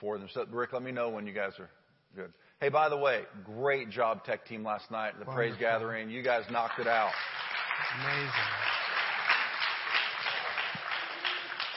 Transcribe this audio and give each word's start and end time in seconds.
for 0.00 0.18
them. 0.18 0.28
So, 0.32 0.44
Rick, 0.50 0.72
let 0.72 0.82
me 0.82 0.92
know 0.92 1.10
when 1.10 1.26
you 1.26 1.32
guys 1.32 1.52
are 1.58 1.70
good. 2.16 2.32
Hey, 2.60 2.68
by 2.68 2.88
the 2.88 2.96
way, 2.96 3.22
great 3.44 3.90
job, 3.90 4.24
tech 4.24 4.46
team, 4.46 4.64
last 4.64 4.90
night 4.90 5.10
at 5.10 5.20
the 5.20 5.24
Wonderful. 5.26 5.34
praise 5.34 5.54
gathering. 5.58 6.10
You 6.10 6.22
guys 6.22 6.44
knocked 6.50 6.78
it 6.78 6.86
out. 6.86 7.12
Amazing. 8.02 8.30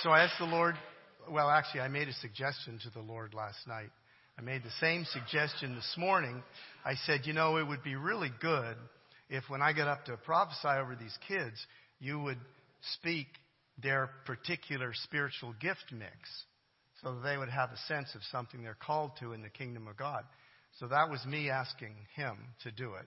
So 0.02 0.10
I 0.10 0.24
asked 0.24 0.38
the 0.40 0.46
Lord, 0.46 0.76
well, 1.32 1.50
actually, 1.50 1.82
I 1.82 1.88
made 1.88 2.10
a 2.10 2.14
suggestion 2.14 2.80
to 2.84 2.90
the 2.90 3.00
Lord 3.00 3.34
last 3.34 3.66
night. 3.68 3.90
I 4.38 4.42
made 4.42 4.64
the 4.64 4.72
same 4.82 5.06
suggestion 5.06 5.76
this 5.76 5.96
morning. 5.98 6.44
I 6.84 6.96
said, 7.06 7.22
you 7.26 7.34
know, 7.34 7.58
it 7.58 7.68
would 7.68 7.84
be 7.84 7.96
really 7.96 8.32
good 8.42 8.76
if 9.30 9.44
when 9.48 9.62
I 9.62 9.72
get 9.74 9.88
up 9.88 10.06
to 10.06 10.18
prophesy 10.18 10.68
over 10.68 10.96
these 10.96 11.18
kids, 11.28 11.56
you 12.00 12.20
would 12.20 12.40
speak 13.00 13.28
their 13.82 14.10
particular 14.26 14.92
spiritual 14.94 15.54
gift 15.62 15.86
mix 15.92 16.12
so 17.04 17.16
they 17.24 17.38
would 17.38 17.50
have 17.50 17.70
a 17.72 17.78
sense 17.88 18.16
of 18.16 18.22
something 18.32 18.64
they're 18.64 18.78
called 18.80 19.12
to 19.20 19.34
in 19.34 19.42
the 19.42 19.50
kingdom 19.50 19.88
of 19.88 19.98
God. 19.98 20.24
So 20.80 20.88
that 20.88 21.10
was 21.10 21.24
me 21.26 21.50
asking 21.50 21.94
him 22.16 22.38
to 22.64 22.72
do 22.72 22.94
it. 22.96 23.06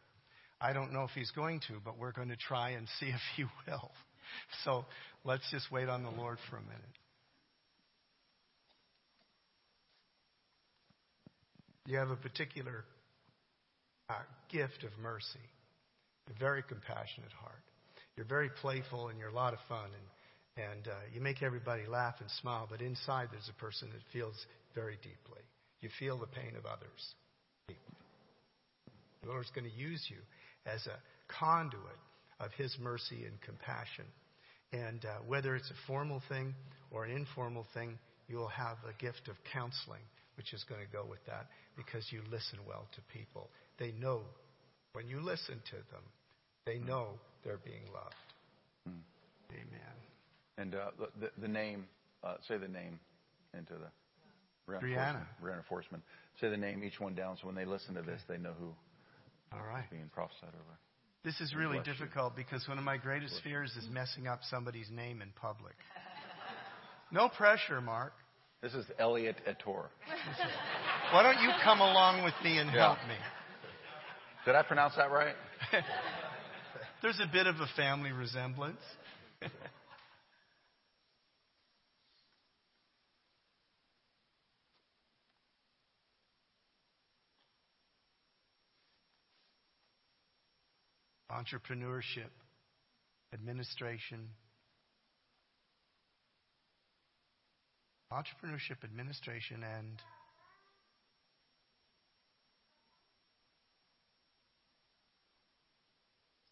I 0.60 0.72
don't 0.72 0.92
know 0.92 1.04
if 1.04 1.10
he's 1.10 1.30
going 1.30 1.60
to, 1.68 1.74
but 1.84 1.98
we're 1.98 2.12
going 2.12 2.28
to 2.28 2.36
try 2.36 2.70
and 2.70 2.86
see 3.00 3.06
if 3.06 3.20
he 3.36 3.44
will. 3.66 3.90
So 4.64 4.84
let's 5.24 5.48
just 5.50 5.70
wait 5.72 5.88
on 5.88 6.02
the 6.02 6.10
Lord 6.10 6.38
for 6.50 6.56
a 6.56 6.62
minute. 6.62 6.98
You 11.86 11.98
have 11.98 12.10
a 12.10 12.16
particular 12.16 12.84
uh, 14.10 14.14
gift 14.50 14.82
of 14.82 14.90
mercy, 15.00 15.38
a 16.28 16.38
very 16.38 16.62
compassionate 16.62 17.32
heart. 17.40 17.62
You're 18.16 18.26
very 18.26 18.50
playful 18.60 19.08
and 19.08 19.18
you're 19.18 19.28
a 19.28 19.34
lot 19.34 19.52
of 19.52 19.60
fun, 19.68 19.84
and, 19.84 20.06
and 20.56 20.88
uh, 20.88 20.94
you 21.12 21.20
make 21.20 21.42
everybody 21.42 21.86
laugh 21.86 22.14
and 22.20 22.30
smile, 22.40 22.66
but 22.70 22.80
inside 22.80 23.28
there's 23.30 23.50
a 23.50 23.60
person 23.60 23.88
that 23.90 24.00
feels 24.12 24.34
very 24.74 24.96
deeply. 24.96 25.42
You 25.80 25.90
feel 25.98 26.18
the 26.18 26.26
pain 26.26 26.54
of 26.56 26.64
others. 26.64 27.14
The 27.68 29.28
Lord's 29.28 29.50
going 29.50 29.68
to 29.68 29.76
use 29.76 30.06
you 30.08 30.18
as 30.64 30.86
a 30.86 30.98
conduit 31.28 31.98
of 32.40 32.50
His 32.52 32.76
mercy 32.80 33.24
and 33.24 33.40
compassion. 33.42 34.06
And 34.72 35.04
uh, 35.04 35.18
whether 35.26 35.54
it's 35.56 35.70
a 35.70 35.86
formal 35.86 36.22
thing 36.28 36.54
or 36.90 37.04
an 37.04 37.10
informal 37.14 37.66
thing, 37.74 37.98
you'll 38.28 38.48
have 38.48 38.76
a 38.88 38.92
gift 39.02 39.28
of 39.28 39.36
counseling, 39.52 40.02
which 40.36 40.52
is 40.52 40.64
going 40.64 40.80
to 40.80 40.92
go 40.92 41.04
with 41.08 41.24
that 41.26 41.46
because 41.76 42.06
you 42.10 42.20
listen 42.30 42.58
well 42.66 42.86
to 42.94 43.00
people. 43.12 43.50
They 43.78 43.92
know 43.92 44.22
when 44.92 45.08
you 45.08 45.20
listen 45.20 45.60
to 45.70 45.76
them, 45.92 46.02
they 46.64 46.78
know 46.78 47.08
they're 47.44 47.60
being 47.64 47.84
loved. 47.92 48.14
Hmm. 48.86 49.02
Amen. 49.52 50.15
And 50.58 50.74
uh, 50.74 50.90
the, 51.20 51.30
the, 51.40 51.48
name, 51.48 51.86
uh, 52.24 52.34
say 52.48 52.56
the 52.56 52.68
name 52.68 52.98
into 53.56 53.74
the. 53.74 53.88
Brianna. 54.68 55.24
Brianna. 55.42 55.62
Say 56.40 56.48
the 56.48 56.56
name, 56.56 56.82
each 56.82 56.98
one 56.98 57.14
down, 57.14 57.36
so 57.40 57.46
when 57.46 57.54
they 57.54 57.64
listen 57.64 57.94
to 57.94 58.02
this, 58.02 58.20
they 58.28 58.36
know 58.36 58.52
who 58.58 58.74
All 59.52 59.64
right. 59.64 59.84
is 59.84 59.90
being 59.90 60.10
prophesied 60.12 60.48
over. 60.48 60.78
This 61.24 61.40
is 61.40 61.54
really 61.54 61.80
difficult 61.80 62.36
because 62.36 62.66
one 62.68 62.78
of 62.78 62.84
my 62.84 62.96
greatest 62.96 63.40
fears 63.42 63.72
is 63.76 63.88
messing 63.90 64.28
up 64.28 64.40
somebody's 64.50 64.90
name 64.90 65.22
in 65.22 65.28
public. 65.40 65.74
No 67.10 67.28
pressure, 67.28 67.80
Mark. 67.80 68.12
This 68.62 68.74
is 68.74 68.84
Elliot 68.98 69.36
Etor. 69.46 69.86
Why 71.12 71.22
don't 71.22 71.42
you 71.42 71.50
come 71.62 71.80
along 71.80 72.24
with 72.24 72.34
me 72.42 72.58
and 72.58 72.70
help 72.70 72.98
me? 73.08 73.14
Did 74.44 74.54
I 74.54 74.62
pronounce 74.62 74.94
that 74.96 75.10
right? 75.10 75.34
There's 77.02 77.20
a 77.20 77.30
bit 77.32 77.46
of 77.46 77.56
a 77.56 77.66
family 77.76 78.12
resemblance. 78.12 78.80
entrepreneurship, 91.30 92.30
administration. 93.32 94.28
Entrepreneurship, 98.12 98.84
administration, 98.84 99.64
and 99.64 100.00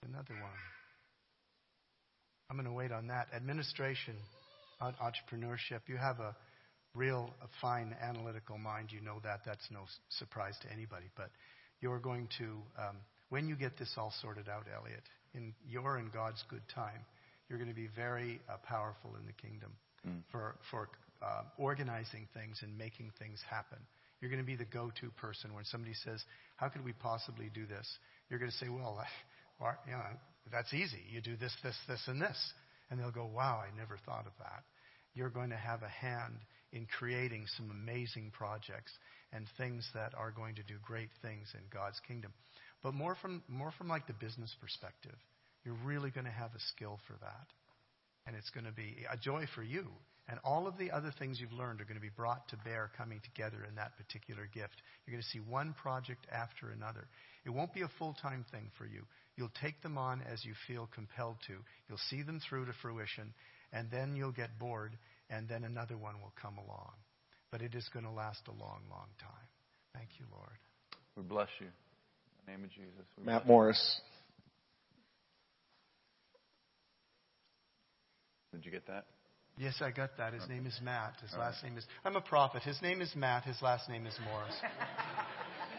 another 0.08 0.34
one. 0.34 0.50
I'm 2.50 2.56
going 2.56 2.66
to 2.66 2.72
wait 2.72 2.92
on 2.92 3.06
that. 3.08 3.28
Administration, 3.34 4.14
entrepreneurship. 4.80 5.80
You 5.86 5.96
have 5.96 6.20
a 6.20 6.34
real 6.94 7.30
a 7.42 7.46
fine 7.60 7.94
analytical 8.02 8.58
mind. 8.58 8.90
You 8.90 9.00
know 9.00 9.20
that. 9.22 9.40
That's 9.46 9.66
no 9.70 9.84
surprise 10.08 10.54
to 10.62 10.72
anybody. 10.72 11.06
But 11.16 11.30
you're 11.80 11.98
going 11.98 12.28
to 12.38 12.44
um, 12.78 12.96
when 13.34 13.48
you 13.48 13.56
get 13.56 13.76
this 13.76 13.90
all 13.98 14.12
sorted 14.22 14.48
out, 14.48 14.62
Elliot, 14.72 15.02
in 15.34 15.52
your 15.68 15.96
and 15.96 16.12
God's 16.12 16.44
good 16.48 16.62
time, 16.72 17.02
you're 17.48 17.58
going 17.58 17.68
to 17.68 17.74
be 17.74 17.88
very 17.96 18.40
uh, 18.48 18.58
powerful 18.62 19.16
in 19.18 19.26
the 19.26 19.32
kingdom 19.32 19.72
mm. 20.06 20.22
for, 20.30 20.54
for 20.70 20.88
uh, 21.20 21.42
organizing 21.58 22.28
things 22.32 22.60
and 22.62 22.78
making 22.78 23.10
things 23.18 23.40
happen. 23.50 23.78
You're 24.20 24.30
going 24.30 24.40
to 24.40 24.46
be 24.46 24.54
the 24.54 24.64
go 24.64 24.92
to 25.00 25.10
person 25.20 25.52
when 25.52 25.64
somebody 25.64 25.94
says, 26.04 26.22
How 26.54 26.68
could 26.68 26.84
we 26.84 26.92
possibly 26.92 27.50
do 27.52 27.66
this? 27.66 27.88
You're 28.30 28.38
going 28.38 28.52
to 28.52 28.56
say, 28.56 28.68
Well, 28.68 29.04
you 29.84 29.92
know, 29.92 30.00
that's 30.52 30.72
easy. 30.72 31.02
You 31.10 31.20
do 31.20 31.34
this, 31.34 31.52
this, 31.64 31.76
this, 31.88 32.02
and 32.06 32.22
this. 32.22 32.38
And 32.88 33.00
they'll 33.00 33.10
go, 33.10 33.26
Wow, 33.26 33.64
I 33.66 33.76
never 33.76 33.98
thought 34.06 34.28
of 34.28 34.32
that. 34.38 34.62
You're 35.12 35.28
going 35.28 35.50
to 35.50 35.56
have 35.56 35.82
a 35.82 35.88
hand 35.88 36.38
in 36.72 36.86
creating 36.86 37.46
some 37.56 37.72
amazing 37.72 38.30
projects 38.32 38.92
and 39.32 39.44
things 39.58 39.88
that 39.92 40.14
are 40.16 40.30
going 40.30 40.54
to 40.54 40.62
do 40.62 40.74
great 40.86 41.10
things 41.20 41.50
in 41.54 41.62
God's 41.72 41.98
kingdom 42.06 42.30
but 42.84 42.94
more 42.94 43.16
from, 43.16 43.42
more 43.48 43.72
from 43.78 43.88
like 43.88 44.06
the 44.06 44.12
business 44.12 44.54
perspective. 44.60 45.16
You're 45.64 45.78
really 45.84 46.10
going 46.10 46.26
to 46.26 46.30
have 46.30 46.54
a 46.54 46.60
skill 46.76 47.00
for 47.08 47.14
that. 47.14 47.46
And 48.26 48.36
it's 48.36 48.50
going 48.50 48.66
to 48.66 48.72
be 48.72 49.06
a 49.10 49.16
joy 49.16 49.46
for 49.54 49.62
you. 49.62 49.86
And 50.28 50.38
all 50.44 50.66
of 50.66 50.78
the 50.78 50.90
other 50.90 51.12
things 51.18 51.40
you've 51.40 51.52
learned 51.52 51.80
are 51.80 51.84
going 51.84 51.96
to 51.96 52.00
be 52.00 52.12
brought 52.14 52.46
to 52.48 52.56
bear 52.58 52.90
coming 52.96 53.20
together 53.24 53.64
in 53.68 53.74
that 53.76 53.96
particular 53.96 54.48
gift. 54.52 54.76
You're 55.04 55.12
going 55.12 55.22
to 55.22 55.28
see 55.28 55.40
one 55.40 55.74
project 55.82 56.26
after 56.30 56.70
another. 56.70 57.06
It 57.44 57.50
won't 57.50 57.74
be 57.74 57.82
a 57.82 57.90
full 57.98 58.16
time 58.20 58.44
thing 58.52 58.70
for 58.78 58.86
you. 58.86 59.02
You'll 59.36 59.52
take 59.60 59.82
them 59.82 59.98
on 59.98 60.22
as 60.30 60.44
you 60.44 60.52
feel 60.68 60.88
compelled 60.94 61.36
to. 61.46 61.54
You'll 61.88 61.98
see 62.08 62.22
them 62.22 62.40
through 62.48 62.66
to 62.66 62.72
fruition, 62.80 63.34
and 63.72 63.90
then 63.90 64.16
you'll 64.16 64.32
get 64.32 64.58
bored, 64.58 64.96
and 65.28 65.48
then 65.48 65.64
another 65.64 65.96
one 65.96 66.20
will 66.22 66.32
come 66.40 66.56
along. 66.56 66.92
But 67.50 67.60
it 67.60 67.74
is 67.74 67.88
going 67.92 68.06
to 68.06 68.12
last 68.12 68.40
a 68.48 68.52
long, 68.52 68.80
long 68.90 69.08
time. 69.20 69.48
Thank 69.94 70.08
you, 70.18 70.24
Lord. 70.32 70.56
We 71.16 71.22
bless 71.22 71.48
you 71.60 71.68
name 72.46 72.64
of 72.64 72.70
Jesus. 72.70 73.06
Matt 73.22 73.46
Morris. 73.46 74.00
Did 78.52 78.64
you 78.64 78.70
get 78.70 78.86
that? 78.86 79.06
Yes, 79.56 79.74
I 79.80 79.90
got 79.90 80.16
that. 80.18 80.32
His 80.32 80.42
okay. 80.44 80.54
name 80.54 80.66
is 80.66 80.78
Matt. 80.82 81.14
His 81.22 81.32
All 81.32 81.40
last 81.40 81.62
right. 81.62 81.70
name 81.70 81.78
is. 81.78 81.86
I'm 82.04 82.16
a 82.16 82.20
prophet. 82.20 82.62
His 82.62 82.80
name 82.82 83.00
is 83.00 83.14
Matt. 83.14 83.44
His 83.44 83.60
last 83.62 83.88
name 83.88 84.06
is 84.06 84.18
Morris. 84.24 84.54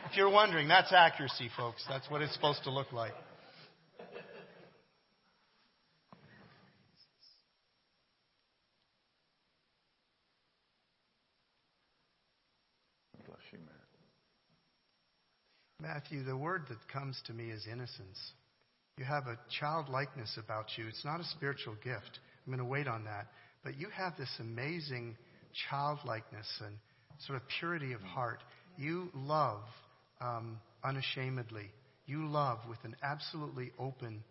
if 0.09 0.15
you're 0.15 0.29
wondering, 0.29 0.67
that's 0.67 0.93
accuracy, 0.93 1.49
folks. 1.57 1.83
That's 1.89 2.09
what 2.09 2.21
it's 2.21 2.33
supposed 2.33 2.63
to 2.63 2.69
look 2.69 2.91
like. 2.93 3.13
Matthew, 15.85 16.23
the 16.23 16.35
word 16.35 16.63
that 16.69 16.79
comes 16.91 17.15
to 17.27 17.33
me 17.33 17.51
is 17.51 17.67
innocence. 17.71 18.19
You 18.97 19.05
have 19.05 19.27
a 19.27 19.37
childlikeness 19.59 20.35
about 20.43 20.65
you. 20.77 20.87
It's 20.87 21.05
not 21.05 21.19
a 21.19 21.23
spiritual 21.25 21.75
gift. 21.83 22.19
I'm 22.45 22.51
going 22.51 22.57
to 22.57 22.65
wait 22.65 22.87
on 22.87 23.03
that. 23.03 23.27
But 23.63 23.77
you 23.77 23.89
have 23.89 24.17
this 24.17 24.31
amazing 24.39 25.15
childlikeness 25.69 26.47
and 26.65 26.77
sort 27.27 27.39
of 27.39 27.43
purity 27.59 27.93
of 27.93 28.01
heart. 28.01 28.41
You 28.77 29.09
love 29.13 29.61
um, 30.21 30.59
unashamedly. 30.83 31.69
You 32.07 32.25
love 32.29 32.59
with 32.67 32.79
an 32.83 32.95
absolutely 33.03 33.71
open 33.77 34.23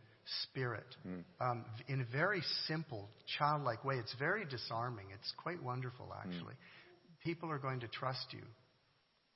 spirit 0.43 0.97
mm. 1.07 1.23
um, 1.41 1.65
in 1.87 2.01
a 2.01 2.05
very 2.05 2.43
simple, 2.67 3.09
childlike 3.39 3.85
way. 3.85 3.95
It's 3.97 4.15
very 4.19 4.45
disarming. 4.45 5.07
It's 5.15 5.33
quite 5.37 5.63
wonderful, 5.63 6.13
actually. 6.19 6.55
Mm. 6.55 7.23
People 7.23 7.49
are 7.49 7.59
going 7.59 7.79
to 7.81 7.89
trust 7.89 8.27
you 8.33 8.43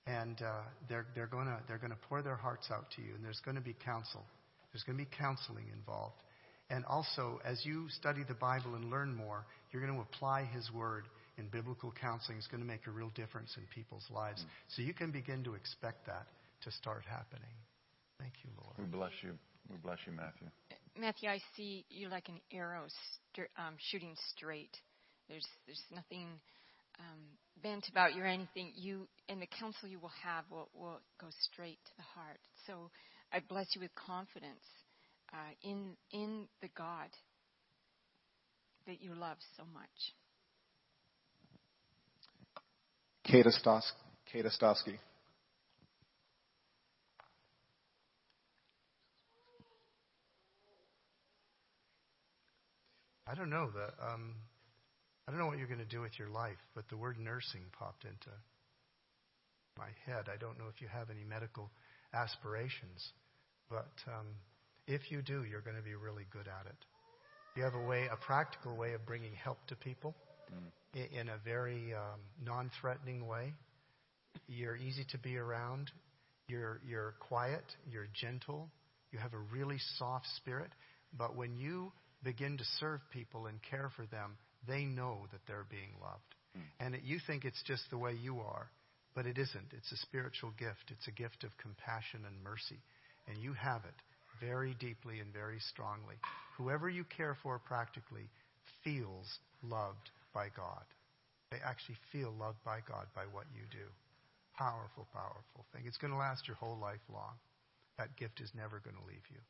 and 0.08 0.40
uh, 0.40 0.62
they're, 0.88 1.06
they're 1.14 1.26
going 1.26 1.46
to 1.46 1.58
they're 1.69 1.78
gonna 1.78 1.99
pour 2.08 2.22
their 2.22 2.37
hearts 2.37 2.69
out 2.72 2.87
to 2.96 3.02
you, 3.02 3.14
and 3.14 3.25
there's 3.25 3.40
going 3.44 3.56
to 3.56 3.62
be 3.62 3.76
counsel. 3.84 4.25
There's 4.72 4.82
going 4.82 4.99
to 4.99 5.05
be 5.05 5.10
counseling 5.16 5.66
involved. 5.72 6.16
And 6.70 6.84
also, 6.84 7.40
as 7.44 7.64
you 7.64 7.88
study 7.88 8.22
the 8.26 8.34
Bible 8.34 8.75
and 8.75 8.90
learn 8.90 9.14
more, 9.14 9.44
you're 9.72 9.81
going 9.82 9.94
to 9.94 10.02
apply 10.02 10.44
His 10.52 10.70
Word 10.70 11.05
in 11.38 11.49
biblical 11.49 11.93
counseling. 11.99 12.37
It's 12.37 12.46
going 12.46 12.62
to 12.62 12.66
make 12.66 12.87
a 12.87 12.90
real 12.90 13.10
difference 13.14 13.55
in 13.56 13.62
people's 13.75 14.05
lives. 14.10 14.43
Mm. 14.43 14.76
So 14.76 14.82
you 14.82 14.93
can 14.93 15.10
begin 15.10 15.44
to 15.44 15.55
expect 15.55 16.06
that 16.06 16.26
to 16.64 16.70
start 16.72 17.04
happening. 17.08 17.56
Thank 18.20 18.34
you, 18.44 18.50
Lord. 18.62 18.76
We 18.78 18.84
bless 18.84 19.12
you. 19.22 19.32
We 19.70 19.76
bless 19.82 19.99
you, 20.06 20.12
Matthew. 20.12 20.49
Matthew, 20.99 21.31
I 21.31 21.40
see 21.56 21.84
you 21.88 22.08
like 22.08 22.28
an 22.28 22.40
arrow 22.52 22.84
st- 23.32 23.49
um, 23.56 23.75
shooting 23.90 24.14
straight. 24.34 24.76
There's 25.28 25.46
there's 25.66 25.82
nothing 25.94 26.26
um, 27.00 27.21
bent 27.62 27.89
about 27.89 28.15
you 28.15 28.23
or 28.23 28.27
anything, 28.27 28.73
you 28.75 29.09
and 29.29 29.41
the 29.41 29.47
counsel 29.47 29.89
you 29.89 29.99
will 29.99 30.12
have 30.23 30.45
will, 30.50 30.69
will 30.75 31.00
go 31.21 31.27
straight 31.53 31.79
to 31.85 31.93
the 31.97 32.03
heart. 32.03 32.39
So 32.67 32.91
I 33.33 33.41
bless 33.49 33.67
you 33.75 33.81
with 33.81 33.95
confidence 33.95 34.65
uh, 35.33 35.53
in 35.62 35.97
in 36.12 36.47
the 36.62 36.69
God 36.77 37.09
that 38.87 39.03
you 39.03 39.15
love 39.15 39.37
so 39.56 39.65
much. 39.73 40.15
Kata 44.33 44.49
Stosky. 44.49 44.99
I 53.31 53.35
don't 53.35 53.50
know 53.50 53.69
the 53.71 53.93
um, 54.06 54.35
I 55.28 55.30
don't 55.30 55.40
know 55.40 55.46
what 55.46 55.58
you're 55.58 55.69
going 55.69 55.78
to 55.78 55.84
do 55.84 56.00
with 56.00 56.19
your 56.19 56.30
life, 56.30 56.56
but 56.75 56.88
the 56.88 56.96
word 56.96 57.19
nursing 57.20 57.60
popped 57.78 58.06
into 58.06 58.30
my 59.76 59.88
head. 60.06 60.25
I 60.32 60.38
don't 60.38 60.56
know 60.58 60.64
if 60.75 60.80
you 60.80 60.88
have 60.88 61.10
any 61.10 61.22
medical 61.22 61.70
aspirations, 62.14 63.12
but 63.69 63.92
um, 64.06 64.25
if 64.86 65.10
you 65.10 65.20
do, 65.20 65.44
you're 65.44 65.60
going 65.60 65.76
to 65.76 65.82
be 65.82 65.94
really 65.94 66.25
good 66.32 66.48
at 66.48 66.64
it. 66.64 66.76
You 67.56 67.64
have 67.64 67.75
a 67.75 67.86
way, 67.86 68.08
a 68.10 68.16
practical 68.16 68.75
way 68.75 68.94
of 68.94 69.04
bringing 69.04 69.34
help 69.34 69.58
to 69.66 69.76
people 69.76 70.16
mm. 70.50 70.98
in, 70.98 71.20
in, 71.20 71.28
a 71.28 71.36
very 71.44 71.92
um, 71.92 72.20
non-threatening 72.42 73.26
way. 73.26 73.52
You're 74.48 74.76
easy 74.76 75.04
to 75.10 75.19
be 75.19 75.36
around. 75.36 75.90
You're 76.48 76.80
you're 76.88 77.14
quiet. 77.20 77.64
You're 77.90 78.08
gentle. 78.19 78.70
You 79.12 79.19
have 79.19 79.34
a 79.34 79.38
really 79.52 79.78
soft 79.98 80.26
spirit. 80.36 80.70
But 81.12 81.36
when 81.36 81.54
you 81.54 81.92
begin 82.22 82.56
to 82.56 82.64
serve 82.80 83.00
people 83.12 83.44
and 83.44 83.58
care 83.70 83.90
for 83.94 84.06
them, 84.06 84.38
they 84.69 84.85
know 84.85 85.26
that 85.32 85.41
they're 85.47 85.67
being 85.70 85.97
loved. 86.00 86.35
Mm. 86.56 86.62
And 86.81 86.94
it, 86.94 87.03
you 87.05 87.19
think 87.26 87.44
it's 87.44 87.62
just 87.65 87.82
the 87.91 87.99
way 87.99 88.12
you 88.12 88.41
are, 88.41 88.69
but 89.15 89.26
it 89.26 89.38
isn't. 89.38 89.73
It's 89.73 89.93
a 89.93 89.97
spiritual 89.97 90.53
gift. 90.59 90.91
It's 90.91 91.09
a 91.09 91.12
gift 91.12 91.44
of 91.44 91.50
compassion 91.59 92.20
and 92.26 92.44
mercy. 92.44 92.79
And 93.26 93.43
you 93.43 93.53
have 93.55 93.82
it 93.85 93.99
very 94.41 94.76
deeply 94.79 95.20
and 95.20 95.32
very 95.32 95.59
strongly. 95.61 96.17
Whoever 96.56 96.88
you 96.88 97.05
care 97.05 97.37
for 97.43 97.59
practically 97.59 98.29
feels 98.85 99.26
loved 99.62 100.11
by 100.32 100.49
God. 100.55 100.85
They 101.50 101.59
actually 101.64 101.97
feel 102.12 102.32
loved 102.38 102.62
by 102.64 102.81
God 102.87 103.06
by 103.14 103.25
what 103.32 103.47
you 103.55 103.62
do. 103.71 103.87
Powerful, 104.56 105.06
powerful 105.12 105.64
thing. 105.73 105.85
It's 105.87 105.97
going 105.97 106.12
to 106.12 106.19
last 106.19 106.47
your 106.47 106.56
whole 106.56 106.79
life 106.79 107.03
long. 107.12 107.38
That 107.97 108.14
gift 108.17 108.41
is 108.41 108.50
never 108.55 108.81
going 108.81 108.97
to 108.97 109.06
leave 109.06 109.25
you. 109.31 109.41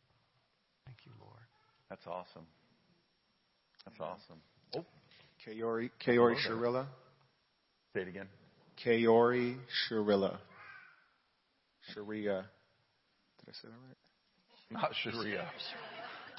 Thank 0.87 0.99
you, 1.05 1.13
Lord. 1.21 1.45
That's 1.91 2.07
awesome. 2.07 2.47
That's 3.85 4.01
awesome. 4.01 4.41
Oh. 4.77 4.85
Kaori, 5.47 5.91
Kaori 6.07 6.37
Shirilla. 6.47 6.87
Say 7.95 8.03
it 8.03 8.09
again. 8.09 8.29
Kaori 8.85 9.57
Shirilla. 9.91 10.39
Sharia. 11.95 12.45
Did 13.39 13.49
I 13.49 13.53
say 13.53 13.69
that 13.69 13.69
right? 13.69 14.83
Not 14.83 14.93
Sharia. 15.03 15.49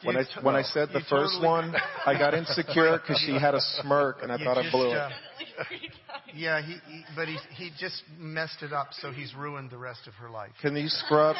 When 0.01 0.15
I 0.15 0.23
when 0.43 0.55
I 0.55 0.61
said 0.61 0.89
the 0.93 1.01
first 1.01 1.33
totally 1.33 1.45
one, 1.45 1.75
I 2.05 2.17
got 2.17 2.33
insecure 2.33 2.99
because 2.99 3.21
she 3.25 3.33
had 3.33 3.53
a 3.53 3.59
smirk, 3.59 4.19
and 4.23 4.31
I 4.31 4.37
thought 4.37 4.57
I 4.57 4.71
blew 4.71 4.91
uh, 4.91 5.09
it. 5.59 5.91
Yeah, 6.33 6.61
he, 6.61 6.73
he 6.87 7.03
but 7.15 7.27
he 7.27 7.37
he 7.51 7.71
just 7.77 8.03
messed 8.17 8.61
it 8.61 8.71
up, 8.71 8.89
so 8.91 9.11
he's 9.11 9.33
ruined 9.35 9.71
the 9.71 9.77
rest 9.77 10.07
of 10.07 10.13
her 10.13 10.29
life. 10.29 10.51
Can 10.61 10.75
you 10.77 10.87
scrub? 10.87 11.35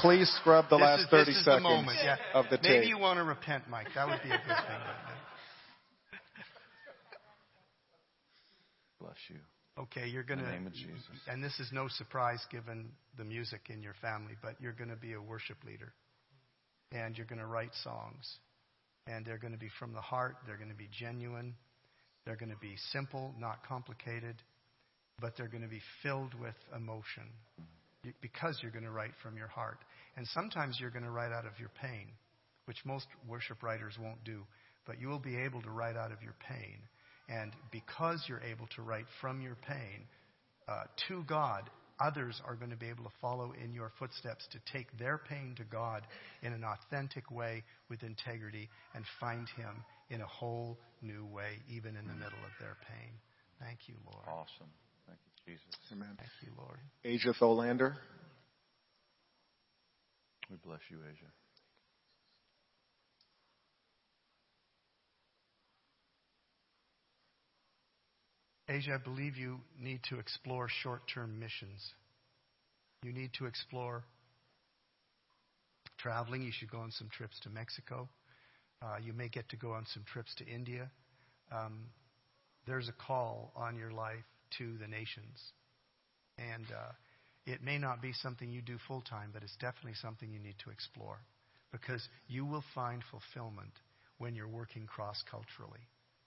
Please 0.00 0.28
scrub 0.40 0.64
the 0.70 0.76
this 0.76 0.82
last 0.82 1.00
is, 1.02 1.08
30 1.10 1.32
seconds 1.34 1.44
the 1.44 1.60
moment, 1.60 1.98
yeah. 2.02 2.16
of 2.34 2.46
the 2.46 2.56
Maybe 2.56 2.62
tape. 2.62 2.76
Maybe 2.80 2.86
you 2.88 2.98
want 2.98 3.18
to 3.18 3.24
repent, 3.24 3.64
Mike. 3.68 3.88
That 3.94 4.08
would 4.08 4.22
be 4.22 4.30
a 4.30 4.38
good 4.38 4.46
thing. 4.46 4.80
You. 9.28 9.36
Okay, 9.78 10.08
you're 10.08 10.24
going 10.24 10.40
to. 10.40 10.50
name 10.50 10.66
of 10.66 10.72
Jesus. 10.72 11.02
And 11.28 11.42
this 11.42 11.58
is 11.60 11.68
no 11.72 11.86
surprise 11.88 12.44
given 12.50 12.90
the 13.16 13.24
music 13.24 13.60
in 13.70 13.82
your 13.82 13.94
family, 14.02 14.34
but 14.42 14.54
you're 14.60 14.72
going 14.72 14.90
to 14.90 14.96
be 14.96 15.12
a 15.12 15.20
worship 15.20 15.58
leader. 15.64 15.92
And 16.90 17.16
you're 17.16 17.26
going 17.26 17.40
to 17.40 17.46
write 17.46 17.70
songs. 17.84 18.38
And 19.06 19.24
they're 19.24 19.38
going 19.38 19.52
to 19.52 19.58
be 19.58 19.70
from 19.78 19.92
the 19.92 20.00
heart, 20.00 20.36
they're 20.46 20.56
going 20.56 20.70
to 20.70 20.76
be 20.76 20.88
genuine, 20.98 21.54
they're 22.26 22.36
going 22.36 22.50
to 22.50 22.58
be 22.60 22.74
simple, 22.92 23.32
not 23.38 23.66
complicated, 23.66 24.36
but 25.20 25.34
they're 25.36 25.48
going 25.48 25.62
to 25.62 25.68
be 25.68 25.80
filled 26.02 26.34
with 26.34 26.54
emotion 26.76 27.24
because 28.20 28.58
you're 28.62 28.70
going 28.70 28.84
to 28.84 28.90
write 28.90 29.12
from 29.22 29.36
your 29.36 29.48
heart. 29.48 29.78
And 30.16 30.26
sometimes 30.34 30.76
you're 30.78 30.90
going 30.90 31.04
to 31.04 31.10
write 31.10 31.32
out 31.32 31.46
of 31.46 31.58
your 31.58 31.70
pain, 31.80 32.08
which 32.66 32.76
most 32.84 33.06
worship 33.26 33.62
writers 33.62 33.94
won't 34.00 34.22
do, 34.24 34.42
but 34.86 35.00
you 35.00 35.08
will 35.08 35.18
be 35.18 35.36
able 35.36 35.62
to 35.62 35.70
write 35.70 35.96
out 35.96 36.12
of 36.12 36.22
your 36.22 36.34
pain 36.46 36.78
and 37.28 37.52
because 37.70 38.24
you're 38.26 38.42
able 38.42 38.66
to 38.76 38.82
write 38.82 39.06
from 39.20 39.40
your 39.40 39.56
pain 39.66 40.06
uh, 40.68 40.84
to 41.08 41.24
God, 41.24 41.68
others 42.00 42.40
are 42.46 42.54
going 42.54 42.70
to 42.70 42.76
be 42.76 42.88
able 42.88 43.04
to 43.04 43.12
follow 43.20 43.52
in 43.62 43.72
your 43.72 43.92
footsteps 43.98 44.46
to 44.52 44.58
take 44.72 44.86
their 44.98 45.18
pain 45.18 45.54
to 45.56 45.64
God 45.64 46.06
in 46.42 46.52
an 46.52 46.64
authentic 46.64 47.30
way 47.30 47.62
with 47.90 48.02
integrity 48.02 48.68
and 48.94 49.04
find 49.20 49.48
Him 49.56 49.84
in 50.10 50.20
a 50.20 50.26
whole 50.26 50.78
new 51.02 51.26
way, 51.26 51.58
even 51.68 51.96
in 51.96 52.06
the 52.06 52.14
middle 52.14 52.38
of 52.44 52.52
their 52.60 52.76
pain. 52.88 53.12
Thank 53.60 53.88
you, 53.88 53.94
Lord. 54.06 54.24
Awesome. 54.26 54.70
Thank 55.06 55.18
you, 55.26 55.52
Jesus. 55.52 55.74
Amen. 55.92 56.16
Thank 56.16 56.30
you, 56.42 56.52
Lord. 56.56 56.78
Asia 57.04 57.34
Tholander. 57.40 57.94
We 60.50 60.56
bless 60.64 60.80
you, 60.88 60.98
Asia. 61.04 61.30
Asia, 68.68 68.94
I 68.94 68.98
believe 69.02 69.36
you 69.36 69.58
need 69.80 70.00
to 70.10 70.18
explore 70.18 70.68
short 70.68 71.02
term 71.12 71.38
missions. 71.40 71.94
You 73.02 73.12
need 73.12 73.30
to 73.38 73.46
explore 73.46 74.04
traveling. 75.98 76.42
You 76.42 76.52
should 76.52 76.70
go 76.70 76.78
on 76.78 76.90
some 76.92 77.08
trips 77.08 77.38
to 77.44 77.50
Mexico. 77.50 78.08
Uh, 78.82 78.96
you 79.02 79.12
may 79.12 79.28
get 79.28 79.48
to 79.48 79.56
go 79.56 79.72
on 79.72 79.86
some 79.92 80.04
trips 80.12 80.34
to 80.36 80.46
India. 80.46 80.90
Um, 81.50 81.86
there's 82.66 82.88
a 82.88 83.06
call 83.06 83.52
on 83.56 83.76
your 83.76 83.90
life 83.90 84.24
to 84.58 84.76
the 84.78 84.86
nations. 84.86 85.40
And 86.38 86.66
uh, 86.70 86.92
it 87.46 87.62
may 87.62 87.78
not 87.78 88.02
be 88.02 88.12
something 88.12 88.50
you 88.50 88.60
do 88.60 88.76
full 88.86 89.00
time, 89.00 89.30
but 89.32 89.42
it's 89.42 89.56
definitely 89.56 89.94
something 90.00 90.30
you 90.30 90.38
need 90.38 90.56
to 90.64 90.70
explore 90.70 91.18
because 91.72 92.06
you 92.28 92.44
will 92.44 92.64
find 92.74 93.02
fulfillment 93.10 93.72
when 94.18 94.34
you're 94.34 94.48
working 94.48 94.86
cross 94.86 95.22
culturally. 95.30 95.80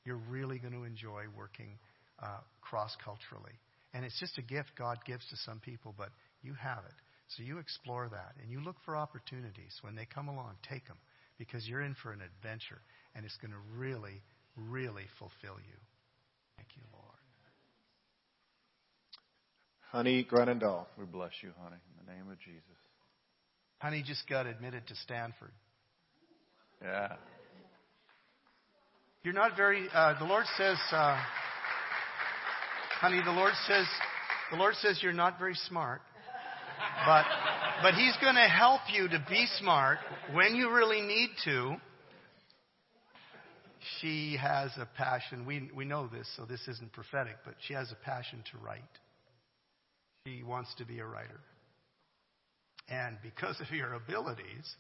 You're 0.06 0.22
really 0.30 0.58
going 0.58 0.74
to 0.74 0.84
enjoy 0.84 1.26
working 1.38 1.78
uh, 2.22 2.40
cross 2.62 2.96
culturally. 3.04 3.54
And 3.94 4.06
it's 4.06 4.20
just 4.20 4.38
a 4.38 4.42
gift 4.42 4.72
God 4.78 5.00
gives 5.06 5.28
to 5.30 5.36
some 5.38 5.60
people, 5.60 5.94
but 5.98 6.10
you 6.42 6.54
have 6.54 6.80
it. 6.86 6.96
So 7.36 7.44
you 7.44 7.60
explore 7.60 8.10
that 8.10 8.34
and 8.42 8.52
you 8.52 8.62
look 8.62 8.76
for 8.86 8.96
opportunities. 8.96 9.78
When 9.82 9.96
they 9.96 10.06
come 10.06 10.28
along, 10.28 10.56
take 10.68 10.88
them 10.88 10.98
because 11.38 11.68
you're 11.68 11.82
in 11.82 11.96
for 12.02 12.12
an 12.12 12.22
adventure 12.22 12.82
and 13.16 13.26
it's 13.26 13.38
going 13.38 13.52
to 13.52 13.78
really, 13.78 14.22
really 14.56 15.06
fulfill 15.18 15.58
you. 15.58 15.78
Thank 16.58 16.70
you, 16.76 16.84
Lord. 16.92 17.06
Honey 19.92 20.26
Grenendall. 20.30 20.86
We 20.98 21.06
bless 21.06 21.32
you, 21.42 21.52
honey, 21.62 21.76
in 21.76 22.06
the 22.06 22.12
name 22.12 22.32
of 22.32 22.40
Jesus. 22.40 22.62
Honey 23.80 24.04
just 24.06 24.28
got 24.30 24.46
admitted 24.46 24.88
to 24.88 24.96
Stanford. 24.96 25.52
Yeah. 26.82 27.14
You're 29.24 29.34
not 29.34 29.58
very, 29.58 29.88
uh, 29.94 30.18
the 30.18 30.26
Lord 30.26 30.46
says, 30.58 30.78
uh, 30.92 31.22
Honey, 33.02 33.20
the 33.26 33.32
Lord 33.32 33.54
says, 33.66 33.88
the 34.52 34.58
Lord 34.58 34.76
says 34.76 35.00
you're 35.02 35.12
not 35.12 35.40
very 35.40 35.56
smart, 35.68 36.02
but, 37.04 37.26
but 37.82 37.96
He's 37.96 38.16
going 38.22 38.36
to 38.36 38.42
help 38.42 38.82
you 38.94 39.08
to 39.08 39.26
be 39.28 39.48
smart 39.58 39.98
when 40.34 40.54
you 40.54 40.72
really 40.72 41.02
need 41.02 41.30
to. 41.46 41.78
She 44.00 44.38
has 44.40 44.70
a 44.78 44.88
passion. 44.96 45.48
We, 45.48 45.72
we 45.76 45.84
know 45.84 46.10
this, 46.14 46.28
so 46.38 46.46
this 46.46 46.62
isn't 46.68 46.94
prophetic, 46.94 47.38
but 47.44 47.56
she 47.68 47.74
has 47.74 47.92
a 47.92 47.96
passion 48.06 48.44
to 48.52 48.64
write. 48.64 48.84
She 50.28 50.44
wants 50.44 50.72
to 50.78 50.86
be 50.86 51.00
a 51.00 51.06
writer. 51.08 51.40
And 52.88 53.18
because 53.24 53.60
of 53.62 53.76
your 53.76 53.96
abilities 53.96 54.76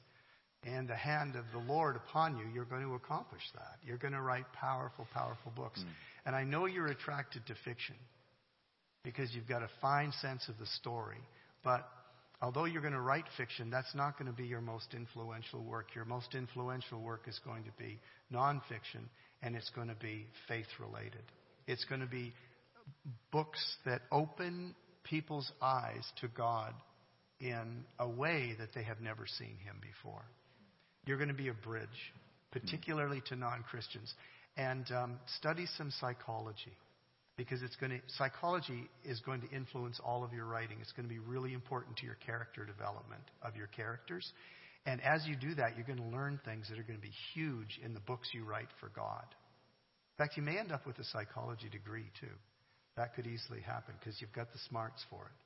and 0.64 0.88
the 0.88 0.96
hand 0.96 1.36
of 1.36 1.46
the 1.52 1.72
Lord 1.72 1.96
upon 1.96 2.38
you, 2.38 2.46
you're 2.54 2.66
going 2.66 2.84
to 2.84 2.94
accomplish 2.94 3.42
that. 3.56 3.78
You're 3.86 3.98
going 3.98 4.14
to 4.14 4.22
write 4.22 4.46
powerful, 4.54 5.08
powerful 5.14 5.52
books. 5.56 5.80
Mm. 5.80 5.88
And 6.28 6.36
I 6.36 6.44
know 6.44 6.66
you're 6.66 6.88
attracted 6.88 7.46
to 7.48 7.56
fiction 7.66 7.96
because 9.04 9.34
you've 9.34 9.48
got 9.48 9.64
a 9.64 9.70
fine 9.82 10.12
sense 10.22 10.48
of 10.50 10.60
the 10.60 10.68
story. 10.68 11.18
But 11.64 11.88
although 12.42 12.66
you're 12.66 12.84
going 12.84 12.94
to 12.94 13.02
write 13.02 13.26
fiction, 13.38 13.72
that's 13.72 13.96
not 13.96 14.20
going 14.20 14.30
to 14.30 14.38
be 14.38 14.46
your 14.46 14.62
most 14.62 14.94
influential 14.94 15.64
work. 15.64 15.96
Your 15.96 16.06
most 16.06 16.36
influential 16.36 17.02
work 17.02 17.24
is 17.28 17.40
going 17.44 17.64
to 17.64 17.72
be 17.80 18.00
nonfiction, 18.32 19.10
and 19.42 19.56
it's 19.56 19.72
going 19.72 19.88
to 19.88 19.96
be 19.96 20.28
faith 20.48 20.68
related. 20.80 21.24
It's 21.66 21.86
going 21.86 22.02
to 22.02 22.08
be 22.08 22.34
books 23.32 23.78
that 23.86 24.02
open 24.12 24.76
people's 25.04 25.52
eyes 25.60 26.06
to 26.22 26.28
God 26.28 26.74
in 27.40 27.84
a 28.00 28.08
way 28.08 28.56
that 28.60 28.70
they 28.76 28.84
have 28.84 29.02
never 29.02 29.26
seen 29.26 29.58
Him 29.64 29.82
before. 29.82 30.24
You're 31.06 31.18
going 31.18 31.30
to 31.30 31.36
be 31.36 31.50
a 31.50 31.54
bridge, 31.54 31.88
particularly 32.52 33.22
to 33.28 33.36
non 33.36 33.64
Christians. 33.70 34.14
And 34.58 34.86
um, 34.92 35.20
study 35.38 35.66
some 35.78 35.92
psychology. 36.00 36.76
because 37.38 37.64
it's 37.64 37.76
going 37.78 37.92
to, 37.92 38.00
psychology 38.18 38.90
is 39.04 39.20
going 39.22 39.42
to 39.42 39.50
influence 39.50 40.00
all 40.04 40.24
of 40.24 40.34
your 40.34 40.46
writing. 40.46 40.78
It's 40.82 40.92
going 40.92 41.08
to 41.08 41.14
be 41.14 41.20
really 41.20 41.54
important 41.54 41.98
to 41.98 42.06
your 42.06 42.18
character 42.26 42.66
development 42.66 43.24
of 43.42 43.56
your 43.56 43.68
characters. 43.68 44.32
And 44.86 45.02
as 45.02 45.26
you 45.26 45.36
do 45.36 45.56
that, 45.56 45.76
you're 45.76 45.86
going 45.86 45.98
to 45.98 46.16
learn 46.16 46.40
things 46.44 46.68
that 46.70 46.78
are 46.80 46.84
going 46.84 47.00
to 47.00 47.02
be 47.02 47.14
huge 47.34 47.80
in 47.84 47.94
the 47.94 48.00
books 48.02 48.30
you 48.34 48.44
write 48.44 48.70
for 48.80 48.90
God. 48.96 49.26
In 49.26 50.26
fact, 50.26 50.38
you 50.38 50.44
may 50.44 50.58
end 50.58 50.72
up 50.72 50.86
with 50.86 51.00
a 51.00 51.04
psychology 51.06 51.70
degree 51.70 52.10
too. 52.20 52.36
That 52.98 53.16
could 53.16 53.26
easily 53.26 53.62
happen 53.62 53.96
because 54.00 54.20
you've 54.20 54.34
got 54.34 54.52
the 54.52 54.60
smarts 54.70 55.04
for 55.10 55.26
it. 55.26 55.40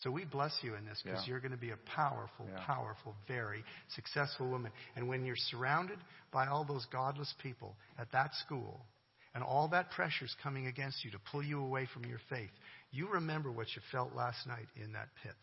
So 0.00 0.10
we 0.10 0.24
bless 0.24 0.52
you 0.62 0.74
in 0.74 0.84
this 0.84 1.00
because 1.02 1.24
yeah. 1.24 1.30
you're 1.30 1.40
going 1.40 1.52
to 1.52 1.58
be 1.58 1.70
a 1.70 1.78
powerful, 1.96 2.46
yeah. 2.48 2.64
powerful, 2.64 3.16
very 3.26 3.64
successful 3.94 4.48
woman. 4.48 4.70
And 4.94 5.08
when 5.08 5.24
you're 5.24 5.36
surrounded 5.36 5.98
by 6.32 6.46
all 6.46 6.64
those 6.64 6.86
godless 6.92 7.34
people 7.42 7.74
at 7.98 8.12
that 8.12 8.32
school, 8.46 8.80
and 9.34 9.44
all 9.44 9.68
that 9.68 9.90
pressure's 9.90 10.34
coming 10.42 10.66
against 10.66 11.04
you 11.04 11.10
to 11.10 11.18
pull 11.30 11.42
you 11.42 11.60
away 11.60 11.86
from 11.92 12.04
your 12.04 12.18
faith, 12.30 12.50
you 12.90 13.08
remember 13.08 13.52
what 13.52 13.66
you 13.76 13.82
felt 13.92 14.14
last 14.14 14.46
night 14.46 14.66
in 14.82 14.92
that 14.92 15.08
pit. 15.22 15.34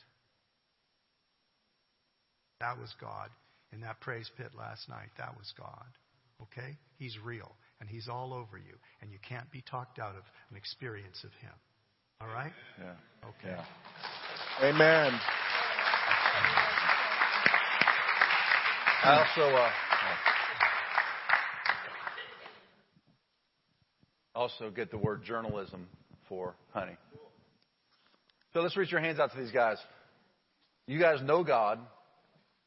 That 2.59 2.77
was 2.77 2.93
God. 2.99 3.29
In 3.73 3.81
that 3.81 3.99
praise 3.99 4.29
pit 4.37 4.51
last 4.57 4.87
night, 4.89 5.09
that 5.17 5.35
was 5.37 5.53
God. 5.57 5.85
Okay? 6.41 6.77
He's 6.97 7.17
real, 7.23 7.51
and 7.79 7.89
He's 7.89 8.07
all 8.07 8.33
over 8.33 8.57
you, 8.57 8.75
and 9.01 9.11
you 9.11 9.17
can't 9.27 9.49
be 9.51 9.61
talked 9.69 9.99
out 9.99 10.15
of 10.15 10.23
an 10.49 10.57
experience 10.57 11.23
of 11.23 11.31
Him. 11.41 11.53
All 12.21 12.27
right? 12.27 12.53
Yeah. 12.79 12.93
Okay. 13.27 13.55
Yeah. 13.55 13.65
Amen. 14.63 15.11
I 19.03 19.19
also, 19.19 19.53
uh, 19.53 19.69
also 24.33 24.69
get 24.69 24.91
the 24.91 24.97
word 24.97 25.25
journalism 25.25 25.87
for 26.29 26.55
honey. 26.71 26.95
So 28.53 28.61
let's 28.61 28.77
reach 28.77 28.93
your 28.93 29.01
hands 29.01 29.19
out 29.19 29.33
to 29.33 29.37
these 29.37 29.51
guys. 29.51 29.77
You 30.87 30.99
guys 31.01 31.21
know 31.21 31.43
God. 31.43 31.79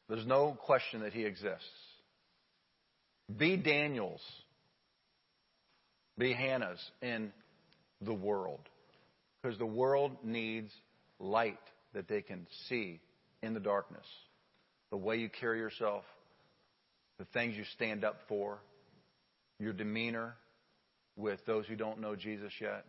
There's 0.07 0.27
no 0.27 0.55
question 0.63 1.01
that 1.01 1.13
He 1.13 1.25
exists. 1.25 1.65
Be 3.35 3.57
Daniels. 3.57 4.21
Be 6.19 6.35
Hannahs 6.35 6.77
in 7.01 7.33
the 7.99 8.13
world. 8.13 8.61
Because 9.41 9.57
the 9.57 9.65
world 9.65 10.11
needs 10.23 10.71
light 11.19 11.57
that 11.93 12.07
they 12.07 12.21
can 12.21 12.47
see 12.67 12.99
in 13.41 13.53
the 13.53 13.59
darkness. 13.59 14.05
The 14.91 14.97
way 14.97 15.17
you 15.17 15.29
carry 15.29 15.59
yourself, 15.59 16.03
the 17.17 17.25
things 17.25 17.55
you 17.55 17.63
stand 17.75 18.03
up 18.03 18.15
for, 18.27 18.59
your 19.59 19.73
demeanor 19.73 20.35
with 21.15 21.39
those 21.45 21.65
who 21.67 21.75
don't 21.75 21.99
know 21.99 22.15
Jesus 22.15 22.51
yet. 22.61 22.85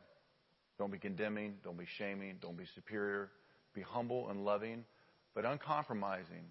Don't 0.79 0.93
be 0.93 0.99
condemning, 0.99 1.57
don't 1.65 1.79
be 1.79 1.87
shaming, 1.99 2.37
don't 2.41 2.57
be 2.57 2.65
superior. 2.75 3.31
Be 3.75 3.83
humble 3.83 4.31
and 4.31 4.45
loving, 4.45 4.85
but 5.35 5.45
uncompromising 5.45 6.51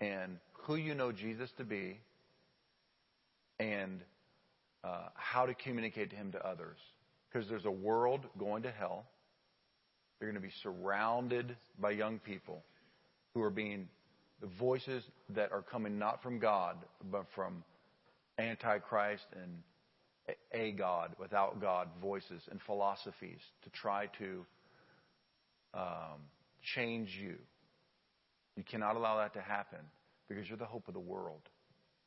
in 0.00 0.38
who 0.52 0.76
you 0.76 0.94
know 0.94 1.12
Jesus 1.12 1.50
to 1.56 1.64
be 1.64 2.00
and 3.58 4.02
uh, 4.84 5.08
how 5.14 5.46
to 5.46 5.54
communicate 5.54 6.10
to 6.10 6.16
him 6.16 6.32
to 6.32 6.46
others. 6.46 6.76
Because 7.30 7.48
there's 7.48 7.64
a 7.64 7.70
world 7.70 8.26
going 8.38 8.62
to 8.64 8.70
hell. 8.70 9.06
You're 10.20 10.30
going 10.30 10.42
to 10.42 10.46
be 10.46 10.54
surrounded 10.62 11.56
by 11.80 11.92
young 11.92 12.18
people 12.18 12.62
who 13.34 13.42
are 13.42 13.50
being 13.50 13.88
the 14.40 14.48
voices 14.58 15.02
that 15.30 15.52
are 15.52 15.62
coming 15.62 15.98
not 15.98 16.22
from 16.22 16.38
God, 16.38 16.76
but 17.10 17.24
from 17.34 17.62
Antichrist 18.38 19.26
and 19.32 19.62
a 20.52 20.72
God, 20.72 21.14
without 21.18 21.60
God, 21.60 21.88
voices 22.02 22.42
and 22.50 22.60
philosophies 22.66 23.38
to 23.62 23.70
try 23.70 24.06
to 24.18 24.44
um, 25.74 26.20
change 26.74 27.16
you. 27.20 27.36
You 28.56 28.64
cannot 28.64 28.96
allow 28.96 29.18
that 29.18 29.34
to 29.34 29.40
happen 29.40 29.78
because 30.28 30.48
you're 30.48 30.58
the 30.58 30.64
hope 30.64 30.88
of 30.88 30.94
the 30.94 31.00
world. 31.00 31.42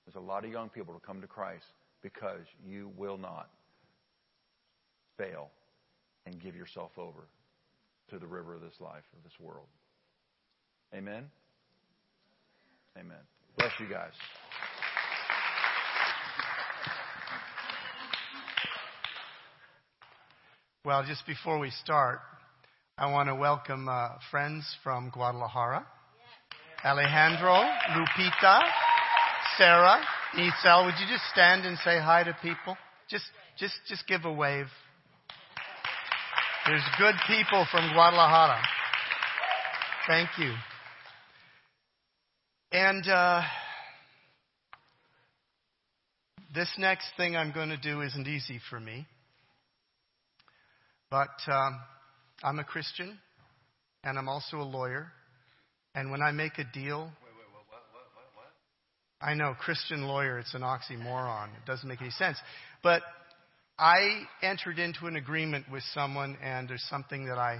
There's 0.05 0.15
a 0.15 0.25
lot 0.25 0.45
of 0.45 0.51
young 0.51 0.69
people 0.69 0.93
to 0.93 0.99
come 0.99 1.21
to 1.21 1.27
Christ 1.27 1.65
because 2.01 2.45
you 2.65 2.91
will 2.97 3.17
not 3.17 3.49
fail 5.17 5.49
and 6.25 6.39
give 6.39 6.55
yourself 6.55 6.91
over 6.97 7.27
to 8.11 8.19
the 8.19 8.27
river 8.27 8.53
of 8.53 8.61
this 8.61 8.73
life, 8.79 9.03
of 9.17 9.23
this 9.23 9.33
world. 9.39 9.67
Amen? 10.93 11.23
Amen. 12.97 13.17
Bless 13.57 13.71
you 13.79 13.87
guys. 13.87 14.11
Well, 20.83 21.05
just 21.07 21.25
before 21.25 21.57
we 21.57 21.69
start, 21.69 22.19
I 22.97 23.09
want 23.11 23.29
to 23.29 23.35
welcome 23.35 23.87
uh, 23.87 24.09
friends 24.29 24.65
from 24.83 25.09
Guadalajara. 25.09 25.85
Alejandro, 26.83 27.63
Lupita, 27.91 28.59
Sarah, 29.57 30.01
Isel. 30.35 30.85
Would 30.85 30.95
you 30.99 31.07
just 31.07 31.23
stand 31.31 31.65
and 31.65 31.77
say 31.77 31.99
hi 31.99 32.23
to 32.23 32.35
people? 32.41 32.75
Just, 33.09 33.25
just, 33.57 33.75
just 33.87 34.05
give 34.07 34.25
a 34.25 34.33
wave. 34.33 34.65
There's 36.71 36.81
good 36.97 37.15
people 37.27 37.67
from 37.69 37.91
Guadalajara. 37.91 38.61
Thank 40.07 40.29
you. 40.37 40.53
And 42.71 43.05
uh, 43.09 43.41
this 46.55 46.69
next 46.77 47.07
thing 47.17 47.35
I'm 47.35 47.51
going 47.51 47.71
to 47.71 47.77
do 47.77 47.99
isn't 47.99 48.25
easy 48.25 48.61
for 48.69 48.79
me. 48.79 49.05
But 51.09 51.27
um, 51.51 51.81
I'm 52.41 52.59
a 52.59 52.63
Christian, 52.63 53.19
and 54.05 54.17
I'm 54.17 54.29
also 54.29 54.55
a 54.55 54.63
lawyer. 54.63 55.11
And 55.93 56.09
when 56.09 56.21
I 56.21 56.31
make 56.31 56.57
a 56.57 56.63
deal, 56.63 56.99
wait, 56.99 57.33
wait, 57.35 57.51
what, 57.51 57.65
what, 57.67 57.83
what, 58.33 59.29
I 59.29 59.33
know 59.33 59.55
Christian 59.59 60.03
lawyer, 60.03 60.39
it's 60.39 60.53
an 60.53 60.61
oxymoron. 60.61 61.47
It 61.47 61.65
doesn't 61.67 61.89
make 61.89 61.99
any 61.99 62.11
sense. 62.11 62.37
But 62.81 63.01
I 63.81 64.27
entered 64.43 64.77
into 64.77 65.07
an 65.07 65.15
agreement 65.15 65.65
with 65.71 65.81
someone, 65.95 66.37
and 66.43 66.69
there's 66.69 66.85
something 66.87 67.25
that 67.25 67.39
I 67.39 67.57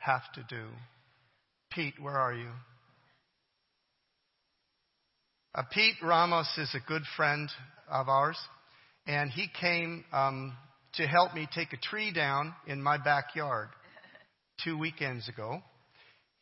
have 0.00 0.20
to 0.34 0.44
do. 0.46 0.66
Pete, 1.70 1.94
where 1.98 2.18
are 2.18 2.34
you? 2.34 2.50
Uh, 5.54 5.62
Pete 5.72 5.94
Ramos 6.02 6.46
is 6.58 6.74
a 6.74 6.86
good 6.86 7.00
friend 7.16 7.48
of 7.90 8.10
ours, 8.10 8.36
and 9.06 9.30
he 9.30 9.46
came 9.58 10.04
um, 10.12 10.52
to 10.96 11.06
help 11.06 11.32
me 11.34 11.48
take 11.54 11.72
a 11.72 11.78
tree 11.78 12.12
down 12.12 12.54
in 12.66 12.82
my 12.82 12.98
backyard 12.98 13.68
two 14.62 14.76
weekends 14.76 15.26
ago. 15.26 15.62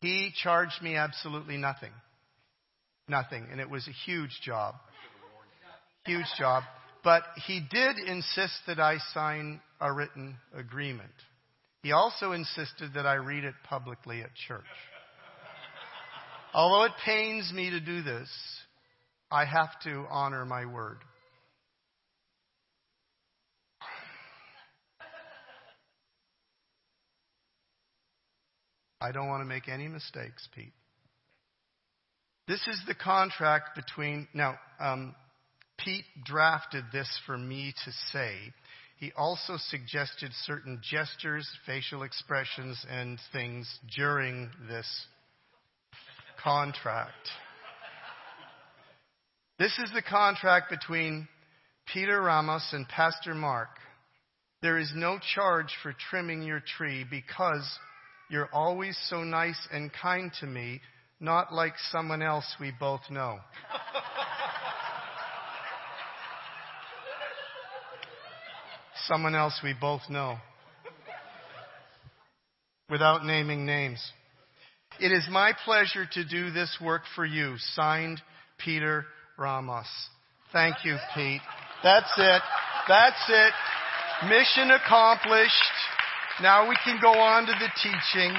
He 0.01 0.33
charged 0.43 0.83
me 0.83 0.97
absolutely 0.97 1.57
nothing. 1.57 1.93
Nothing. 3.07 3.47
And 3.53 3.61
it 3.61 3.71
was 3.71 3.87
a 3.87 4.11
huge 4.11 4.41
job. 4.43 4.75
Huge 6.05 6.27
job. 6.37 6.65
But 7.03 7.23
he 7.47 7.61
did 7.71 7.97
insist 7.99 8.55
that 8.67 8.79
I 8.79 8.99
sign 9.15 9.61
a 9.81 9.93
written 9.93 10.37
agreement. 10.55 11.13
He 11.83 11.93
also 11.93 12.33
insisted 12.33 12.93
that 12.95 13.07
I 13.07 13.15
read 13.15 13.45
it 13.45 13.55
publicly 13.65 14.21
at 14.21 14.35
church. 14.47 14.65
Although 16.55 16.85
it 16.85 16.93
pains 17.05 17.51
me 17.55 17.71
to 17.71 17.81
do 17.81 18.03
this, 18.03 18.29
I 19.31 19.47
have 19.47 19.71
to 19.85 20.05
honor 20.11 20.45
my 20.45 20.67
word. 20.67 20.99
I 29.01 29.13
don't 29.13 29.29
want 29.29 29.41
to 29.41 29.47
make 29.47 29.69
any 29.69 29.89
mistakes, 29.89 30.47
Pete. 30.55 30.75
This 32.47 32.61
is 32.67 32.83
the 32.87 32.95
contract 32.95 33.75
between. 33.75 34.29
Now, 34.35 34.59
um, 34.79 35.15
Pete 35.85 36.05
drafted 36.25 36.85
this 36.93 37.09
for 37.27 37.39
me 37.39 37.75
to 37.85 37.93
say. 38.13 38.35
He 38.99 39.13
also 39.17 39.57
suggested 39.57 40.31
certain 40.45 40.81
gestures, 40.83 41.49
facial 41.65 42.03
expressions, 42.03 42.85
and 42.91 43.19
things 43.33 43.67
during 43.97 44.51
this 44.69 45.07
contract. 46.43 47.31
This 49.59 49.79
is 49.79 49.91
the 49.95 50.03
contract 50.03 50.71
between 50.71 51.29
Peter 51.93 52.21
Ramos 52.21 52.69
and 52.73 52.87
Pastor 52.89 53.35
Mark. 53.35 53.71
There 54.63 54.79
is 54.79 54.93
no 54.95 55.19
charge 55.35 55.75
for 55.83 55.95
trimming 56.11 56.43
your 56.43 56.61
tree 56.61 57.07
because 57.11 57.67
you're 58.29 58.51
always 58.53 58.99
so 59.09 59.25
nice 59.25 59.69
and 59.73 59.91
kind 59.93 60.31
to 60.41 60.47
me, 60.47 60.81
not 61.21 61.53
like 61.53 61.75
someone 61.91 62.23
else 62.23 62.47
we 62.61 62.73
both 62.79 63.01
know. 63.11 63.39
Someone 69.11 69.35
else 69.35 69.59
we 69.65 69.75
both 69.79 70.03
know. 70.09 70.37
Without 72.89 73.25
naming 73.25 73.67
names. 73.67 74.01
It 75.01 75.11
is 75.11 75.27
my 75.31 75.53
pleasure 75.65 76.07
to 76.13 76.25
do 76.25 76.51
this 76.51 76.77
work 76.81 77.03
for 77.17 77.27
you. 77.27 77.57
Signed, 77.75 78.23
Peter 78.59 79.05
Ramos. 79.37 79.87
Thank 80.53 80.77
you, 80.85 80.97
Pete. 81.15 81.41
That's 81.83 82.13
it. 82.19 82.43
That's 82.87 83.25
it. 83.29 83.53
Mission 84.29 84.71
accomplished. 84.71 85.55
now 86.43 86.69
we 86.69 86.77
can 86.85 86.99
go 87.03 87.13
on 87.13 87.47
to 87.47 87.53
the 87.53 87.69
teaching. 87.83 88.35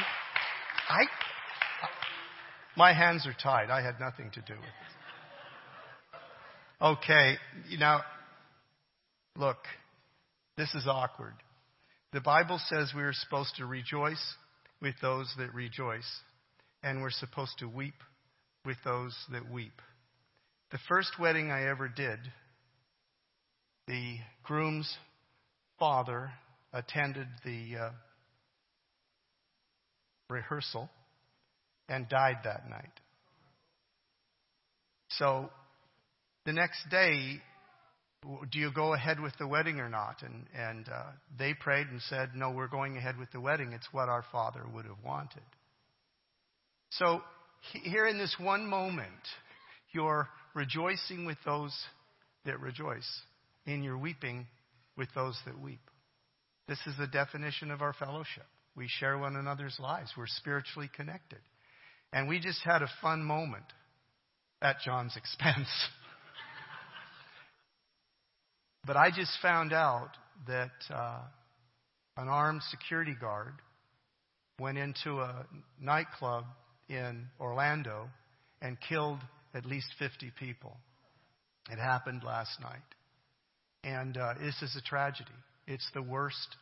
I, 0.89 1.03
my 2.77 2.93
hands 2.93 3.25
are 3.27 3.35
tied. 3.41 3.69
I 3.69 3.81
had 3.81 3.99
nothing 3.99 4.29
to 4.33 4.41
do 4.41 4.53
with 4.53 4.63
it. 4.63 4.91
Okay, 6.83 7.35
Now, 7.77 8.01
look, 9.35 9.57
this 10.57 10.73
is 10.75 10.87
awkward. 10.87 11.33
The 12.13 12.21
Bible 12.21 12.59
says 12.67 12.91
we 12.95 13.03
are 13.03 13.13
supposed 13.13 13.55
to 13.57 13.65
rejoice 13.65 14.35
with 14.81 14.95
those 15.01 15.33
that 15.37 15.53
rejoice, 15.53 16.09
and 16.83 17.01
we're 17.01 17.11
supposed 17.11 17.53
to 17.59 17.67
weep 17.67 17.95
with 18.65 18.77
those 18.83 19.15
that 19.31 19.49
weep. 19.49 19.81
The 20.71 20.79
first 20.87 21.11
wedding 21.19 21.51
I 21.51 21.69
ever 21.69 21.87
did, 21.87 22.19
the 23.87 24.17
groom's 24.43 24.93
father 25.79 26.31
attended 26.73 27.27
the 27.43 27.75
uh, 27.79 27.89
rehearsal 30.29 30.89
and 31.89 32.07
died 32.07 32.37
that 32.43 32.69
night. 32.69 32.91
So 35.09 35.49
the 36.45 36.53
next 36.53 36.89
day, 36.89 37.41
do 38.51 38.59
you 38.59 38.71
go 38.73 38.93
ahead 38.93 39.19
with 39.19 39.33
the 39.39 39.47
wedding 39.47 39.79
or 39.79 39.89
not? 39.89 40.21
And, 40.21 40.45
and 40.55 40.87
uh, 40.87 41.11
they 41.37 41.53
prayed 41.53 41.87
and 41.87 42.01
said, 42.03 42.31
no, 42.35 42.51
we're 42.51 42.67
going 42.67 42.97
ahead 42.97 43.17
with 43.17 43.31
the 43.31 43.41
wedding. 43.41 43.73
It's 43.73 43.87
what 43.91 44.09
our 44.09 44.23
father 44.31 44.61
would 44.73 44.85
have 44.85 45.03
wanted. 45.03 45.41
So 46.91 47.21
here 47.83 48.05
in 48.05 48.17
this 48.17 48.35
one 48.39 48.67
moment, 48.67 49.09
you're 49.91 50.27
rejoicing 50.53 51.25
with 51.25 51.37
those 51.45 51.73
that 52.45 52.59
rejoice, 52.59 53.07
and 53.65 53.83
you're 53.83 53.97
weeping 53.97 54.47
with 54.97 55.09
those 55.15 55.39
that 55.45 55.59
weep. 55.59 55.81
This 56.67 56.79
is 56.87 56.95
the 56.97 57.07
definition 57.07 57.71
of 57.71 57.81
our 57.81 57.93
fellowship. 57.93 58.45
We 58.75 58.87
share 58.87 59.17
one 59.17 59.35
another's 59.35 59.77
lives. 59.79 60.11
We're 60.17 60.27
spiritually 60.27 60.89
connected. 60.95 61.39
And 62.13 62.27
we 62.27 62.39
just 62.39 62.61
had 62.63 62.81
a 62.81 62.89
fun 63.01 63.23
moment 63.23 63.65
at 64.61 64.77
John's 64.83 65.15
expense. 65.17 65.69
But 68.85 68.97
I 68.97 69.09
just 69.09 69.31
found 69.41 69.73
out 69.73 70.09
that 70.47 70.71
uh, 70.89 71.19
an 72.17 72.27
armed 72.27 72.61
security 72.63 73.15
guard 73.19 73.53
went 74.59 74.77
into 74.77 75.19
a 75.19 75.45
nightclub 75.79 76.45
in 76.89 77.27
Orlando 77.39 78.09
and 78.61 78.77
killed 78.87 79.19
at 79.53 79.65
least 79.65 79.87
50 79.99 80.31
people. 80.39 80.77
It 81.69 81.77
happened 81.77 82.23
last 82.23 82.59
night. 82.61 82.79
And 83.83 84.17
uh, 84.17 84.33
this 84.39 84.61
is 84.61 84.75
a 84.75 84.81
tragedy. 84.81 85.29
It's 85.67 85.87
the 85.93 86.01
worst 86.01 86.55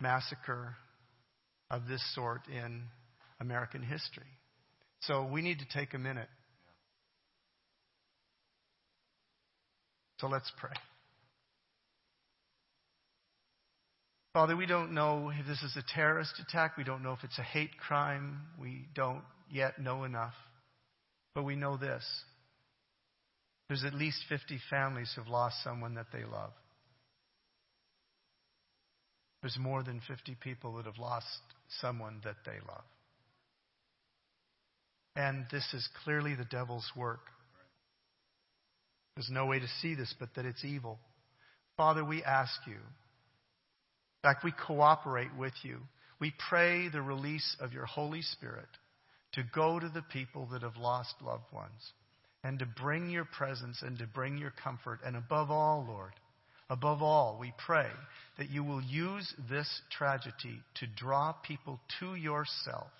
massacre 0.00 0.76
of 1.70 1.86
this 1.86 2.02
sort 2.14 2.40
in 2.48 2.82
American 3.40 3.82
history. 3.82 4.24
So 5.02 5.28
we 5.30 5.42
need 5.42 5.58
to 5.60 5.78
take 5.78 5.94
a 5.94 5.98
minute. 5.98 6.28
So 10.18 10.26
let's 10.26 10.50
pray. 10.58 10.72
Father, 14.32 14.56
we 14.56 14.66
don't 14.66 14.92
know 14.92 15.32
if 15.36 15.46
this 15.46 15.60
is 15.62 15.76
a 15.76 15.82
terrorist 15.94 16.34
attack. 16.38 16.76
We 16.76 16.84
don't 16.84 17.02
know 17.02 17.12
if 17.12 17.24
it's 17.24 17.38
a 17.38 17.42
hate 17.42 17.76
crime. 17.78 18.42
We 18.60 18.86
don't 18.94 19.22
yet 19.50 19.80
know 19.80 20.04
enough. 20.04 20.34
But 21.34 21.42
we 21.42 21.56
know 21.56 21.76
this. 21.76 22.04
There's 23.68 23.84
at 23.84 23.94
least 23.94 24.18
50 24.28 24.58
families 24.68 25.12
who've 25.14 25.28
lost 25.28 25.62
someone 25.64 25.94
that 25.94 26.06
they 26.12 26.24
love. 26.24 26.50
There's 29.42 29.58
more 29.58 29.82
than 29.82 30.00
50 30.06 30.36
people 30.40 30.74
that 30.76 30.86
have 30.86 30.98
lost 30.98 31.26
someone 31.80 32.20
that 32.24 32.36
they 32.44 32.58
love. 32.68 32.84
And 35.16 35.46
this 35.50 35.66
is 35.74 35.88
clearly 36.04 36.36
the 36.36 36.44
devil's 36.44 36.88
work. 36.96 37.20
There's 39.16 39.30
no 39.30 39.46
way 39.46 39.58
to 39.58 39.68
see 39.80 39.94
this 39.94 40.14
but 40.18 40.28
that 40.36 40.44
it's 40.44 40.64
evil. 40.64 40.98
Father, 41.76 42.04
we 42.04 42.22
ask 42.22 42.52
you, 42.66 42.78
in 44.22 44.28
fact, 44.28 44.44
we 44.44 44.52
cooperate 44.66 45.34
with 45.38 45.54
you. 45.62 45.78
We 46.20 46.34
pray 46.50 46.88
the 46.88 47.00
release 47.00 47.56
of 47.60 47.72
your 47.72 47.86
Holy 47.86 48.20
Spirit 48.20 48.68
to 49.32 49.42
go 49.54 49.80
to 49.80 49.88
the 49.88 50.02
people 50.12 50.48
that 50.52 50.62
have 50.62 50.76
lost 50.76 51.14
loved 51.24 51.50
ones 51.52 51.92
and 52.44 52.58
to 52.58 52.66
bring 52.66 53.08
your 53.08 53.24
presence 53.24 53.80
and 53.80 53.98
to 53.98 54.06
bring 54.06 54.36
your 54.36 54.52
comfort. 54.62 55.00
And 55.04 55.16
above 55.16 55.50
all, 55.50 55.86
Lord, 55.88 56.12
above 56.68 57.00
all, 57.00 57.38
we 57.40 57.54
pray 57.64 57.88
that 58.36 58.50
you 58.50 58.62
will 58.62 58.82
use 58.82 59.32
this 59.48 59.68
tragedy 59.90 60.60
to 60.76 60.86
draw 60.96 61.32
people 61.32 61.80
to 62.00 62.14
yourself 62.14 62.90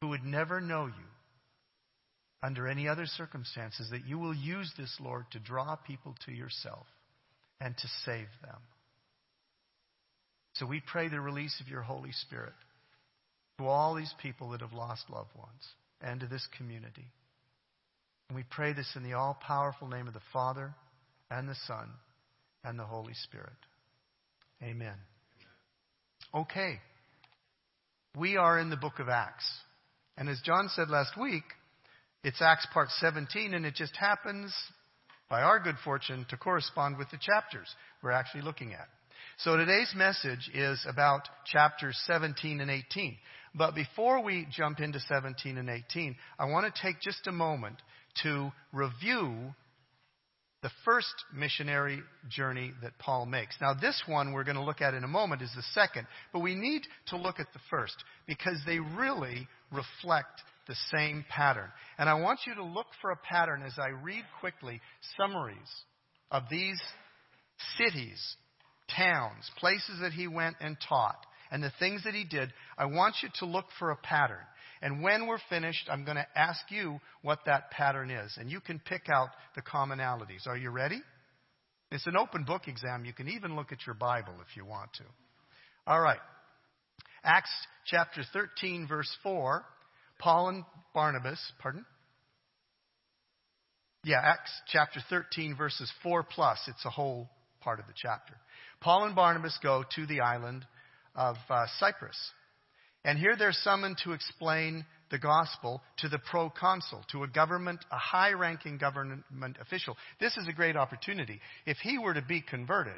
who 0.00 0.08
would 0.08 0.24
never 0.24 0.60
know 0.60 0.86
you 0.86 1.04
under 2.42 2.66
any 2.66 2.88
other 2.88 3.06
circumstances, 3.06 3.90
that 3.92 4.04
you 4.06 4.18
will 4.18 4.34
use 4.34 4.72
this, 4.76 4.92
Lord, 5.00 5.26
to 5.30 5.38
draw 5.38 5.76
people 5.76 6.16
to 6.26 6.32
yourself 6.32 6.86
and 7.60 7.76
to 7.76 7.88
save 8.04 8.26
them. 8.42 8.58
So 10.54 10.66
we 10.66 10.82
pray 10.86 11.08
the 11.08 11.20
release 11.20 11.60
of 11.60 11.68
your 11.68 11.82
Holy 11.82 12.12
Spirit 12.12 12.52
to 13.58 13.66
all 13.66 13.94
these 13.94 14.14
people 14.20 14.50
that 14.50 14.60
have 14.60 14.72
lost 14.72 15.04
loved 15.10 15.34
ones 15.36 15.66
and 16.00 16.20
to 16.20 16.26
this 16.26 16.46
community. 16.58 17.06
And 18.28 18.36
we 18.36 18.44
pray 18.50 18.72
this 18.72 18.90
in 18.96 19.02
the 19.02 19.14
all 19.14 19.38
powerful 19.46 19.88
name 19.88 20.08
of 20.08 20.14
the 20.14 20.20
Father 20.32 20.74
and 21.30 21.48
the 21.48 21.56
Son 21.66 21.88
and 22.64 22.78
the 22.78 22.84
Holy 22.84 23.14
Spirit. 23.14 23.52
Amen. 24.62 24.94
Okay. 26.34 26.80
We 28.16 28.36
are 28.36 28.58
in 28.58 28.70
the 28.70 28.76
book 28.76 28.98
of 28.98 29.08
Acts. 29.08 29.44
And 30.16 30.28
as 30.28 30.40
John 30.44 30.68
said 30.74 30.90
last 30.90 31.18
week, 31.18 31.44
it's 32.24 32.40
Acts 32.40 32.66
part 32.72 32.88
17, 33.00 33.54
and 33.54 33.66
it 33.66 33.74
just 33.74 33.96
happens, 33.96 34.54
by 35.28 35.42
our 35.42 35.58
good 35.58 35.76
fortune, 35.84 36.26
to 36.30 36.36
correspond 36.36 36.98
with 36.98 37.10
the 37.10 37.18
chapters 37.20 37.68
we're 38.02 38.12
actually 38.12 38.42
looking 38.42 38.74
at. 38.74 38.88
So 39.44 39.56
today's 39.56 39.92
message 39.96 40.52
is 40.54 40.86
about 40.88 41.28
chapters 41.46 42.00
17 42.06 42.60
and 42.60 42.70
18. 42.70 43.16
But 43.56 43.74
before 43.74 44.22
we 44.22 44.46
jump 44.52 44.78
into 44.78 45.00
17 45.00 45.58
and 45.58 45.68
18, 45.68 46.14
I 46.38 46.44
want 46.44 46.72
to 46.72 46.82
take 46.82 47.00
just 47.00 47.26
a 47.26 47.32
moment 47.32 47.82
to 48.22 48.52
review 48.72 49.52
the 50.62 50.70
first 50.84 51.12
missionary 51.34 52.02
journey 52.28 52.72
that 52.82 52.96
Paul 53.00 53.26
makes. 53.26 53.56
Now, 53.60 53.74
this 53.74 54.00
one 54.06 54.32
we're 54.32 54.44
going 54.44 54.58
to 54.58 54.62
look 54.62 54.80
at 54.80 54.94
in 54.94 55.02
a 55.02 55.08
moment 55.08 55.42
is 55.42 55.50
the 55.56 55.64
second, 55.74 56.06
but 56.32 56.38
we 56.38 56.54
need 56.54 56.82
to 57.08 57.16
look 57.16 57.40
at 57.40 57.52
the 57.52 57.60
first 57.68 57.96
because 58.28 58.60
they 58.64 58.78
really 58.78 59.48
reflect 59.72 60.40
the 60.68 60.76
same 60.94 61.24
pattern. 61.28 61.68
And 61.98 62.08
I 62.08 62.14
want 62.14 62.40
you 62.46 62.54
to 62.54 62.64
look 62.64 62.86
for 63.00 63.10
a 63.10 63.16
pattern 63.16 63.64
as 63.66 63.74
I 63.76 63.88
read 63.88 64.22
quickly 64.38 64.80
summaries 65.16 65.56
of 66.30 66.44
these 66.48 66.80
cities, 67.76 68.36
towns, 68.96 69.50
places 69.58 70.00
that 70.00 70.12
he 70.12 70.26
went 70.28 70.56
and 70.60 70.76
taught, 70.88 71.26
and 71.50 71.62
the 71.62 71.72
things 71.78 72.04
that 72.04 72.14
he 72.14 72.24
did. 72.24 72.52
I 72.78 72.86
want 72.86 73.16
you 73.22 73.28
to 73.40 73.46
look 73.46 73.66
for 73.78 73.90
a 73.90 73.96
pattern. 73.96 74.44
And 74.80 75.02
when 75.02 75.26
we're 75.26 75.38
finished, 75.48 75.88
I'm 75.90 76.04
going 76.04 76.16
to 76.16 76.26
ask 76.34 76.60
you 76.70 76.98
what 77.22 77.40
that 77.46 77.70
pattern 77.70 78.10
is. 78.10 78.36
And 78.36 78.50
you 78.50 78.60
can 78.60 78.80
pick 78.80 79.02
out 79.12 79.28
the 79.54 79.62
commonalities. 79.62 80.46
Are 80.46 80.56
you 80.56 80.70
ready? 80.70 81.00
It's 81.92 82.06
an 82.06 82.16
open 82.16 82.44
book 82.44 82.66
exam. 82.66 83.04
You 83.04 83.12
can 83.12 83.28
even 83.28 83.54
look 83.54 83.70
at 83.70 83.86
your 83.86 83.94
Bible 83.94 84.32
if 84.40 84.56
you 84.56 84.64
want 84.64 84.92
to. 84.94 85.04
All 85.86 86.00
right. 86.00 86.18
Acts 87.22 87.50
chapter 87.86 88.22
13, 88.32 88.88
verse 88.88 89.14
4. 89.22 89.64
Paul 90.18 90.48
and 90.48 90.64
Barnabas, 90.94 91.40
pardon? 91.60 91.84
Yeah, 94.04 94.20
Acts 94.22 94.50
chapter 94.66 95.00
13, 95.10 95.56
verses 95.56 95.92
4 96.02 96.24
plus. 96.24 96.58
It's 96.66 96.84
a 96.84 96.90
whole 96.90 97.28
part 97.60 97.78
of 97.78 97.86
the 97.86 97.92
chapter. 97.94 98.34
Paul 98.82 99.04
and 99.04 99.14
Barnabas 99.14 99.58
go 99.62 99.84
to 99.94 100.06
the 100.06 100.20
island 100.20 100.66
of 101.14 101.36
uh, 101.48 101.66
Cyprus. 101.78 102.16
And 103.04 103.18
here 103.18 103.36
they're 103.36 103.52
summoned 103.52 103.98
to 104.04 104.12
explain 104.12 104.84
the 105.10 105.18
gospel 105.18 105.82
to 105.98 106.08
the 106.08 106.18
proconsul, 106.18 107.04
to 107.12 107.22
a 107.22 107.28
government, 107.28 107.84
a 107.90 107.98
high 107.98 108.32
ranking 108.32 108.78
government 108.78 109.56
official. 109.60 109.96
This 110.20 110.36
is 110.36 110.48
a 110.48 110.52
great 110.52 110.76
opportunity. 110.76 111.40
If 111.66 111.78
he 111.78 111.98
were 111.98 112.14
to 112.14 112.22
be 112.22 112.40
converted, 112.40 112.94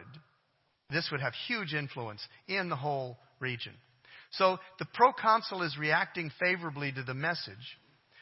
this 0.90 1.08
would 1.10 1.20
have 1.20 1.32
huge 1.48 1.74
influence 1.74 2.26
in 2.46 2.68
the 2.68 2.76
whole 2.76 3.18
region. 3.40 3.72
So 4.32 4.58
the 4.78 4.86
proconsul 4.94 5.62
is 5.62 5.76
reacting 5.78 6.30
favorably 6.40 6.92
to 6.92 7.02
the 7.02 7.14
message 7.14 7.78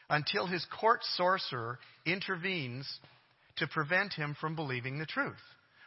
until 0.09 0.47
his 0.47 0.67
court 0.81 1.01
sorcerer 1.17 1.79
intervenes 2.07 2.87
to 3.57 3.67
prevent 3.67 4.13
him 4.15 4.37
from 4.41 4.55
believing 4.55 4.99
the 4.99 5.07
truth. 5.07 5.35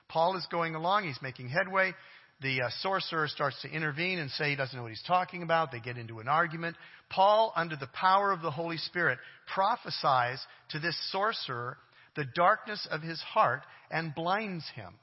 Paul 0.08 0.38
is 0.38 0.46
going 0.52 0.76
along, 0.76 1.06
he's 1.06 1.22
making 1.22 1.50
headway. 1.50 1.94
The 2.42 2.64
uh, 2.64 2.70
sorcerer 2.82 3.28
starts 3.28 3.62
to 3.62 3.70
intervene 3.70 4.20
and 4.20 4.30
say 4.32 4.50
he 4.50 4.56
doesn't 4.56 4.76
know 4.76 4.84
what 4.84 4.92
he's 4.92 5.02
talking 5.08 5.42
about. 5.42 5.72
They 5.72 5.80
get 5.80 5.98
into 5.98 6.20
an 6.20 6.28
argument. 6.28 6.76
Paul, 7.10 7.54
under 7.56 7.78
the 7.78 7.88
power 7.88 8.32
of 8.32 8.42
the 8.42 8.52
Holy 8.52 8.78
Spirit, 8.78 9.20
prophesies 9.54 10.46
to 10.72 10.80
this 10.80 10.98
sorcerer 11.12 11.78
the 12.16 12.26
darkness 12.36 12.88
of 12.92 13.02
his 13.02 13.22
heart 13.22 13.62
and 13.92 14.16
blinds 14.16 14.66
him. 14.76 14.94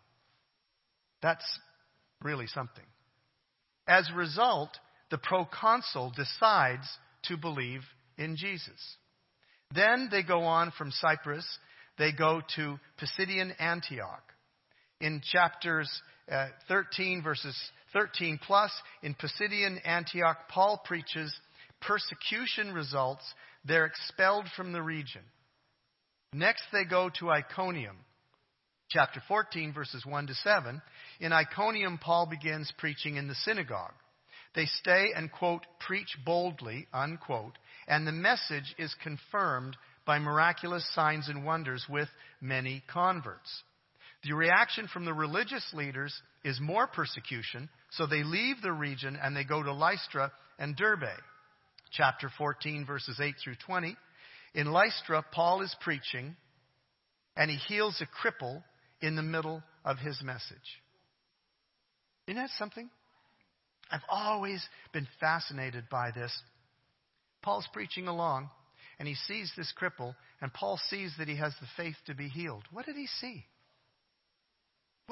That's 1.22 1.44
really 2.22 2.46
something. 2.46 2.84
As 3.86 4.08
a 4.10 4.16
result, 4.16 4.70
the 5.10 5.18
proconsul 5.18 6.12
decides 6.16 6.86
to 7.24 7.36
believe 7.36 7.82
in 8.16 8.36
Jesus. 8.36 8.96
Then 9.74 10.08
they 10.10 10.22
go 10.22 10.42
on 10.42 10.72
from 10.76 10.90
Cyprus, 10.90 11.46
they 11.98 12.12
go 12.12 12.42
to 12.56 12.78
Pisidian 13.00 13.52
Antioch. 13.58 14.31
In 15.02 15.20
chapters 15.20 15.90
uh, 16.30 16.46
13, 16.68 17.24
verses 17.24 17.56
13 17.92 18.38
plus, 18.46 18.70
in 19.02 19.16
Pisidian 19.16 19.78
Antioch, 19.84 20.48
Paul 20.48 20.80
preaches 20.84 21.34
persecution 21.80 22.72
results, 22.72 23.24
they're 23.64 23.86
expelled 23.86 24.46
from 24.56 24.72
the 24.72 24.80
region. 24.80 25.22
Next, 26.32 26.62
they 26.72 26.84
go 26.84 27.10
to 27.18 27.30
Iconium. 27.30 27.96
Chapter 28.90 29.20
14, 29.26 29.72
verses 29.74 30.06
1 30.06 30.28
to 30.28 30.34
7. 30.34 30.80
In 31.18 31.32
Iconium, 31.32 31.98
Paul 31.98 32.26
begins 32.26 32.72
preaching 32.78 33.16
in 33.16 33.26
the 33.26 33.34
synagogue. 33.34 33.94
They 34.54 34.66
stay 34.66 35.08
and, 35.16 35.32
quote, 35.32 35.66
preach 35.84 36.16
boldly, 36.24 36.86
unquote, 36.92 37.58
and 37.88 38.06
the 38.06 38.12
message 38.12 38.72
is 38.78 38.94
confirmed 39.02 39.76
by 40.06 40.20
miraculous 40.20 40.88
signs 40.94 41.28
and 41.28 41.44
wonders 41.44 41.86
with 41.88 42.08
many 42.40 42.84
converts. 42.86 43.64
The 44.24 44.34
reaction 44.34 44.88
from 44.88 45.04
the 45.04 45.12
religious 45.12 45.64
leaders 45.72 46.14
is 46.44 46.60
more 46.60 46.86
persecution, 46.86 47.68
so 47.90 48.06
they 48.06 48.22
leave 48.22 48.62
the 48.62 48.72
region 48.72 49.18
and 49.20 49.36
they 49.36 49.44
go 49.44 49.62
to 49.62 49.72
Lystra 49.72 50.30
and 50.58 50.76
Derbe. 50.76 51.18
Chapter 51.90 52.30
14, 52.38 52.86
verses 52.86 53.18
8 53.20 53.34
through 53.42 53.56
20. 53.66 53.96
In 54.54 54.72
Lystra, 54.72 55.24
Paul 55.32 55.62
is 55.62 55.74
preaching 55.80 56.36
and 57.36 57.50
he 57.50 57.56
heals 57.56 58.00
a 58.00 58.06
cripple 58.06 58.62
in 59.00 59.16
the 59.16 59.22
middle 59.22 59.62
of 59.84 59.98
his 59.98 60.20
message. 60.22 60.58
Isn't 62.28 62.40
that 62.40 62.50
something? 62.58 62.88
I've 63.90 64.00
always 64.08 64.64
been 64.92 65.08
fascinated 65.20 65.84
by 65.90 66.10
this. 66.14 66.32
Paul's 67.42 67.66
preaching 67.72 68.06
along, 68.06 68.50
and 68.98 69.08
he 69.08 69.14
sees 69.14 69.52
this 69.56 69.72
cripple, 69.78 70.14
and 70.40 70.52
Paul 70.52 70.78
sees 70.88 71.12
that 71.18 71.28
he 71.28 71.36
has 71.36 71.52
the 71.60 71.66
faith 71.76 71.96
to 72.06 72.14
be 72.14 72.28
healed. 72.28 72.62
What 72.70 72.86
did 72.86 72.96
he 72.96 73.06
see? 73.06 73.44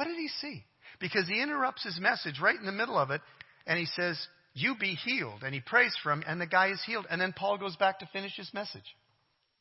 What 0.00 0.06
did 0.06 0.16
he 0.16 0.28
see? 0.40 0.64
Because 0.98 1.28
he 1.28 1.42
interrupts 1.42 1.84
his 1.84 2.00
message 2.00 2.40
right 2.40 2.58
in 2.58 2.64
the 2.64 2.72
middle 2.72 2.96
of 2.96 3.10
it, 3.10 3.20
and 3.66 3.78
he 3.78 3.84
says, 3.84 4.18
You 4.54 4.74
be 4.80 4.94
healed. 4.94 5.42
And 5.42 5.52
he 5.52 5.60
prays 5.60 5.94
for 6.02 6.10
him, 6.10 6.24
and 6.26 6.40
the 6.40 6.46
guy 6.46 6.70
is 6.70 6.82
healed. 6.86 7.04
And 7.10 7.20
then 7.20 7.34
Paul 7.34 7.58
goes 7.58 7.76
back 7.76 7.98
to 7.98 8.08
finish 8.10 8.34
his 8.34 8.50
message. 8.54 8.96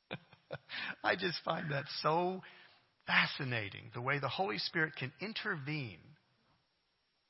I 1.03 1.17
just 1.17 1.39
find 1.43 1.71
that 1.73 1.83
so 2.01 2.39
fascinating, 3.05 3.91
the 3.93 4.01
way 4.01 4.19
the 4.19 4.29
Holy 4.29 4.59
Spirit 4.59 4.95
can 4.95 5.11
intervene 5.19 5.99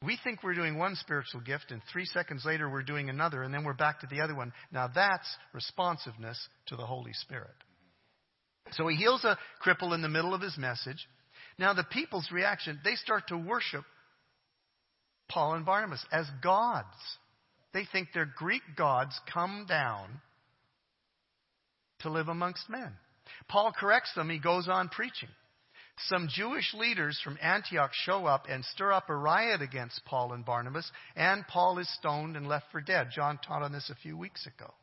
we 0.01 0.17
think 0.23 0.43
we're 0.43 0.53
doing 0.53 0.77
one 0.77 0.95
spiritual 0.95 1.41
gift, 1.41 1.71
and 1.71 1.81
three 1.91 2.05
seconds 2.05 2.45
later 2.45 2.69
we're 2.69 2.83
doing 2.83 3.09
another, 3.09 3.43
and 3.43 3.53
then 3.53 3.65
we're 3.65 3.73
back 3.73 3.99
to 3.99 4.07
the 4.07 4.21
other 4.21 4.33
one. 4.33 4.53
Now 4.71 4.87
that's 4.87 5.27
responsiveness 5.53 6.39
to 6.67 6.77
the 6.77 6.85
Holy 6.85 7.11
Spirit. 7.11 7.51
So 8.71 8.87
he 8.87 8.95
heals 8.95 9.25
a 9.25 9.37
cripple 9.65 9.93
in 9.93 10.01
the 10.01 10.07
middle 10.07 10.33
of 10.33 10.41
his 10.41 10.57
message. 10.57 11.05
Now 11.59 11.73
the 11.73 11.83
people's 11.83 12.31
reaction, 12.31 12.79
they 12.85 12.95
start 12.95 13.27
to 13.27 13.37
worship 13.37 13.83
Paul 15.27 15.55
and 15.55 15.65
Barnabas 15.65 16.03
as 16.09 16.25
gods. 16.41 16.87
They 17.73 17.83
think 17.91 18.07
they're 18.13 18.33
Greek 18.37 18.61
gods 18.77 19.19
come 19.31 19.65
down 19.67 20.21
to 21.99 22.09
live 22.09 22.29
amongst 22.29 22.69
men. 22.69 22.93
Paul 23.49 23.73
corrects 23.77 24.13
them. 24.15 24.29
He 24.29 24.39
goes 24.39 24.69
on 24.69 24.87
preaching. 24.87 25.29
Some 26.07 26.29
Jewish 26.33 26.73
leaders 26.73 27.19
from 27.21 27.37
Antioch 27.41 27.91
show 27.93 28.25
up 28.25 28.45
and 28.49 28.63
stir 28.63 28.93
up 28.93 29.09
a 29.09 29.15
riot 29.15 29.61
against 29.61 30.05
Paul 30.05 30.31
and 30.31 30.45
Barnabas, 30.45 30.89
and 31.17 31.45
Paul 31.45 31.77
is 31.79 31.93
stoned 31.95 32.37
and 32.37 32.47
left 32.47 32.67
for 32.71 32.79
dead. 32.79 33.09
John 33.13 33.37
taught 33.45 33.63
on 33.63 33.73
this 33.73 33.89
a 33.89 33.95
few 33.95 34.17
weeks 34.17 34.47
ago. 34.47 34.73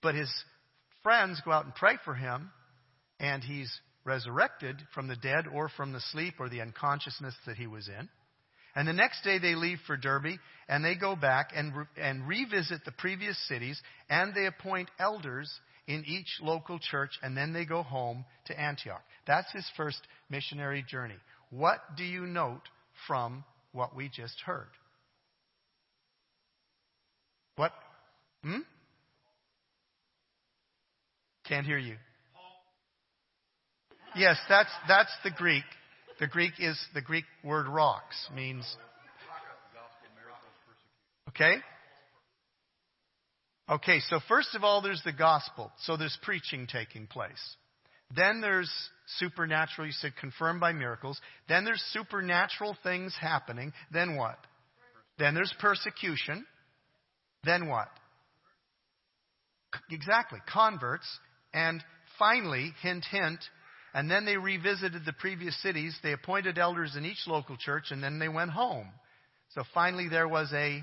But 0.00 0.14
his 0.14 0.32
friends 1.02 1.42
go 1.44 1.52
out 1.52 1.66
and 1.66 1.74
pray 1.74 1.98
for 2.06 2.14
him, 2.14 2.50
and 3.20 3.44
he's 3.44 3.70
resurrected 4.04 4.76
from 4.94 5.08
the 5.08 5.16
dead 5.16 5.46
or 5.52 5.68
from 5.68 5.92
the 5.92 6.00
sleep 6.00 6.34
or 6.38 6.48
the 6.48 6.60
unconsciousness 6.60 7.34
that 7.46 7.56
he 7.56 7.66
was 7.66 7.88
in. 7.88 8.08
And 8.74 8.88
the 8.88 8.92
next 8.92 9.22
day 9.22 9.38
they 9.38 9.54
leave 9.54 9.78
for 9.86 9.96
Derbe 9.96 10.38
and 10.68 10.84
they 10.84 10.94
go 10.94 11.14
back 11.14 11.50
and, 11.54 11.76
re- 11.76 11.84
and 11.98 12.26
revisit 12.26 12.84
the 12.84 12.92
previous 12.92 13.36
cities 13.48 13.80
and 14.08 14.34
they 14.34 14.46
appoint 14.46 14.90
elders 14.98 15.50
in 15.86 16.04
each 16.06 16.38
local 16.40 16.78
church 16.78 17.10
and 17.22 17.36
then 17.36 17.52
they 17.52 17.66
go 17.66 17.82
home 17.82 18.24
to 18.46 18.58
Antioch. 18.58 19.02
That's 19.26 19.50
his 19.52 19.68
first 19.76 20.00
missionary 20.30 20.84
journey. 20.88 21.16
What 21.50 21.80
do 21.96 22.04
you 22.04 22.22
note 22.26 22.62
from 23.06 23.44
what 23.72 23.94
we 23.94 24.08
just 24.08 24.40
heard? 24.46 24.68
What? 27.56 27.72
Hmm? 28.42 28.60
Can't 31.46 31.66
hear 31.66 31.78
you. 31.78 31.96
Yes, 34.14 34.36
that's 34.48 34.70
that's 34.88 35.12
the 35.24 35.30
Greek. 35.30 35.64
The 36.20 36.26
Greek 36.26 36.52
is 36.58 36.78
the 36.94 37.00
Greek 37.00 37.24
word 37.42 37.66
rocks 37.66 38.28
means 38.34 38.76
Okay? 41.32 41.56
Okay, 43.70 44.00
so 44.00 44.18
first 44.28 44.54
of 44.54 44.64
all, 44.64 44.82
there's 44.82 45.02
the 45.04 45.12
gospel. 45.12 45.72
So 45.80 45.96
there's 45.96 46.18
preaching 46.22 46.66
taking 46.66 47.06
place. 47.06 47.56
Then 48.14 48.40
there's 48.42 48.70
supernatural, 49.18 49.86
you 49.86 49.92
said 49.92 50.12
confirmed 50.20 50.60
by 50.60 50.72
miracles. 50.72 51.18
Then 51.48 51.64
there's 51.64 51.82
supernatural 51.92 52.76
things 52.82 53.14
happening. 53.18 53.72
Then 53.90 54.16
what? 54.16 54.36
Then 55.18 55.34
there's 55.34 55.54
persecution. 55.58 56.44
Then 57.44 57.68
what? 57.68 57.88
Exactly, 59.90 60.40
converts. 60.52 61.06
And 61.54 61.82
finally, 62.18 62.72
hint, 62.82 63.06
hint, 63.10 63.42
and 63.94 64.10
then 64.10 64.24
they 64.24 64.36
revisited 64.36 65.04
the 65.04 65.12
previous 65.12 65.60
cities. 65.62 65.96
They 66.02 66.12
appointed 66.12 66.58
elders 66.58 66.96
in 66.96 67.04
each 67.04 67.26
local 67.26 67.56
church, 67.56 67.86
and 67.90 68.02
then 68.02 68.18
they 68.18 68.28
went 68.28 68.50
home. 68.50 68.88
So 69.54 69.64
finally, 69.74 70.08
there 70.08 70.28
was 70.28 70.50
a 70.52 70.82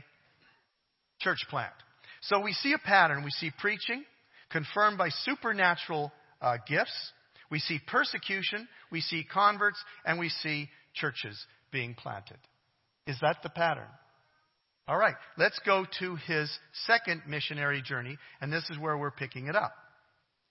church 1.20 1.40
plant. 1.50 1.74
So 2.22 2.40
we 2.42 2.54
see 2.54 2.74
a 2.74 2.78
pattern. 2.78 3.24
We 3.24 3.32
see 3.32 3.52
preaching 3.60 4.04
confirmed 4.50 4.98
by 4.98 5.10
supernatural 5.10 6.12
uh, 6.42 6.58
gifts. 6.68 7.12
We 7.50 7.60
see 7.60 7.80
persecution. 7.88 8.68
We 8.92 9.02
see 9.02 9.26
converts. 9.32 9.82
And 10.06 10.20
we 10.20 10.30
see 10.30 10.70
churches 10.94 11.38
being 11.72 11.96
planted. 11.96 12.38
Is 13.08 13.18
that 13.22 13.38
the 13.42 13.50
pattern? 13.50 13.88
All 14.88 14.98
right. 14.98 15.16
Let's 15.38 15.60
go 15.66 15.86
to 16.00 16.16
his 16.28 16.52
second 16.86 17.24
missionary 17.28 17.82
journey. 17.82 18.18
And 18.42 18.52
this 18.52 18.70
is 18.70 18.78
where 18.78 18.98
we're 18.98 19.12
picking 19.12 19.48
it 19.48 19.56
up. 19.56 19.74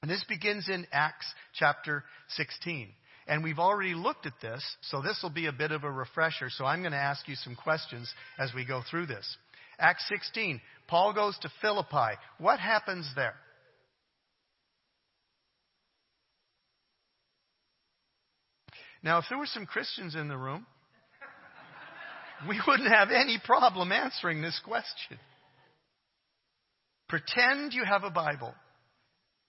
And 0.03 0.11
this 0.11 0.25
begins 0.29 0.69
in 0.69 0.87
Acts 0.93 1.27
chapter 1.55 2.05
16. 2.29 2.89
And 3.27 3.45
we've 3.45 3.59
already 3.59 3.95
looked 3.95 4.27
at 4.27 4.41
this, 4.41 4.65
so 4.83 5.03
this 5.03 5.21
will 5.23 5.31
be 5.31 5.47
a 5.47 5.53
bit 5.53 5.71
of 5.71 5.85
a 5.85 5.91
refresher. 5.91 6.49
So 6.49 6.65
I'm 6.65 6.81
going 6.81 6.93
to 6.93 6.99
ask 6.99 7.29
you 7.29 7.35
some 7.35 7.55
questions 7.55 8.11
as 8.39 8.55
we 8.55 8.65
go 8.65 8.83
through 8.89 9.07
this. 9.07 9.37
Acts 9.79 10.05
16. 10.09 10.61
Paul 10.87 11.13
goes 11.13 11.39
to 11.41 11.51
Philippi. 11.61 12.17
What 12.39 12.59
happens 12.59 13.11
there? 13.15 13.35
Now, 19.03 19.19
if 19.19 19.27
there 19.29 19.39
were 19.39 19.47
some 19.47 19.67
Christians 19.67 20.15
in 20.15 20.29
the 20.29 20.37
room, 20.37 20.67
we 22.49 22.61
wouldn't 22.67 22.89
have 22.89 23.11
any 23.11 23.39
problem 23.45 23.93
answering 23.93 24.43
this 24.43 24.61
question. 24.65 25.19
Pretend 27.09 27.75
you 27.75 27.85
have 27.85 28.05
a 28.05 28.11
Bible. 28.11 28.55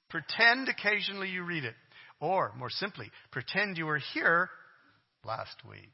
Pretend 0.09 0.69
occasionally 0.69 1.29
you 1.29 1.43
read 1.43 1.63
it. 1.63 1.75
Or, 2.19 2.51
more 2.57 2.69
simply, 2.69 3.09
pretend 3.31 3.77
you 3.77 3.85
were 3.85 4.01
here 4.13 4.49
last 5.23 5.55
week 5.69 5.91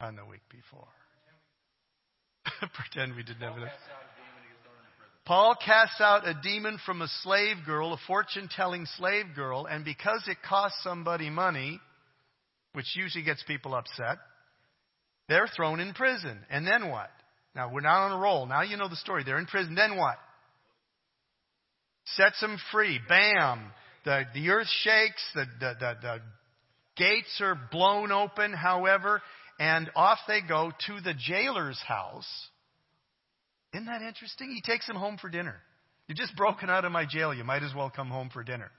and 0.00 0.16
the 0.16 0.24
week 0.24 0.42
before. 0.48 0.86
Pretend 2.74 3.16
we 3.16 3.22
didn't 3.22 3.40
have 3.40 3.58
it. 3.58 3.68
Paul 5.26 5.56
casts 5.64 6.00
out 6.00 6.26
a 6.26 6.34
demon 6.42 6.78
from 6.84 7.02
a 7.02 7.08
slave 7.22 7.58
girl, 7.66 7.92
a 7.92 7.98
fortune 8.06 8.48
telling 8.48 8.86
slave 8.96 9.26
girl, 9.34 9.66
and 9.66 9.84
because 9.84 10.24
it 10.26 10.38
costs 10.48 10.82
somebody 10.82 11.30
money, 11.30 11.80
which 12.72 12.96
usually 12.96 13.24
gets 13.24 13.42
people 13.44 13.74
upset, 13.74 14.18
they're 15.28 15.48
thrown 15.54 15.78
in 15.78 15.94
prison. 15.94 16.38
And 16.50 16.66
then 16.66 16.90
what? 16.90 17.10
Now, 17.54 17.72
we're 17.72 17.80
not 17.80 18.06
on 18.06 18.12
a 18.12 18.20
roll. 18.20 18.46
Now 18.46 18.62
you 18.62 18.76
know 18.76 18.88
the 18.88 18.96
story. 18.96 19.22
They're 19.24 19.38
in 19.38 19.46
prison. 19.46 19.74
Then 19.74 19.96
what? 19.96 20.16
Sets 22.04 22.40
them 22.40 22.58
free. 22.72 22.98
Bam. 23.08 23.72
The, 24.04 24.24
the 24.34 24.50
earth 24.50 24.68
shakes. 24.82 25.22
The, 25.34 25.44
the, 25.60 25.74
the, 25.78 25.94
the 26.02 26.18
gates 26.96 27.40
are 27.40 27.58
blown 27.70 28.12
open, 28.12 28.52
however, 28.52 29.22
and 29.58 29.90
off 29.94 30.18
they 30.26 30.40
go 30.46 30.72
to 30.86 31.00
the 31.00 31.14
jailer's 31.14 31.80
house. 31.86 32.28
Isn't 33.72 33.86
that 33.86 34.02
interesting? 34.02 34.50
He 34.50 34.62
takes 34.62 34.88
him 34.88 34.96
home 34.96 35.18
for 35.18 35.28
dinner. 35.28 35.56
You're 36.08 36.16
just 36.16 36.34
broken 36.36 36.68
out 36.68 36.84
of 36.84 36.92
my 36.92 37.04
jail. 37.08 37.32
You 37.32 37.44
might 37.44 37.62
as 37.62 37.74
well 37.74 37.90
come 37.94 38.08
home 38.08 38.30
for 38.32 38.42
dinner. 38.42 38.70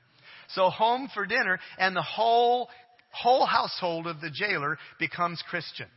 So 0.49 0.69
home 0.69 1.09
for 1.13 1.25
dinner, 1.25 1.59
and 1.77 1.95
the 1.95 2.01
whole, 2.01 2.67
whole 3.11 3.45
household 3.45 4.05
of 4.05 4.19
the 4.19 4.29
jailer 4.29 4.77
becomes 4.99 5.41
Christians. 5.49 5.89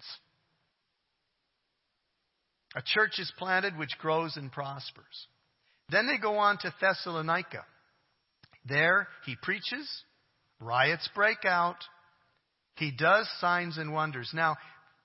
A 2.77 2.83
church 2.85 3.19
is 3.19 3.33
planted 3.37 3.77
which 3.77 3.99
grows 3.99 4.37
and 4.37 4.51
prospers. 4.51 5.27
Then 5.95 6.09
they 6.09 6.19
go 6.19 6.39
on 6.39 6.59
to 6.59 6.75
Thessalonica. 6.81 7.65
There 8.69 9.07
he 9.27 9.37
preaches, 9.41 9.89
riots 10.59 11.09
break 11.15 11.45
out, 11.45 11.77
he 12.75 12.91
does 12.91 13.29
signs 13.39 13.79
and 13.79 13.93
wonders. 13.93 14.29
Now, 14.35 14.57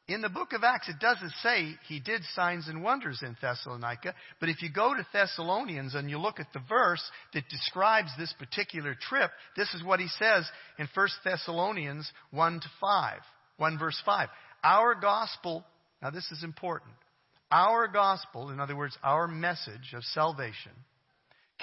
in 0.07 0.21
the 0.21 0.29
book 0.29 0.51
of 0.53 0.63
Acts, 0.63 0.89
it 0.89 0.99
doesn't 0.99 1.33
say 1.43 1.75
he 1.87 1.99
did 1.99 2.23
signs 2.33 2.67
and 2.67 2.81
wonders 2.81 3.21
in 3.21 3.37
Thessalonica, 3.39 4.15
but 4.39 4.49
if 4.49 4.63
you 4.63 4.71
go 4.73 4.95
to 4.95 5.05
Thessalonians 5.13 5.93
and 5.93 6.09
you 6.09 6.17
look 6.17 6.39
at 6.39 6.51
the 6.53 6.63
verse 6.67 7.03
that 7.35 7.47
describes 7.49 8.09
this 8.17 8.33
particular 8.39 8.95
trip, 8.99 9.29
this 9.55 9.71
is 9.75 9.83
what 9.83 9.99
he 9.99 10.07
says 10.17 10.49
in 10.79 10.87
1 10.91 11.07
Thessalonians 11.23 12.11
1 12.31 12.61
to 12.61 12.67
5, 12.81 13.19
1 13.57 13.77
verse 13.77 14.01
5. 14.03 14.27
Our 14.63 14.95
gospel, 14.95 15.63
now 16.01 16.09
this 16.09 16.31
is 16.31 16.43
important, 16.43 16.95
our 17.51 17.87
gospel, 17.87 18.49
in 18.49 18.59
other 18.59 18.75
words, 18.75 18.97
our 19.03 19.27
message 19.27 19.93
of 19.93 20.03
salvation, 20.03 20.71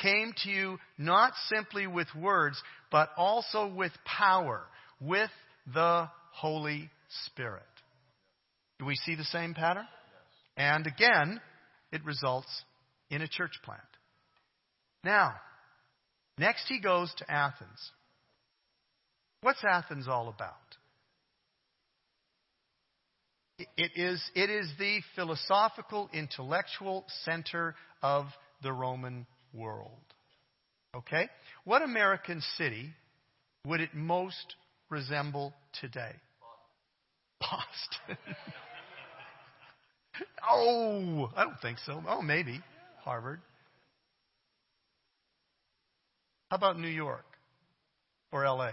came 0.01 0.33
to 0.45 0.51
you 0.51 0.79
not 0.99 1.33
simply 1.49 1.87
with 1.87 2.09
words, 2.15 2.61
but 2.91 3.11
also 3.17 3.67
with 3.73 3.93
power, 4.05 4.63
with 5.01 5.31
the 5.73 6.09
Holy 6.33 6.91
Spirit. 7.27 7.63
Do 8.79 8.85
we 8.85 8.95
see 8.97 9.15
the 9.15 9.25
same 9.25 9.55
pattern? 9.55 9.87
And 10.57 10.87
again, 10.87 11.41
it 11.93 12.05
results 12.05 12.49
in 13.11 13.23
a 13.23 13.29
church 13.29 13.53
plant. 13.65 13.81
Now, 15.05 15.35
next 16.39 16.67
he 16.69 16.81
goes 16.81 17.13
to 17.19 17.31
Athens. 17.31 17.91
What's 19.41 19.63
Athens 19.65 20.09
all 20.09 20.29
about? 20.29 20.57
It 23.59 23.93
is, 23.97 24.23
it 24.35 24.51
is 24.51 24.71
the 24.79 25.01
philosophical, 25.15 26.11
intellectual 26.13 27.05
center 27.25 27.75
of 28.03 28.27
the 28.63 28.73
Roman 28.73 29.27
world. 29.55 29.91
Okay? 30.95 31.29
What 31.65 31.83
American 31.83 32.43
city 32.59 32.91
would 33.67 33.81
it 33.81 33.95
most 33.95 34.57
resemble 34.91 35.55
today? 35.81 36.13
Boston. 37.41 38.19
oh, 40.51 41.31
I 41.35 41.45
don't 41.45 41.61
think 41.61 41.79
so. 41.85 42.03
Oh, 42.07 42.21
maybe. 42.21 42.61
Harvard. 43.05 43.41
How 46.51 46.57
about 46.57 46.79
New 46.79 46.89
York 46.89 47.25
or 48.33 48.45
LA? 48.45 48.73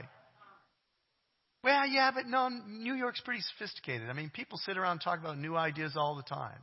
Well, 1.64 1.88
yeah, 1.88 2.12
but 2.14 2.28
no, 2.28 2.50
New 2.50 2.94
York's 2.94 3.22
pretty 3.22 3.42
sophisticated. 3.56 4.10
I 4.10 4.14
mean, 4.14 4.30
people 4.30 4.58
sit 4.58 4.78
around 4.78 4.94
and 4.94 5.02
talk 5.02 5.20
about 5.20 5.38
new 5.38 5.56
ideas 5.56 5.94
all 5.96 6.16
the 6.16 6.24
time. 6.24 6.60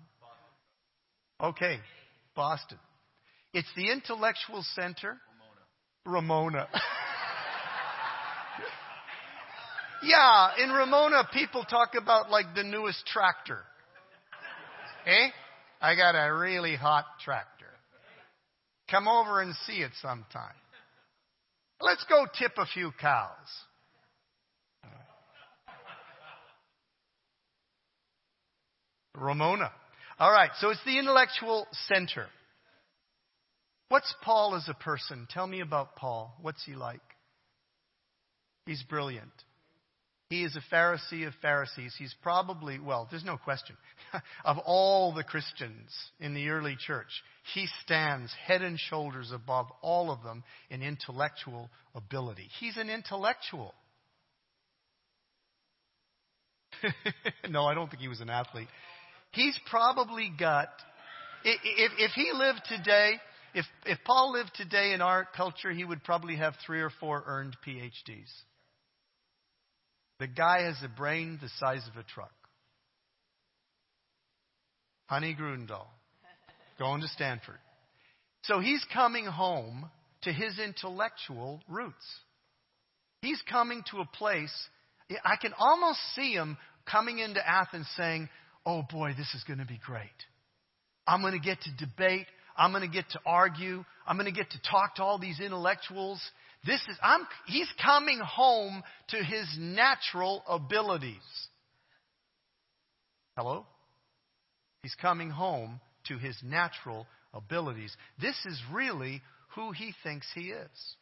Okay, 1.43 1.79
Boston. 2.37 2.79
It's 3.55 3.69
the 3.77 3.91
intellectual 3.91 4.63
center. 4.75 5.17
Ramona. 6.05 6.67
Ramona. 6.67 6.69
yeah, 10.03 10.51
in 10.63 10.71
Ramona, 10.71 11.27
people 11.33 11.65
talk 11.65 11.95
about 12.01 12.31
like 12.31 12.55
the 12.55 12.63
newest 12.63 13.07
tractor. 13.07 13.61
Eh? 15.07 15.29
I 15.81 15.97
got 15.97 16.11
a 16.11 16.31
really 16.35 16.77
hot 16.77 17.07
tractor. 17.25 17.65
Come 18.91 19.09
over 19.09 19.41
and 19.41 19.55
see 19.67 19.79
it 19.79 19.93
sometime. 20.03 20.55
Let's 21.81 22.05
go 22.05 22.27
tip 22.39 22.53
a 22.59 22.67
few 22.67 22.93
cows. 23.01 23.49
Ramona. 29.21 29.71
All 30.19 30.33
right, 30.33 30.51
so 30.59 30.71
it's 30.71 30.85
the 30.85 30.99
intellectual 30.99 31.67
center. 31.89 32.27
What's 33.89 34.15
Paul 34.23 34.55
as 34.55 34.69
a 34.69 34.75
person? 34.75 35.27
Tell 35.31 35.47
me 35.47 35.61
about 35.61 35.97
Paul. 35.97 36.37
What's 36.43 36.65
he 36.65 36.75
like? 36.75 37.01
He's 38.67 38.83
brilliant. 38.85 39.33
He 40.29 40.45
is 40.45 40.55
a 40.55 40.75
Pharisee 40.75 41.27
of 41.27 41.35
Pharisees. 41.43 41.93
He's 41.99 42.15
probably, 42.23 42.79
well, 42.79 43.09
there's 43.11 43.25
no 43.25 43.37
question. 43.37 43.77
of 44.45 44.59
all 44.59 45.13
the 45.13 45.25
Christians 45.25 45.91
in 46.21 46.35
the 46.35 46.51
early 46.51 46.77
church, 46.79 47.09
he 47.53 47.67
stands 47.83 48.33
head 48.47 48.63
and 48.63 48.79
shoulders 48.79 49.33
above 49.35 49.67
all 49.83 50.13
of 50.13 50.23
them 50.23 50.45
in 50.71 50.83
intellectual 50.83 51.69
ability. 51.97 52.47
He's 52.61 52.77
an 52.77 52.91
intellectual. 52.91 53.75
no, 57.51 57.65
I 57.65 57.75
don't 57.75 57.91
think 57.91 58.01
he 58.01 58.09
was 58.09 58.21
an 58.21 58.31
athlete. 58.31 58.69
He's 59.33 59.59
probably 59.69 60.33
got, 60.39 60.69
if, 61.45 61.93
if 61.99 62.11
he 62.13 62.31
lived 62.35 62.63
today, 62.69 63.15
if, 63.55 63.65
if 63.87 63.99
Paul 64.05 64.33
lived 64.33 64.51
today 64.57 64.93
in 64.93 65.01
our 65.01 65.27
culture, 65.37 65.71
he 65.71 65.85
would 65.85 66.03
probably 66.05 66.37
have 66.37 66.55
three 66.67 66.81
or 66.81 66.91
four 67.01 67.23
earned 67.27 67.57
PhDs. 67.67 68.31
The 70.19 70.27
guy 70.27 70.63
has 70.65 70.77
a 70.85 70.89
brain 70.89 71.39
the 71.41 71.49
size 71.59 71.83
of 71.91 71.99
a 71.99 72.05
truck. 72.05 72.33
Honey 75.07 75.35
Grundel, 75.35 75.87
going 76.79 77.01
to 77.01 77.09
Stanford. 77.09 77.59
So 78.43 78.61
he's 78.61 78.85
coming 78.93 79.27
home 79.27 79.91
to 80.23 80.33
his 80.33 80.59
intellectual 80.59 81.61
roots. 81.69 82.05
He's 83.23 83.43
coming 83.51 83.83
to 83.91 83.99
a 83.99 84.07
place, 84.07 84.55
I 85.25 85.37
can 85.37 85.53
almost 85.59 85.99
see 86.15 86.33
him 86.33 86.57
coming 86.91 87.19
into 87.19 87.47
Athens 87.47 87.89
saying, 87.97 88.29
Oh 88.67 88.83
boy, 88.91 89.15
this 89.17 89.35
is 89.35 89.45
going 89.45 89.59
to 89.59 89.67
be 89.67 89.81
great. 89.85 90.09
I'm 91.07 91.23
going 91.23 91.33
to 91.33 91.39
get 91.41 91.59
to 91.63 91.87
debate. 91.87 92.27
I'm 92.57 92.73
going 92.73 92.83
to 92.83 92.95
get 92.95 93.09
to 93.11 93.21
argue. 93.25 93.85
I'm 94.07 94.17
going 94.17 94.33
to 94.33 94.39
get 94.39 94.51
to 94.51 94.61
talk 94.71 94.97
to 94.97 95.03
all 95.03 95.19
these 95.19 95.41
intellectuals. 95.41 96.21
This 96.67 96.81
is, 96.89 96.97
I'm, 97.03 97.27
he's 97.47 97.69
coming 97.83 98.19
home 98.19 98.83
to 99.09 99.17
his 99.17 99.47
natural 99.59 100.43
abilities. 100.47 101.17
Hello? 103.37 103.67
He's 104.83 104.95
coming 105.01 105.31
home 105.31 105.81
to 106.09 106.19
his 106.19 106.37
natural 106.45 107.07
abilities. 107.33 107.97
This 108.21 108.37
is 108.47 108.61
really 108.73 109.23
who 109.55 109.73
he 109.73 109.95
thinks 110.03 110.27
he 110.35 110.51
is. 110.51 110.97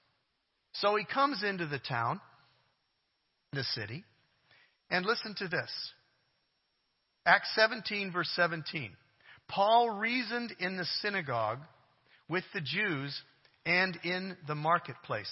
So 0.73 0.97
he 0.97 1.05
comes 1.05 1.43
into 1.43 1.67
the 1.67 1.79
town, 1.79 2.21
the 3.53 3.65
city, 3.65 4.05
and 4.91 5.05
listen 5.05 5.35
to 5.39 5.49
this. 5.49 5.71
Acts 7.29 7.51
17, 7.57 8.11
verse 8.11 8.31
17. 8.37 8.91
Paul 9.49 9.91
reasoned 9.91 10.55
in 10.61 10.79
the 10.79 10.87
synagogue 11.03 11.59
with 12.27 12.45
the 12.55 12.63
Jews 12.63 13.15
and 13.67 13.99
in 14.03 14.35
the 14.47 14.55
marketplace. 14.55 15.31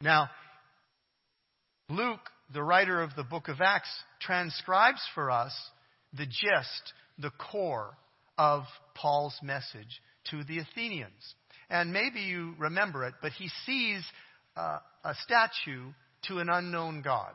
Now, 0.00 0.28
Luke, 1.88 2.18
the 2.52 2.64
writer 2.64 3.00
of 3.00 3.14
the 3.14 3.22
book 3.22 3.46
of 3.46 3.60
Acts, 3.60 3.88
transcribes 4.20 5.00
for 5.14 5.30
us 5.30 5.54
the 6.14 6.26
gist, 6.26 6.92
the 7.16 7.30
core 7.30 7.96
of 8.36 8.64
Paul's 8.96 9.38
message 9.40 10.02
to 10.30 10.42
the 10.42 10.58
Athenians. 10.58 11.34
And 11.70 11.92
maybe 11.92 12.22
you 12.22 12.56
remember 12.58 13.04
it, 13.04 13.14
but 13.22 13.30
he 13.30 13.48
sees 13.66 14.02
uh, 14.56 14.78
a 15.04 15.14
statue 15.22 15.92
to 16.26 16.38
an 16.38 16.48
unknown 16.50 17.02
God. 17.02 17.34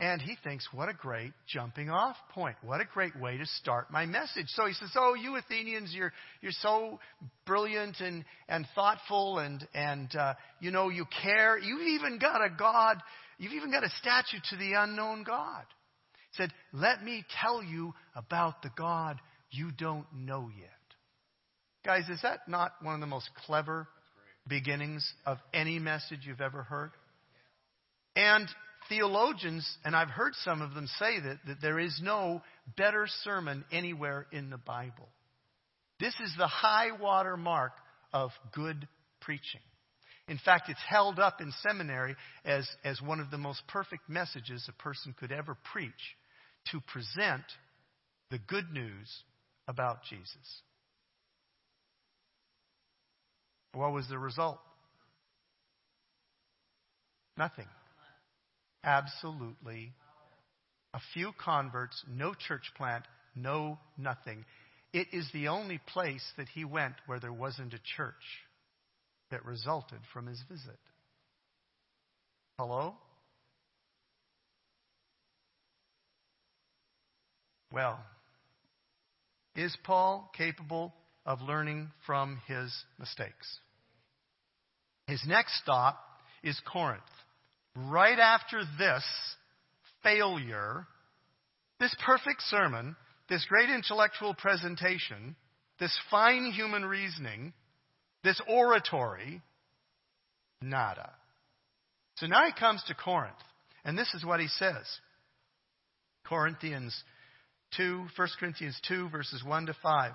And 0.00 0.22
he 0.22 0.36
thinks, 0.44 0.68
what 0.72 0.88
a 0.88 0.92
great 0.92 1.32
jumping 1.48 1.90
off 1.90 2.16
point. 2.32 2.54
What 2.62 2.80
a 2.80 2.84
great 2.84 3.18
way 3.18 3.36
to 3.36 3.46
start 3.46 3.90
my 3.90 4.06
message. 4.06 4.46
So 4.48 4.66
he 4.66 4.72
says, 4.74 4.90
Oh, 4.94 5.14
you 5.14 5.36
Athenians, 5.36 5.92
you're, 5.92 6.12
you're 6.40 6.52
so 6.52 7.00
brilliant 7.46 7.98
and, 7.98 8.24
and 8.48 8.64
thoughtful 8.76 9.38
and, 9.38 9.66
and 9.74 10.14
uh, 10.14 10.34
you 10.60 10.70
know, 10.70 10.88
you 10.88 11.04
care. 11.22 11.58
You've 11.58 12.00
even 12.00 12.20
got 12.20 12.44
a 12.44 12.48
God, 12.48 12.98
you've 13.38 13.54
even 13.54 13.72
got 13.72 13.82
a 13.82 13.90
statue 14.00 14.38
to 14.50 14.56
the 14.56 14.74
unknown 14.74 15.24
God. 15.24 15.64
He 16.30 16.42
said, 16.42 16.52
Let 16.72 17.02
me 17.02 17.24
tell 17.42 17.60
you 17.60 17.92
about 18.14 18.62
the 18.62 18.70
God 18.76 19.18
you 19.50 19.72
don't 19.72 20.06
know 20.14 20.48
yet. 20.56 20.68
Guys, 21.84 22.08
is 22.08 22.22
that 22.22 22.40
not 22.46 22.72
one 22.82 22.94
of 22.94 23.00
the 23.00 23.06
most 23.06 23.30
clever 23.46 23.88
beginnings 24.46 25.12
of 25.26 25.38
any 25.52 25.80
message 25.80 26.20
you've 26.22 26.40
ever 26.40 26.62
heard? 26.62 26.92
And 28.14 28.48
theologians, 28.88 29.68
and 29.84 29.94
I've 29.94 30.10
heard 30.10 30.34
some 30.44 30.62
of 30.62 30.74
them 30.74 30.86
say 30.98 31.20
that, 31.20 31.38
that 31.46 31.60
there 31.60 31.78
is 31.78 32.00
no 32.02 32.42
better 32.76 33.06
sermon 33.24 33.64
anywhere 33.70 34.26
in 34.32 34.50
the 34.50 34.58
Bible. 34.58 35.08
This 36.00 36.14
is 36.22 36.32
the 36.38 36.46
high 36.46 36.92
water 37.00 37.36
mark 37.36 37.72
of 38.12 38.30
good 38.52 38.86
preaching. 39.20 39.60
In 40.28 40.38
fact, 40.44 40.68
it's 40.68 40.80
held 40.86 41.18
up 41.18 41.40
in 41.40 41.52
seminary 41.66 42.14
as, 42.44 42.68
as 42.84 43.00
one 43.00 43.20
of 43.20 43.30
the 43.30 43.38
most 43.38 43.62
perfect 43.66 44.08
messages 44.08 44.68
a 44.68 44.82
person 44.82 45.14
could 45.18 45.32
ever 45.32 45.56
preach 45.72 45.92
to 46.70 46.80
present 46.80 47.44
the 48.30 48.38
good 48.38 48.70
news 48.72 49.08
about 49.66 50.02
Jesus. 50.08 50.62
What 53.72 53.92
was 53.92 54.06
the 54.08 54.18
result? 54.18 54.58
Nothing. 57.36 57.66
Absolutely. 58.84 59.92
A 60.94 61.00
few 61.12 61.32
converts, 61.42 62.02
no 62.08 62.34
church 62.34 62.72
plant, 62.76 63.04
no 63.34 63.78
nothing. 63.96 64.44
It 64.92 65.08
is 65.12 65.28
the 65.32 65.48
only 65.48 65.80
place 65.86 66.24
that 66.36 66.48
he 66.48 66.64
went 66.64 66.94
where 67.06 67.20
there 67.20 67.32
wasn't 67.32 67.74
a 67.74 67.80
church 67.96 68.14
that 69.30 69.44
resulted 69.44 70.00
from 70.12 70.26
his 70.26 70.42
visit. 70.48 70.78
Hello? 72.58 72.94
Well, 77.70 78.00
is 79.54 79.76
Paul 79.84 80.30
capable 80.36 80.94
of 81.26 81.42
learning 81.42 81.90
from 82.06 82.40
his 82.46 82.74
mistakes? 82.98 83.58
His 85.06 85.22
next 85.26 85.60
stop 85.62 85.98
is 86.42 86.58
Corinth. 86.72 87.02
Right 87.86 88.18
after 88.18 88.62
this 88.78 89.04
failure, 90.02 90.86
this 91.78 91.94
perfect 92.04 92.42
sermon, 92.42 92.96
this 93.28 93.44
great 93.48 93.70
intellectual 93.70 94.34
presentation, 94.34 95.36
this 95.78 95.96
fine 96.10 96.50
human 96.50 96.84
reasoning, 96.84 97.52
this 98.24 98.40
oratory, 98.48 99.42
nada. 100.60 101.12
So 102.16 102.26
now 102.26 102.46
he 102.46 102.52
comes 102.58 102.82
to 102.88 102.94
Corinth, 102.94 103.36
and 103.84 103.96
this 103.96 104.12
is 104.12 104.24
what 104.24 104.40
he 104.40 104.48
says. 104.48 104.84
Corinthians 106.24 107.00
2, 107.76 108.06
1 108.16 108.28
Corinthians 108.40 108.78
2, 108.88 109.08
verses 109.10 109.44
1 109.44 109.66
to 109.66 109.76
5. 109.80 110.12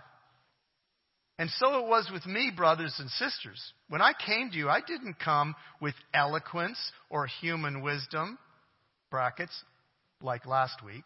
And 1.39 1.50
so 1.50 1.80
it 1.80 1.88
was 1.88 2.10
with 2.13 2.26
me, 2.26 2.52
brothers 2.56 2.96
and 3.00 3.10
sisters. 3.10 3.60
When 3.89 4.02
I 4.02 4.13
came 4.13 4.52
to 4.52 4.58
you, 4.58 4.69
I 4.69 4.82
didn't 4.86 5.19
come 5.19 5.56
with 5.82 5.96
eloquence 6.13 6.78
or 7.10 7.26
human 7.26 7.82
wisdom, 7.82 8.38
brackets, 9.10 9.63
like 10.22 10.46
last 10.46 10.84
week. 10.84 11.04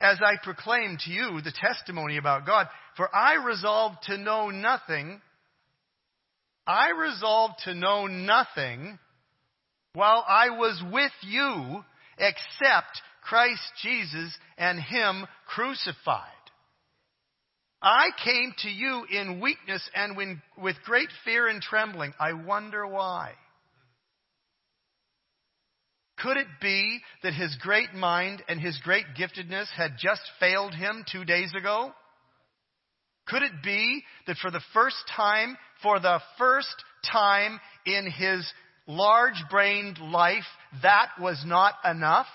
As 0.00 0.18
I 0.22 0.36
proclaimed 0.42 1.00
to 1.00 1.10
you 1.10 1.40
the 1.42 1.52
testimony 1.52 2.16
about 2.16 2.46
God, 2.46 2.68
for 2.96 3.14
I 3.14 3.44
resolved 3.44 3.98
to 4.04 4.18
know 4.18 4.50
nothing, 4.50 5.20
I 6.66 6.90
resolved 6.90 7.54
to 7.64 7.74
know 7.74 8.06
nothing 8.06 8.98
while 9.94 10.24
I 10.26 10.50
was 10.50 10.82
with 10.92 11.12
you 11.22 11.84
except 12.18 13.00
Christ 13.22 13.62
Jesus 13.82 14.36
and 14.56 14.78
Him 14.78 15.26
crucified. 15.46 16.28
I 17.82 18.08
came 18.22 18.52
to 18.58 18.68
you 18.68 19.04
in 19.10 19.40
weakness 19.40 19.88
and 19.94 20.16
when, 20.16 20.42
with 20.58 20.76
great 20.84 21.08
fear 21.24 21.48
and 21.48 21.62
trembling. 21.62 22.12
I 22.20 22.34
wonder 22.34 22.86
why. 22.86 23.32
Could 26.18 26.36
it 26.36 26.48
be 26.60 27.00
that 27.22 27.32
his 27.32 27.56
great 27.60 27.94
mind 27.94 28.42
and 28.48 28.60
his 28.60 28.78
great 28.84 29.06
giftedness 29.18 29.68
had 29.74 29.92
just 29.98 30.20
failed 30.38 30.74
him 30.74 31.04
two 31.10 31.24
days 31.24 31.52
ago? 31.56 31.92
Could 33.26 33.42
it 33.42 33.62
be 33.62 34.02
that 34.26 34.36
for 34.36 34.50
the 34.50 34.60
first 34.74 34.96
time, 35.16 35.56
for 35.82 35.98
the 35.98 36.20
first 36.36 36.74
time 37.10 37.58
in 37.86 38.10
his 38.10 38.46
large 38.86 39.42
brained 39.50 39.98
life, 39.98 40.44
that 40.82 41.08
was 41.18 41.42
not 41.46 41.74
enough? 41.88 42.26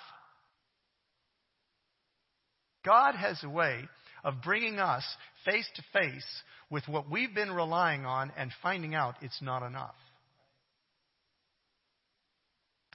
God 2.84 3.14
has 3.16 3.44
a 3.44 3.50
way 3.50 3.84
of 4.24 4.42
bringing 4.44 4.80
us 4.80 5.04
face 5.46 5.68
to 5.76 5.84
face 5.94 6.26
with 6.70 6.88
what 6.88 7.10
we've 7.10 7.34
been 7.34 7.52
relying 7.52 8.06
on 8.06 8.32
and 8.38 8.52
finding 8.62 8.96
out 8.96 9.16
it's 9.22 9.42
not 9.42 9.66
enough. 9.66 9.96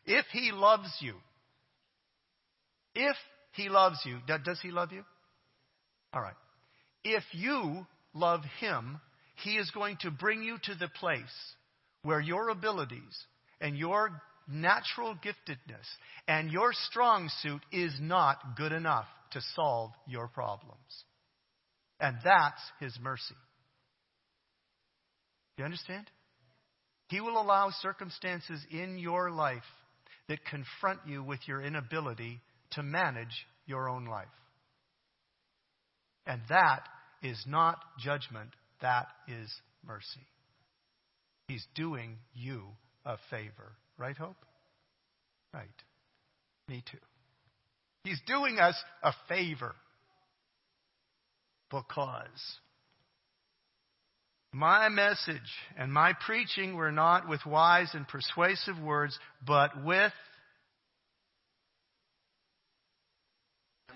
If 0.05 0.27
He 0.33 0.51
loves 0.53 0.91
you, 1.01 1.15
if 2.95 3.17
He 3.55 3.69
loves 3.69 3.99
you, 4.05 4.19
does 4.27 4.61
He 4.63 4.71
love 4.71 4.93
you? 4.93 5.05
All 6.13 6.21
right. 6.21 6.35
If 7.05 7.23
you 7.33 7.87
love 8.13 8.41
Him, 8.61 9.01
He 9.45 9.53
is 9.53 9.71
going 9.71 9.99
to 10.01 10.11
bring 10.11 10.43
you 10.43 10.59
to 10.65 10.75
the 10.75 10.89
place 10.89 11.23
where 12.03 12.21
your 12.21 12.49
abilities 12.49 13.25
and 13.61 13.77
your 13.77 14.11
natural 14.49 15.15
giftedness 15.15 15.87
and 16.27 16.51
your 16.51 16.73
strong 16.73 17.31
suit 17.41 17.61
is 17.71 17.93
not 18.01 18.57
good 18.57 18.73
enough 18.73 19.07
to 19.33 19.41
solve 19.55 19.93
your 20.09 20.27
problems. 20.29 21.05
And 22.01 22.17
that's 22.25 22.61
His 22.81 22.99
mercy. 23.01 23.35
You 25.59 25.65
understand? 25.65 26.07
He 27.09 27.21
will 27.21 27.41
allow 27.41 27.71
circumstances 27.83 28.65
in 28.71 28.97
your 28.97 29.31
life 29.31 29.63
that 30.29 30.45
confront 30.45 31.01
you 31.07 31.23
with 31.23 31.41
your 31.47 31.61
inability 31.61 32.41
to 32.73 32.83
manage 32.83 33.47
your 33.67 33.89
own 33.89 34.07
life. 34.07 34.29
And 36.27 36.41
that 36.49 36.83
is 37.23 37.43
not 37.47 37.79
judgment, 37.99 38.51
that 38.81 39.09
is 39.29 39.53
mercy. 39.87 40.27
He's 41.49 41.67
doing 41.75 42.17
you 42.33 42.63
a 43.05 43.17
favor. 43.29 43.73
Right, 43.99 44.17
Hope? 44.17 44.37
Right. 45.53 45.69
Me 46.69 46.83
too. 46.91 46.99
He's 48.05 48.21
doing 48.27 48.59
us 48.59 48.77
a 49.03 49.13
favor 49.29 49.75
because 51.71 52.59
my 54.53 54.89
message 54.89 55.39
and 55.79 55.93
my 55.93 56.13
preaching 56.27 56.75
were 56.75 56.91
not 56.91 57.29
with 57.29 57.47
wise 57.47 57.91
and 57.95 58.07
persuasive 58.09 58.79
words, 58.83 59.17
but 59.47 59.85
with 59.85 60.13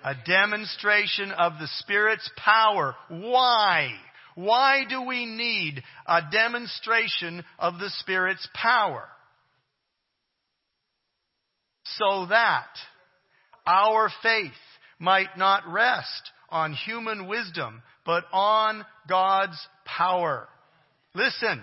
a 0.04 0.14
demonstration 0.26 1.32
of 1.32 1.54
the 1.58 1.68
Spirit's 1.78 2.30
power. 2.36 2.94
Why? 3.08 3.90
Why 4.36 4.84
do 4.88 5.02
we 5.02 5.26
need 5.26 5.82
a 6.06 6.20
demonstration 6.30 7.44
of 7.58 7.78
the 7.78 7.90
Spirit's 8.00 8.46
power? 8.54 9.08
So 11.84 12.26
that 12.26 12.68
our 13.66 14.10
faith 14.22 14.52
might 15.00 15.36
not 15.36 15.66
rest 15.66 16.30
on 16.48 16.72
human 16.72 17.26
wisdom, 17.26 17.82
but 18.04 18.24
on 18.32 18.84
God's 19.08 19.58
power. 19.84 20.48
Listen, 21.14 21.62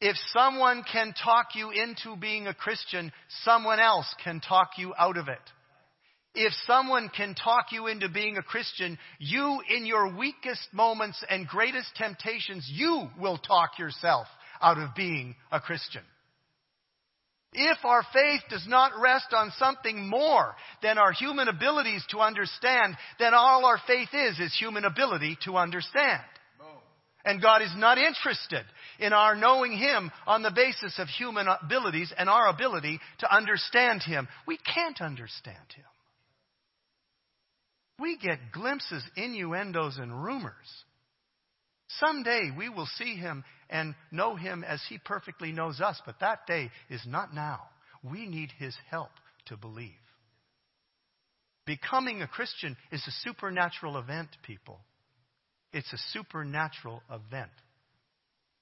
if 0.00 0.16
someone 0.32 0.82
can 0.90 1.14
talk 1.22 1.48
you 1.54 1.70
into 1.70 2.16
being 2.16 2.46
a 2.46 2.54
Christian, 2.54 3.12
someone 3.44 3.78
else 3.78 4.12
can 4.24 4.40
talk 4.40 4.70
you 4.78 4.94
out 4.98 5.18
of 5.18 5.28
it. 5.28 5.38
If 6.34 6.52
someone 6.66 7.10
can 7.14 7.34
talk 7.34 7.72
you 7.72 7.88
into 7.88 8.08
being 8.08 8.36
a 8.36 8.42
Christian, 8.42 8.98
you 9.18 9.60
in 9.68 9.84
your 9.84 10.16
weakest 10.16 10.68
moments 10.72 11.22
and 11.28 11.46
greatest 11.46 11.94
temptations, 11.96 12.70
you 12.72 13.08
will 13.18 13.36
talk 13.36 13.78
yourself 13.78 14.26
out 14.62 14.78
of 14.78 14.94
being 14.94 15.34
a 15.50 15.60
Christian. 15.60 16.02
If 17.52 17.84
our 17.84 18.04
faith 18.12 18.42
does 18.48 18.66
not 18.68 18.92
rest 19.00 19.32
on 19.32 19.50
something 19.58 20.08
more 20.08 20.54
than 20.82 20.98
our 20.98 21.10
human 21.10 21.48
abilities 21.48 22.04
to 22.10 22.20
understand, 22.20 22.96
then 23.18 23.34
all 23.34 23.64
our 23.64 23.80
faith 23.86 24.10
is 24.12 24.38
is 24.38 24.56
human 24.56 24.84
ability 24.84 25.36
to 25.44 25.56
understand. 25.56 26.22
And 27.24 27.42
God 27.42 27.60
is 27.60 27.72
not 27.76 27.98
interested 27.98 28.64
in 28.98 29.12
our 29.12 29.34
knowing 29.34 29.72
Him 29.72 30.10
on 30.26 30.42
the 30.42 30.52
basis 30.54 30.98
of 30.98 31.08
human 31.08 31.46
abilities 31.48 32.12
and 32.16 32.30
our 32.30 32.48
ability 32.48 32.98
to 33.18 33.34
understand 33.34 34.02
Him. 34.02 34.26
We 34.46 34.56
can't 34.56 35.00
understand 35.00 35.58
Him. 35.74 35.84
We 37.98 38.16
get 38.16 38.52
glimpses, 38.52 39.02
innuendos, 39.16 39.98
and 39.98 40.24
rumors. 40.24 40.54
Someday 41.98 42.50
we 42.56 42.70
will 42.70 42.88
see 42.96 43.16
Him 43.16 43.44
and 43.70 43.94
know 44.10 44.36
Him 44.36 44.64
as 44.64 44.82
He 44.88 44.98
perfectly 44.98 45.52
knows 45.52 45.80
us, 45.80 46.00
but 46.04 46.20
that 46.20 46.46
day 46.46 46.70
is 46.90 47.02
not 47.06 47.34
now. 47.34 47.60
We 48.02 48.26
need 48.26 48.50
His 48.58 48.76
help 48.90 49.10
to 49.46 49.56
believe. 49.56 49.92
Becoming 51.66 52.20
a 52.20 52.26
Christian 52.26 52.76
is 52.90 53.02
a 53.06 53.28
supernatural 53.28 53.96
event, 53.96 54.28
people. 54.42 54.80
It's 55.72 55.92
a 55.92 55.98
supernatural 56.12 57.02
event. 57.08 57.50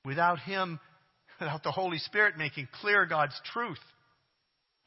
Without 0.04 0.38
Him, 0.40 0.78
without 1.40 1.62
the 1.62 1.72
Holy 1.72 1.98
Spirit 1.98 2.36
making 2.36 2.68
clear 2.80 3.06
God's 3.06 3.40
truth, 3.52 3.78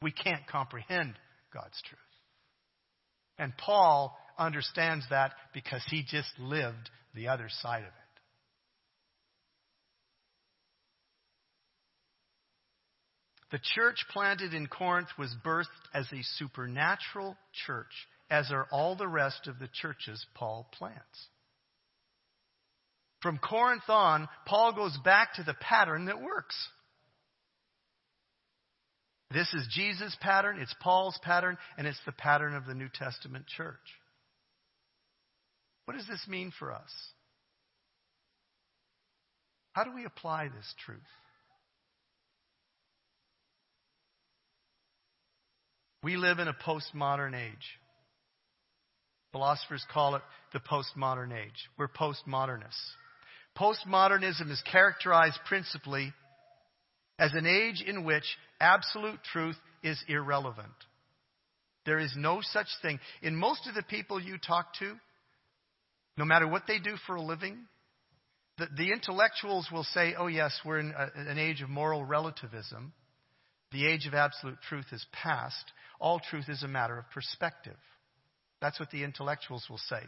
we 0.00 0.12
can't 0.12 0.46
comprehend 0.46 1.14
God's 1.52 1.80
truth. 1.88 2.00
And 3.38 3.52
Paul 3.56 4.16
understands 4.38 5.04
that 5.10 5.32
because 5.54 5.82
he 5.88 6.04
just 6.06 6.30
lived 6.38 6.90
the 7.14 7.28
other 7.28 7.48
side 7.48 7.82
of 7.82 7.88
it. 7.88 8.01
The 13.52 13.60
church 13.74 14.06
planted 14.10 14.54
in 14.54 14.66
Corinth 14.66 15.10
was 15.18 15.34
birthed 15.44 15.66
as 15.92 16.10
a 16.10 16.22
supernatural 16.38 17.36
church, 17.66 17.92
as 18.30 18.50
are 18.50 18.66
all 18.72 18.96
the 18.96 19.06
rest 19.06 19.46
of 19.46 19.58
the 19.58 19.68
churches 19.68 20.24
Paul 20.34 20.66
plants. 20.72 21.28
From 23.20 23.38
Corinth 23.38 23.88
on, 23.88 24.26
Paul 24.46 24.72
goes 24.72 24.96
back 25.04 25.34
to 25.34 25.42
the 25.42 25.54
pattern 25.54 26.06
that 26.06 26.20
works. 26.20 26.56
This 29.30 29.52
is 29.52 29.68
Jesus' 29.70 30.16
pattern, 30.20 30.58
it's 30.58 30.74
Paul's 30.80 31.18
pattern, 31.22 31.58
and 31.76 31.86
it's 31.86 32.00
the 32.06 32.12
pattern 32.12 32.54
of 32.54 32.64
the 32.64 32.74
New 32.74 32.88
Testament 32.88 33.46
church. 33.46 33.76
What 35.84 35.96
does 35.96 36.06
this 36.06 36.26
mean 36.26 36.52
for 36.58 36.72
us? 36.72 36.90
How 39.72 39.84
do 39.84 39.92
we 39.94 40.04
apply 40.06 40.48
this 40.48 40.74
truth? 40.86 41.00
We 46.02 46.16
live 46.16 46.38
in 46.38 46.48
a 46.48 46.54
postmodern 46.54 47.34
age. 47.34 47.78
Philosophers 49.30 49.84
call 49.92 50.16
it 50.16 50.22
the 50.52 50.60
postmodern 50.60 51.32
age. 51.32 51.68
We're 51.78 51.88
postmodernists. 51.88 52.92
Postmodernism 53.56 54.50
is 54.50 54.62
characterized 54.70 55.38
principally 55.46 56.12
as 57.18 57.32
an 57.34 57.46
age 57.46 57.82
in 57.86 58.04
which 58.04 58.24
absolute 58.60 59.20
truth 59.32 59.56
is 59.82 60.02
irrelevant. 60.08 60.68
There 61.86 61.98
is 61.98 62.12
no 62.16 62.40
such 62.42 62.66
thing. 62.80 62.98
In 63.22 63.36
most 63.36 63.66
of 63.68 63.74
the 63.74 63.82
people 63.82 64.20
you 64.20 64.38
talk 64.38 64.74
to, 64.80 64.94
no 66.16 66.24
matter 66.24 66.46
what 66.46 66.64
they 66.66 66.78
do 66.78 66.94
for 67.06 67.16
a 67.16 67.22
living, 67.22 67.58
the, 68.58 68.66
the 68.76 68.92
intellectuals 68.92 69.68
will 69.72 69.84
say, 69.84 70.14
oh, 70.16 70.26
yes, 70.26 70.52
we're 70.64 70.78
in 70.78 70.92
a, 70.96 71.30
an 71.30 71.38
age 71.38 71.62
of 71.62 71.68
moral 71.68 72.04
relativism. 72.04 72.92
The 73.72 73.86
age 73.86 74.06
of 74.06 74.14
absolute 74.14 74.58
truth 74.68 74.86
is 74.92 75.04
past. 75.12 75.72
All 75.98 76.20
truth 76.20 76.48
is 76.48 76.62
a 76.62 76.68
matter 76.68 76.98
of 76.98 77.10
perspective. 77.10 77.76
That's 78.60 78.78
what 78.78 78.90
the 78.90 79.02
intellectuals 79.02 79.66
will 79.68 79.80
say. 79.88 80.00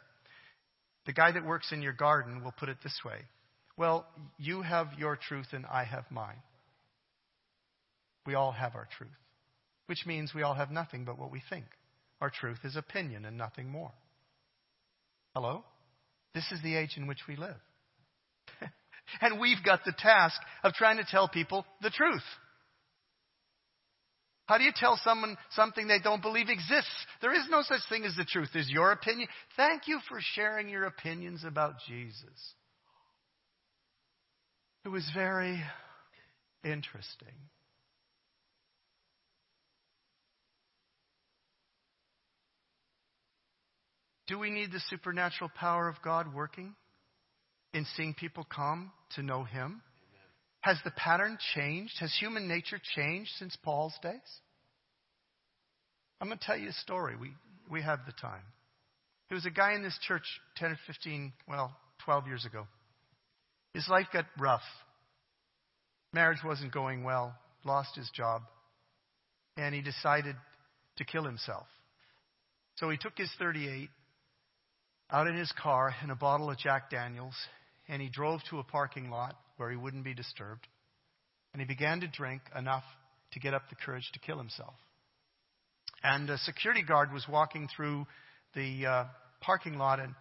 The 1.06 1.12
guy 1.12 1.32
that 1.32 1.44
works 1.44 1.72
in 1.72 1.82
your 1.82 1.92
garden 1.92 2.44
will 2.44 2.52
put 2.52 2.68
it 2.68 2.78
this 2.82 3.00
way 3.04 3.18
Well, 3.76 4.06
you 4.38 4.62
have 4.62 4.88
your 4.98 5.16
truth 5.16 5.48
and 5.52 5.66
I 5.66 5.84
have 5.84 6.04
mine. 6.10 6.42
We 8.26 8.34
all 8.34 8.52
have 8.52 8.74
our 8.74 8.88
truth, 8.96 9.10
which 9.86 10.06
means 10.06 10.32
we 10.34 10.42
all 10.42 10.54
have 10.54 10.70
nothing 10.70 11.04
but 11.04 11.18
what 11.18 11.30
we 11.30 11.42
think. 11.50 11.66
Our 12.20 12.30
truth 12.30 12.58
is 12.64 12.76
opinion 12.76 13.24
and 13.24 13.36
nothing 13.36 13.68
more. 13.68 13.92
Hello? 15.34 15.64
This 16.34 16.50
is 16.52 16.62
the 16.62 16.76
age 16.76 16.94
in 16.96 17.06
which 17.06 17.20
we 17.28 17.36
live. 17.36 17.56
and 19.20 19.40
we've 19.40 19.62
got 19.64 19.84
the 19.84 19.94
task 19.96 20.40
of 20.62 20.72
trying 20.72 20.96
to 20.96 21.04
tell 21.04 21.28
people 21.28 21.66
the 21.82 21.90
truth. 21.90 22.22
How 24.46 24.58
do 24.58 24.64
you 24.64 24.72
tell 24.74 24.98
someone 25.02 25.36
something 25.52 25.86
they 25.86 26.00
don't 26.00 26.20
believe 26.20 26.50
exists? 26.50 27.06
There 27.22 27.34
is 27.34 27.46
no 27.50 27.62
such 27.62 27.80
thing 27.88 28.04
as 28.04 28.14
the 28.14 28.24
truth. 28.24 28.50
There's 28.52 28.68
your 28.68 28.92
opinion. 28.92 29.28
Thank 29.56 29.88
you 29.88 30.00
for 30.08 30.18
sharing 30.20 30.68
your 30.68 30.84
opinions 30.84 31.44
about 31.44 31.74
Jesus. 31.88 32.54
It 34.84 34.88
was 34.88 35.08
very 35.14 35.62
interesting. 36.62 37.34
Do 44.26 44.38
we 44.38 44.50
need 44.50 44.72
the 44.72 44.80
supernatural 44.88 45.50
power 45.54 45.88
of 45.88 45.96
God 46.02 46.34
working 46.34 46.74
in 47.72 47.86
seeing 47.96 48.14
people 48.14 48.44
come 48.44 48.92
to 49.16 49.22
know 49.22 49.44
Him? 49.44 49.82
Has 50.64 50.78
the 50.82 50.92
pattern 50.92 51.36
changed? 51.54 51.92
Has 52.00 52.10
human 52.18 52.48
nature 52.48 52.80
changed 52.96 53.30
since 53.38 53.54
Paul's 53.62 53.92
days? 54.02 54.14
I'm 56.18 56.28
going 56.28 56.38
to 56.38 56.44
tell 56.44 56.56
you 56.56 56.70
a 56.70 56.72
story. 56.72 57.16
We, 57.20 57.32
we 57.70 57.82
have 57.82 57.98
the 58.06 58.12
time. 58.12 58.40
There 59.28 59.36
was 59.36 59.44
a 59.44 59.50
guy 59.50 59.74
in 59.74 59.82
this 59.82 59.98
church 60.08 60.22
10 60.56 60.70
or 60.70 60.78
15, 60.86 61.34
well, 61.46 61.76
12 62.06 62.26
years 62.28 62.46
ago. 62.46 62.66
His 63.74 63.86
life 63.90 64.06
got 64.10 64.24
rough. 64.38 64.62
Marriage 66.14 66.38
wasn't 66.42 66.72
going 66.72 67.04
well, 67.04 67.34
lost 67.66 67.94
his 67.94 68.08
job, 68.14 68.40
and 69.58 69.74
he 69.74 69.82
decided 69.82 70.36
to 70.96 71.04
kill 71.04 71.24
himself. 71.24 71.66
So 72.76 72.88
he 72.88 72.96
took 72.96 73.18
his 73.18 73.30
38 73.38 73.90
out 75.10 75.26
in 75.26 75.36
his 75.36 75.52
car 75.62 75.94
and 76.00 76.10
a 76.10 76.16
bottle 76.16 76.48
of 76.48 76.56
Jack 76.56 76.88
Daniels, 76.88 77.36
and 77.86 78.00
he 78.00 78.08
drove 78.08 78.40
to 78.48 78.60
a 78.60 78.64
parking 78.64 79.10
lot 79.10 79.36
where 79.56 79.70
he 79.70 79.76
wouldn't 79.76 80.04
be 80.04 80.14
disturbed. 80.14 80.66
And 81.52 81.60
he 81.60 81.66
began 81.66 82.00
to 82.00 82.08
drink 82.08 82.42
enough 82.56 82.84
to 83.32 83.40
get 83.40 83.54
up 83.54 83.68
the 83.68 83.76
courage 83.76 84.10
to 84.12 84.18
kill 84.18 84.38
himself. 84.38 84.74
And 86.02 86.28
a 86.28 86.38
security 86.38 86.82
guard 86.82 87.12
was 87.12 87.26
walking 87.28 87.68
through 87.74 88.06
the 88.54 88.86
uh, 88.86 89.04
parking 89.40 89.78
lot 89.78 90.00
and 90.00 90.14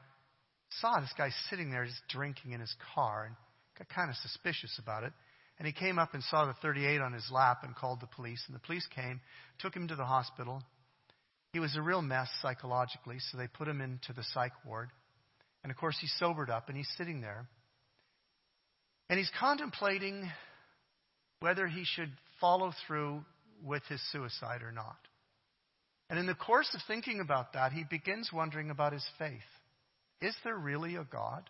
saw 0.80 1.00
this 1.00 1.14
guy 1.18 1.30
sitting 1.50 1.72
there 1.72 1.86
just 1.86 2.02
drinking 2.10 2.52
in 2.52 2.60
his 2.60 2.74
car 2.96 3.26
and 3.26 3.36
got 3.78 3.90
kind 3.90 4.10
of 4.10 4.16
suspicious 4.18 4.80
about 4.82 5.04
it. 5.04 5.14
And 5.60 5.68
he 5.68 5.74
came 5.74 6.00
up 6.00 6.14
and 6.14 6.24
saw 6.24 6.46
the 6.46 6.54
38 6.62 7.00
on 7.00 7.14
his 7.14 7.30
lap 7.32 7.60
and 7.64 7.76
called 7.76 8.02
the 8.02 8.08
police. 8.08 8.44
And 8.48 8.56
the 8.56 8.60
police 8.60 8.88
came, 8.96 9.22
took 9.60 9.76
him 9.76 9.88
to 9.88 9.96
the 9.96 10.06
hospital. 10.06 10.64
He 11.52 11.60
was 11.60 11.76
a 11.76 11.82
real 11.82 12.02
mess 12.02 12.28
psychologically, 12.42 13.18
so 13.20 13.38
they 13.38 13.48
put 13.48 13.68
him 13.68 13.80
into 13.80 14.14
the 14.14 14.24
psych 14.34 14.54
ward. 14.66 14.90
And 15.64 15.72
of 15.72 15.78
course, 15.78 15.98
he 16.02 16.08
sobered 16.20 16.50
up 16.50 16.68
and 16.68 16.78
he's 16.78 16.90
sitting 16.98 17.22
there. 17.22 17.48
And 19.10 19.20
he's 19.20 19.32
contemplating 19.40 20.30
whether 21.40 21.68
he 21.68 21.84
should 21.86 22.12
follow 22.40 22.72
through 22.88 23.24
with 23.64 23.84
his 23.90 24.02
suicide 24.12 24.62
or 24.64 24.72
not. 24.72 24.98
And 26.10 26.20
in 26.20 26.26
the 26.26 26.36
course 26.36 26.70
of 26.74 26.82
thinking 26.88 27.20
about 27.20 27.54
that, 27.54 27.72
he 27.72 27.84
begins 27.90 28.30
wondering 28.32 28.70
about 28.70 28.94
his 28.94 29.06
faith. 29.18 29.42
Is 30.22 30.36
there 30.44 30.58
really 30.58 30.96
a 30.96 31.04
God? 31.04 31.50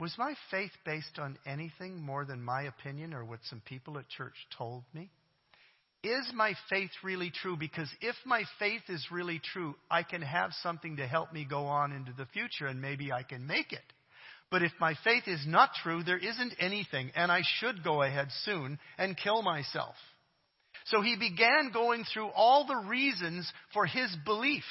Was 0.00 0.14
my 0.18 0.34
faith 0.50 0.72
based 0.84 1.18
on 1.18 1.38
anything 1.46 2.00
more 2.00 2.24
than 2.24 2.42
my 2.42 2.62
opinion 2.62 3.14
or 3.14 3.24
what 3.24 3.40
some 3.44 3.62
people 3.64 3.98
at 3.98 4.08
church 4.08 4.34
told 4.56 4.82
me? 4.92 5.10
Is 6.02 6.28
my 6.34 6.54
faith 6.68 6.90
really 7.02 7.30
true? 7.30 7.56
Because 7.56 7.88
if 8.00 8.16
my 8.26 8.42
faith 8.58 8.82
is 8.88 9.06
really 9.10 9.40
true, 9.52 9.74
I 9.90 10.02
can 10.02 10.20
have 10.20 10.50
something 10.62 10.96
to 10.96 11.06
help 11.06 11.32
me 11.32 11.46
go 11.48 11.66
on 11.66 11.92
into 11.92 12.12
the 12.12 12.26
future 12.26 12.66
and 12.66 12.82
maybe 12.82 13.12
I 13.12 13.22
can 13.22 13.46
make 13.46 13.72
it. 13.72 13.84
But 14.50 14.62
if 14.62 14.72
my 14.80 14.94
faith 15.02 15.24
is 15.26 15.44
not 15.46 15.70
true, 15.82 16.02
there 16.02 16.18
isn't 16.18 16.54
anything, 16.58 17.10
and 17.16 17.32
I 17.32 17.42
should 17.58 17.82
go 17.82 18.02
ahead 18.02 18.28
soon 18.44 18.78
and 18.98 19.16
kill 19.16 19.42
myself. 19.42 19.94
So 20.86 21.00
he 21.00 21.16
began 21.16 21.70
going 21.72 22.04
through 22.04 22.28
all 22.28 22.66
the 22.66 22.88
reasons 22.88 23.50
for 23.72 23.86
his 23.86 24.14
belief. 24.24 24.64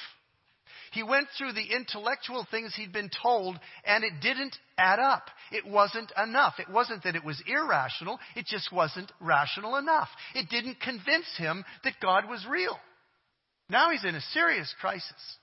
He 0.91 1.01
went 1.01 1.27
through 1.37 1.53
the 1.53 1.75
intellectual 1.75 2.45
things 2.49 2.75
he'd 2.75 2.93
been 2.93 3.09
told, 3.23 3.59
and 3.83 4.03
it 4.03 4.21
didn't 4.21 4.55
add 4.77 4.99
up. 4.99 5.25
It 5.51 5.65
wasn't 5.65 6.11
enough. 6.21 6.53
It 6.59 6.69
wasn't 6.69 7.03
that 7.03 7.15
it 7.15 7.25
was 7.25 7.41
irrational, 7.47 8.19
it 8.35 8.45
just 8.45 8.71
wasn't 8.71 9.11
rational 9.19 9.75
enough. 9.77 10.09
It 10.35 10.49
didn't 10.49 10.79
convince 10.79 11.35
him 11.37 11.65
that 11.83 11.99
God 11.99 12.29
was 12.29 12.45
real. 12.47 12.77
Now 13.69 13.89
he's 13.89 14.05
in 14.05 14.13
a 14.13 14.21
serious 14.21 14.73
crisis. 14.79 15.37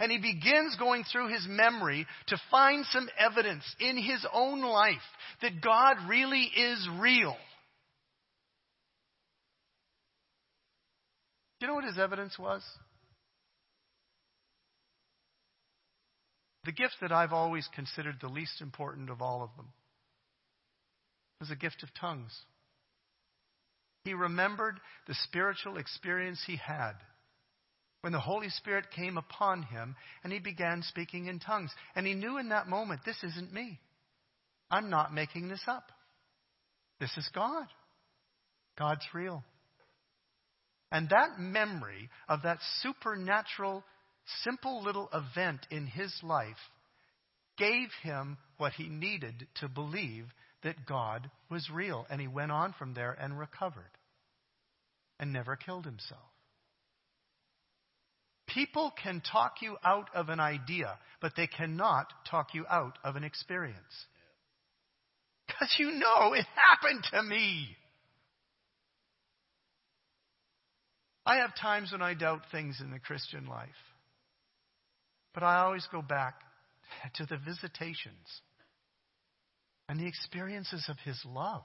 And 0.00 0.12
he 0.12 0.18
begins 0.18 0.76
going 0.76 1.04
through 1.04 1.28
his 1.28 1.46
memory 1.48 2.06
to 2.28 2.40
find 2.50 2.84
some 2.86 3.08
evidence 3.18 3.64
in 3.80 3.96
his 3.96 4.26
own 4.32 4.62
life 4.62 4.96
that 5.42 5.60
God 5.60 5.96
really 6.08 6.42
is 6.44 6.88
real. 6.98 7.36
Do 11.58 11.66
you 11.66 11.68
know 11.68 11.74
what 11.74 11.84
his 11.84 11.98
evidence 11.98 12.38
was? 12.38 12.62
The 16.64 16.72
gift 16.72 16.96
that 17.00 17.12
I've 17.12 17.32
always 17.32 17.68
considered 17.74 18.16
the 18.20 18.28
least 18.28 18.60
important 18.60 19.08
of 19.08 19.22
all 19.22 19.42
of 19.42 19.50
them 19.56 19.68
was 21.40 21.48
the 21.48 21.56
gift 21.56 21.82
of 21.82 21.88
tongues. 21.94 22.36
He 24.04 24.14
remembered 24.14 24.80
the 25.06 25.14
spiritual 25.14 25.78
experience 25.78 26.42
he 26.46 26.56
had 26.56 26.94
when 28.06 28.12
the 28.12 28.20
Holy 28.20 28.50
Spirit 28.50 28.92
came 28.94 29.18
upon 29.18 29.64
him 29.64 29.96
and 30.22 30.32
he 30.32 30.38
began 30.38 30.80
speaking 30.84 31.26
in 31.26 31.40
tongues. 31.40 31.72
And 31.96 32.06
he 32.06 32.14
knew 32.14 32.38
in 32.38 32.50
that 32.50 32.68
moment, 32.68 33.00
this 33.04 33.16
isn't 33.24 33.52
me. 33.52 33.80
I'm 34.70 34.90
not 34.90 35.12
making 35.12 35.48
this 35.48 35.64
up. 35.66 35.90
This 37.00 37.10
is 37.16 37.28
God. 37.34 37.66
God's 38.78 39.04
real. 39.12 39.42
And 40.92 41.08
that 41.08 41.40
memory 41.40 42.08
of 42.28 42.42
that 42.44 42.58
supernatural, 42.80 43.82
simple 44.44 44.84
little 44.84 45.10
event 45.12 45.66
in 45.72 45.88
his 45.88 46.16
life 46.22 46.54
gave 47.58 47.88
him 48.04 48.38
what 48.58 48.74
he 48.74 48.86
needed 48.88 49.48
to 49.56 49.68
believe 49.68 50.26
that 50.62 50.86
God 50.86 51.28
was 51.50 51.68
real. 51.74 52.06
And 52.08 52.20
he 52.20 52.28
went 52.28 52.52
on 52.52 52.72
from 52.78 52.94
there 52.94 53.18
and 53.20 53.36
recovered 53.36 53.90
and 55.18 55.32
never 55.32 55.56
killed 55.56 55.86
himself. 55.86 56.35
People 58.56 58.90
can 59.02 59.20
talk 59.20 59.56
you 59.60 59.76
out 59.84 60.08
of 60.14 60.30
an 60.30 60.40
idea, 60.40 60.98
but 61.20 61.32
they 61.36 61.46
cannot 61.46 62.06
talk 62.30 62.54
you 62.54 62.64
out 62.70 62.96
of 63.04 63.14
an 63.14 63.22
experience. 63.22 64.06
Because 65.46 65.74
you 65.78 65.90
know 65.90 66.32
it 66.32 66.46
happened 66.54 67.04
to 67.12 67.22
me. 67.22 67.76
I 71.26 71.36
have 71.36 71.54
times 71.54 71.92
when 71.92 72.00
I 72.00 72.14
doubt 72.14 72.44
things 72.50 72.80
in 72.80 72.90
the 72.90 72.98
Christian 72.98 73.46
life. 73.46 73.68
But 75.34 75.42
I 75.42 75.58
always 75.58 75.86
go 75.92 76.00
back 76.00 76.40
to 77.16 77.26
the 77.26 77.36
visitations 77.36 78.40
and 79.86 80.00
the 80.00 80.06
experiences 80.06 80.86
of 80.88 80.96
His 81.04 81.20
love. 81.26 81.64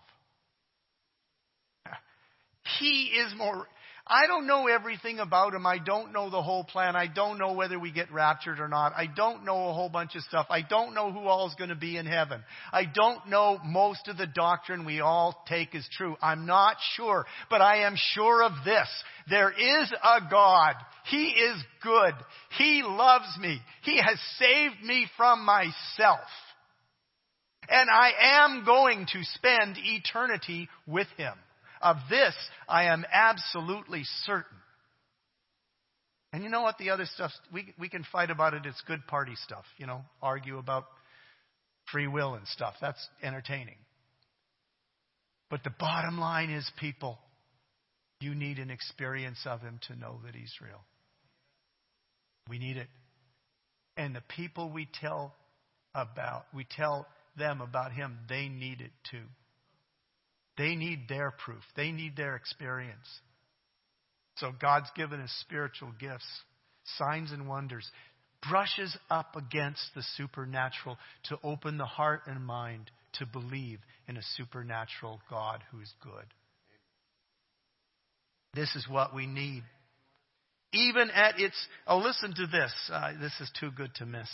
He 2.80 3.14
is 3.18 3.34
more. 3.38 3.66
I 4.08 4.26
don't 4.28 4.48
know 4.48 4.68
everything 4.68 5.20
about 5.20 5.54
him. 5.54 5.66
I 5.66 5.78
don't 5.78 6.12
know 6.12 6.30
the 6.30 6.42
whole 6.42 6.64
plan. 6.64 6.96
I 6.96 7.08
don't 7.08 7.38
know 7.38 7.54
whether 7.54 7.80
we 7.80 7.92
get 7.92 8.12
raptured 8.12 8.60
or 8.60 8.68
not. 8.68 8.94
I 8.96 9.06
don't 9.06 9.46
know 9.46 9.70
a 9.70 9.74
whole 9.74 9.90
bunch 9.90 10.16
of 10.16 10.24
stuff. 10.24 10.48
I 10.50 10.64
don't 10.64 10.96
know 10.96 11.12
who 11.12 11.20
all 11.28 11.48
is 11.48 11.56
going 11.56 11.70
to 11.70 11.76
be 11.76 11.98
in 11.98 12.06
heaven. 12.08 12.44
I 12.74 12.86
don't 12.86 13.28
know 13.28 13.60
most 13.64 14.08
of 14.08 14.18
the 14.18 14.28
doctrine 14.28 14.86
we 14.86 15.02
all 15.02 15.44
take 15.48 15.76
as 15.76 15.88
true. 15.96 16.16
I'm 16.22 16.46
not 16.46 16.78
sure, 16.96 17.26
but 17.50 17.62
I 17.62 17.86
am 17.86 17.96
sure 17.96 18.44
of 18.44 18.54
this. 18.66 18.88
There 19.30 19.52
is 19.52 19.94
a 20.04 20.30
God. 20.30 20.76
He 21.06 21.28
is 21.28 21.64
good. 21.84 22.14
He 22.58 22.82
loves 22.84 23.38
me. 23.40 23.60
He 23.84 23.98
has 23.98 24.20
saved 24.40 24.84
me 24.84 25.08
from 25.16 25.46
myself. 25.46 26.28
And 27.70 27.90
I 27.90 28.44
am 28.44 28.66
going 28.66 29.06
to 29.14 29.24
spend 29.36 29.78
eternity 29.78 30.68
with 30.88 31.08
Him. 31.18 31.34
Of 31.82 31.98
this, 32.10 32.36
I 32.68 32.86
am 32.86 33.06
absolutely 33.12 34.04
certain. 34.26 34.58
And 36.34 36.44
you 36.44 36.50
know 36.50 36.62
what? 36.62 36.78
The 36.78 36.92
other 36.92 37.06
stuff, 37.06 37.32
we, 37.52 37.74
we 37.80 37.90
can 37.90 38.06
fight 38.12 38.30
about 38.30 38.54
it. 38.54 38.66
It's 38.66 38.82
good 38.88 39.06
party 39.08 39.34
stuff, 39.44 39.66
you 39.78 39.86
know, 39.86 40.02
argue 40.22 40.58
about 40.58 40.86
free 41.92 42.08
will 42.08 42.36
and 42.36 42.48
stuff. 42.48 42.76
That's 42.80 43.06
entertaining. 43.22 43.76
But 45.50 45.64
the 45.64 45.74
bottom 45.78 46.18
line 46.18 46.50
is, 46.50 46.70
people, 46.80 47.20
you 48.22 48.34
need 48.34 48.60
an 48.60 48.70
experience 48.70 49.40
of 49.46 49.62
Him 49.62 49.80
to 49.88 49.96
know 49.96 50.20
that 50.26 50.34
He's 50.34 50.54
real. 50.62 50.82
We 52.50 52.58
need 52.58 52.78
it. 52.78 52.88
And 53.98 54.16
the 54.16 54.24
people 54.36 54.72
we 54.72 54.88
tell 55.02 55.36
about, 55.94 56.46
we 56.56 56.66
tell 56.78 57.06
them 57.38 57.60
about 57.60 57.92
Him, 57.92 58.18
they 58.30 58.48
need 58.48 58.80
it 58.80 58.92
too. 59.10 59.26
They 60.62 60.76
need 60.76 61.08
their 61.10 61.32
proof, 61.32 61.64
they 61.76 61.92
need 61.92 62.16
their 62.16 62.36
experience. 62.36 63.08
So 64.36 64.52
God's 64.62 64.92
given 64.96 65.20
us 65.20 65.36
spiritual 65.42 65.92
gifts, 66.00 66.28
signs 67.00 67.32
and 67.32 67.48
wonders, 67.48 67.90
brushes 68.48 68.96
up 69.10 69.36
against 69.36 69.82
the 69.96 70.04
supernatural 70.18 71.00
to 71.30 71.40
open 71.44 71.80
the 71.80 71.86
heart 71.86 72.22
and 72.28 72.46
mind 72.46 72.92
to 73.14 73.26
believe 73.26 73.80
in 74.08 74.18
a 74.18 74.22
supernatural 74.38 75.20
God 75.32 75.64
who 75.72 75.82
is 75.82 75.92
good. 76.04 76.26
This 78.54 78.76
is 78.76 78.88
what 78.88 79.16
we 79.16 79.26
need. 79.26 79.64
Even 80.74 81.10
at 81.10 81.40
its, 81.40 81.56
oh, 81.88 81.98
listen 81.98 82.36
to 82.36 82.46
this. 82.46 82.72
Uh, 82.94 83.14
this 83.20 83.34
is 83.42 83.52
too 83.60 83.72
good 83.72 83.96
to 83.96 84.06
miss. 84.06 84.30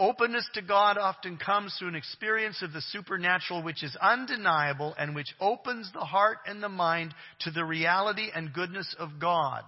Openness 0.00 0.48
to 0.54 0.62
God 0.62 0.96
often 0.96 1.36
comes 1.36 1.76
through 1.78 1.88
an 1.88 1.94
experience 1.94 2.62
of 2.62 2.72
the 2.72 2.80
supernatural 2.80 3.62
which 3.62 3.84
is 3.84 3.94
undeniable 4.00 4.94
and 4.98 5.14
which 5.14 5.34
opens 5.38 5.92
the 5.92 6.00
heart 6.00 6.38
and 6.46 6.62
the 6.62 6.70
mind 6.70 7.14
to 7.40 7.50
the 7.50 7.66
reality 7.66 8.28
and 8.34 8.54
goodness 8.54 8.96
of 8.98 9.20
God. 9.20 9.62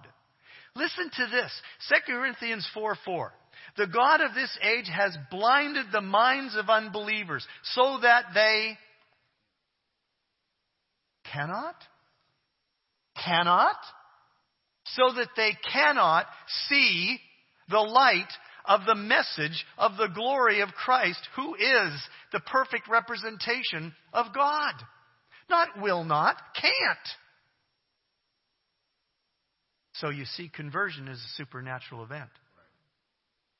Listen 0.75 1.11
to 1.17 1.27
this. 1.27 1.51
2 2.07 2.11
Corinthians 2.11 2.67
4 2.73 2.97
4. 3.05 3.31
The 3.77 3.85
God 3.85 4.21
of 4.21 4.33
this 4.33 4.57
age 4.63 4.89
has 4.91 5.15
blinded 5.29 5.85
the 5.91 6.01
minds 6.01 6.55
of 6.55 6.67
unbelievers 6.67 7.45
so 7.75 7.99
that 8.01 8.25
they 8.33 8.75
cannot, 11.31 11.75
cannot, 13.23 13.77
so 14.85 15.13
that 15.15 15.29
they 15.37 15.51
cannot 15.71 16.25
see 16.69 17.19
the 17.69 17.77
light 17.79 18.31
of 18.65 18.81
the 18.85 18.95
message 18.95 19.65
of 19.77 19.97
the 19.97 20.07
glory 20.07 20.61
of 20.61 20.69
Christ, 20.69 21.19
who 21.35 21.55
is 21.55 21.91
the 22.31 22.39
perfect 22.39 22.87
representation 22.89 23.93
of 24.13 24.33
God. 24.33 24.73
Not 25.49 25.81
will 25.81 26.03
not, 26.03 26.37
can't. 26.59 26.73
So 29.95 30.09
you 30.09 30.25
see, 30.25 30.49
conversion 30.49 31.07
is 31.07 31.17
a 31.17 31.35
supernatural 31.37 32.03
event. 32.03 32.29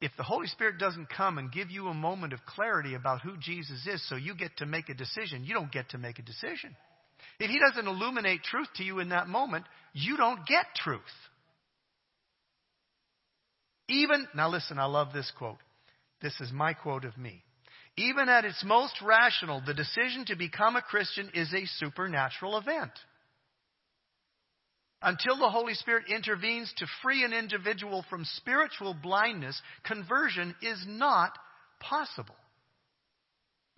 If 0.01 0.11
the 0.17 0.23
Holy 0.23 0.47
Spirit 0.47 0.79
doesn't 0.79 1.09
come 1.15 1.37
and 1.37 1.51
give 1.51 1.71
you 1.71 1.87
a 1.87 1.93
moment 1.93 2.33
of 2.33 2.45
clarity 2.45 2.93
about 2.93 3.21
who 3.21 3.37
Jesus 3.39 3.87
is 3.87 4.05
so 4.09 4.15
you 4.15 4.35
get 4.35 4.57
to 4.57 4.65
make 4.65 4.89
a 4.89 4.93
decision, 4.93 5.45
you 5.45 5.53
don't 5.53 5.71
get 5.71 5.89
to 5.89 5.97
make 5.97 6.19
a 6.19 6.23
decision. 6.23 6.75
If 7.39 7.49
He 7.49 7.59
doesn't 7.59 7.87
illuminate 7.87 8.43
truth 8.43 8.67
to 8.75 8.83
you 8.83 8.99
in 8.99 9.09
that 9.09 9.29
moment, 9.29 9.65
you 9.93 10.17
don't 10.17 10.45
get 10.45 10.65
truth. 10.75 10.99
Even, 13.89 14.27
now 14.33 14.49
listen, 14.49 14.79
I 14.79 14.85
love 14.85 15.13
this 15.13 15.31
quote. 15.37 15.57
This 16.21 16.39
is 16.39 16.51
my 16.51 16.73
quote 16.73 17.05
of 17.05 17.17
me. 17.17 17.43
Even 17.97 18.29
at 18.29 18.45
its 18.45 18.63
most 18.63 18.95
rational, 19.03 19.61
the 19.65 19.73
decision 19.73 20.25
to 20.25 20.35
become 20.35 20.75
a 20.75 20.81
Christian 20.81 21.29
is 21.33 21.53
a 21.53 21.65
supernatural 21.77 22.57
event. 22.57 22.91
Until 25.01 25.37
the 25.37 25.49
Holy 25.49 25.73
Spirit 25.73 26.05
intervenes 26.07 26.73
to 26.77 26.87
free 27.01 27.25
an 27.25 27.33
individual 27.33 28.05
from 28.09 28.23
spiritual 28.23 28.93
blindness, 28.93 29.61
conversion 29.83 30.55
is 30.61 30.81
not 30.87 31.37
possible. 31.79 32.35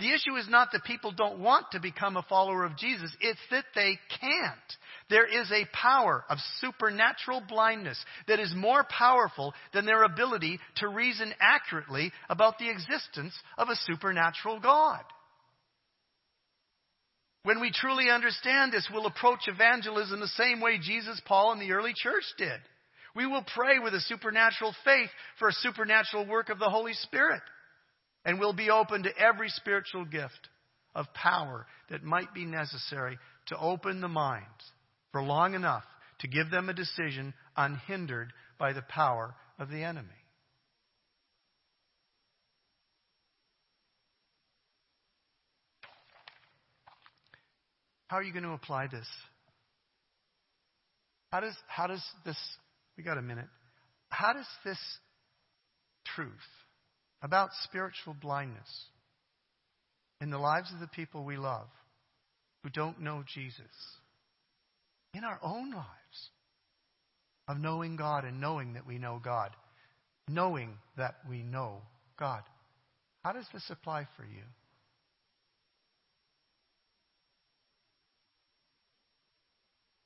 The 0.06 0.14
issue 0.14 0.36
is 0.36 0.48
not 0.48 0.72
that 0.72 0.84
people 0.84 1.12
don't 1.12 1.40
want 1.40 1.72
to 1.72 1.80
become 1.80 2.16
a 2.16 2.22
follower 2.22 2.64
of 2.64 2.78
Jesus, 2.78 3.12
it's 3.22 3.40
that 3.50 3.66
they 3.74 3.98
can't. 4.22 4.78
There 5.10 5.26
is 5.26 5.52
a 5.52 5.66
power 5.76 6.24
of 6.30 6.38
supernatural 6.62 7.42
blindness 7.50 7.98
that 8.28 8.40
is 8.40 8.54
more 8.56 8.86
powerful 8.88 9.56
than 9.74 9.88
their 9.88 10.04
ability 10.04 10.60
to 10.76 10.90
reason 10.90 11.34
accurately 11.40 12.12
about 12.30 12.60
the 12.60 12.70
existence 12.70 13.34
of 13.58 13.70
a 13.70 13.76
supernatural 13.88 14.60
God. 14.60 15.02
When 17.42 17.60
we 17.60 17.72
truly 17.72 18.12
understand 18.12 18.74
this, 18.74 18.88
we'll 18.94 19.08
approach 19.08 19.48
evangelism 19.48 20.20
the 20.20 20.28
same 20.28 20.62
way 20.62 20.78
Jesus, 20.80 21.20
Paul, 21.26 21.54
and 21.54 21.60
the 21.60 21.72
early 21.72 21.94
church 21.96 22.26
did. 22.38 22.60
We 23.16 23.26
will 23.26 23.46
pray 23.56 23.80
with 23.80 23.96
a 23.96 24.02
supernatural 24.02 24.76
faith 24.84 25.10
for 25.40 25.48
a 25.48 25.54
supernatural 25.54 26.28
work 26.28 26.50
of 26.50 26.60
the 26.60 26.70
Holy 26.70 26.94
Spirit. 26.94 27.42
And 28.26 28.40
we'll 28.40 28.54
be 28.54 28.72
open 28.72 29.04
to 29.04 29.18
every 29.18 29.50
spiritual 29.50 30.04
gift 30.04 30.50
of 30.96 31.14
power 31.14 31.68
that 31.90 32.04
might 32.04 32.34
be 32.34 32.46
necessary 32.46 33.20
to 33.48 33.58
open 33.58 34.02
the 34.02 34.08
minds 34.08 34.48
for 35.12 35.22
long 35.22 35.54
enough 35.54 35.84
to 36.20 36.28
give 36.28 36.50
them 36.50 36.70
a 36.70 36.74
decision 36.74 37.34
unhindered 37.56 38.34
by 38.58 38.74
the 38.74 38.82
power 38.82 39.36
of 39.60 39.70
the 39.70 39.84
enemy. 39.84 40.08
How 48.08 48.18
are 48.18 48.24
you 48.24 48.32
going 48.32 48.44
to 48.44 48.52
apply 48.52 48.88
this? 48.88 49.08
How 51.32 51.42
does, 51.42 51.56
how 51.68 51.88
does 51.88 52.04
this, 52.24 52.38
we 52.98 53.04
got 53.04 53.18
a 53.18 53.22
minute. 53.22 53.48
How 54.10 54.34
does 54.34 54.48
this 54.64 54.78
truth 56.16 56.30
about 57.26 57.50
spiritual 57.64 58.14
blindness 58.22 58.70
in 60.22 60.30
the 60.30 60.38
lives 60.38 60.72
of 60.72 60.80
the 60.80 60.88
people 60.88 61.26
we 61.26 61.38
love 61.38 61.66
who 62.64 62.70
don't 62.70 63.02
know 63.02 63.24
Jesus, 63.34 63.66
in 65.16 65.24
our 65.24 65.40
own 65.42 65.72
lives, 65.72 66.30
of 67.48 67.58
knowing 67.58 67.96
God 67.96 68.26
and 68.26 68.40
knowing 68.40 68.74
that 68.74 68.86
we 68.86 69.00
know 69.00 69.20
God, 69.24 69.50
knowing 70.30 70.78
that 70.98 71.16
we 71.28 71.42
know 71.42 71.82
God. 72.20 72.44
How 73.24 73.34
does 73.34 73.48
this 73.52 73.66
apply 73.72 74.08
for 74.16 74.24
you? 74.24 74.44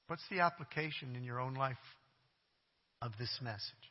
What's 0.08 0.24
the 0.32 0.40
application 0.40 1.18
in 1.18 1.26
your 1.26 1.42
own 1.42 1.56
life 1.56 1.76
of 3.02 3.12
this 3.20 3.40
message? 3.42 3.89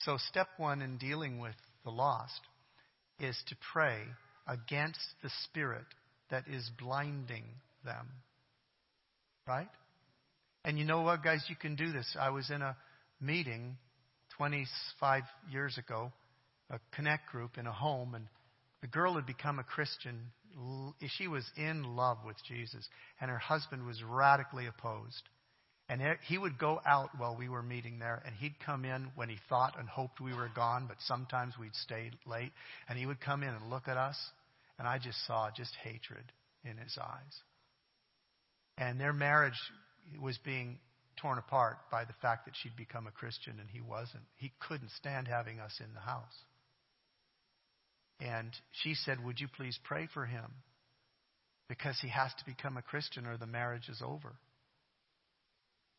So, 0.00 0.16
step 0.28 0.48
one 0.56 0.80
in 0.82 0.96
dealing 0.96 1.40
with 1.40 1.54
the 1.84 1.90
lost 1.90 2.40
is 3.18 3.36
to 3.48 3.56
pray 3.72 3.98
against 4.46 5.00
the 5.22 5.30
spirit 5.44 5.84
that 6.30 6.44
is 6.48 6.70
blinding 6.78 7.44
them. 7.84 8.08
Right? 9.46 9.68
And 10.64 10.78
you 10.78 10.84
know 10.84 11.02
what, 11.02 11.22
guys? 11.22 11.44
You 11.48 11.56
can 11.56 11.76
do 11.76 11.92
this. 11.92 12.16
I 12.18 12.30
was 12.30 12.50
in 12.50 12.62
a 12.62 12.76
meeting 13.20 13.76
25 14.36 15.22
years 15.50 15.76
ago, 15.76 16.12
a 16.70 16.78
connect 16.94 17.30
group 17.30 17.58
in 17.58 17.66
a 17.66 17.72
home, 17.72 18.14
and 18.14 18.26
the 18.80 18.86
girl 18.86 19.14
had 19.14 19.26
become 19.26 19.58
a 19.58 19.64
Christian. 19.64 20.18
She 21.18 21.28
was 21.28 21.44
in 21.56 21.96
love 21.96 22.18
with 22.24 22.36
Jesus, 22.48 22.88
and 23.20 23.30
her 23.30 23.38
husband 23.38 23.86
was 23.86 24.02
radically 24.02 24.66
opposed. 24.66 25.22
And 25.90 26.00
he 26.28 26.38
would 26.38 26.56
go 26.56 26.80
out 26.86 27.10
while 27.18 27.36
we 27.36 27.48
were 27.48 27.64
meeting 27.64 27.98
there, 27.98 28.22
and 28.24 28.32
he'd 28.36 28.54
come 28.64 28.84
in 28.84 29.08
when 29.16 29.28
he 29.28 29.38
thought 29.48 29.76
and 29.76 29.88
hoped 29.88 30.20
we 30.20 30.32
were 30.32 30.48
gone, 30.54 30.86
but 30.86 30.98
sometimes 31.00 31.54
we'd 31.58 31.74
stay 31.74 32.12
late. 32.26 32.52
And 32.88 32.96
he 32.96 33.06
would 33.06 33.20
come 33.20 33.42
in 33.42 33.48
and 33.48 33.68
look 33.68 33.88
at 33.88 33.96
us, 33.96 34.16
and 34.78 34.86
I 34.86 34.98
just 34.98 35.18
saw 35.26 35.50
just 35.54 35.74
hatred 35.82 36.22
in 36.64 36.76
his 36.76 36.96
eyes. 36.96 37.42
And 38.78 39.00
their 39.00 39.12
marriage 39.12 39.58
was 40.22 40.38
being 40.44 40.78
torn 41.20 41.38
apart 41.38 41.78
by 41.90 42.04
the 42.04 42.14
fact 42.22 42.44
that 42.44 42.54
she'd 42.62 42.76
become 42.76 43.08
a 43.08 43.10
Christian 43.10 43.58
and 43.58 43.68
he 43.68 43.80
wasn't. 43.80 44.22
He 44.36 44.52
couldn't 44.60 44.92
stand 44.92 45.26
having 45.26 45.58
us 45.58 45.80
in 45.80 45.92
the 45.92 46.00
house. 46.00 46.24
And 48.20 48.50
she 48.82 48.94
said, 48.94 49.22
Would 49.22 49.40
you 49.40 49.48
please 49.48 49.78
pray 49.84 50.08
for 50.14 50.24
him? 50.24 50.52
because 51.70 51.96
he 52.02 52.08
has 52.08 52.32
to 52.36 52.44
become 52.44 52.76
a 52.76 52.82
Christian 52.82 53.26
or 53.26 53.36
the 53.36 53.46
marriage 53.46 53.88
is 53.88 54.02
over. 54.04 54.34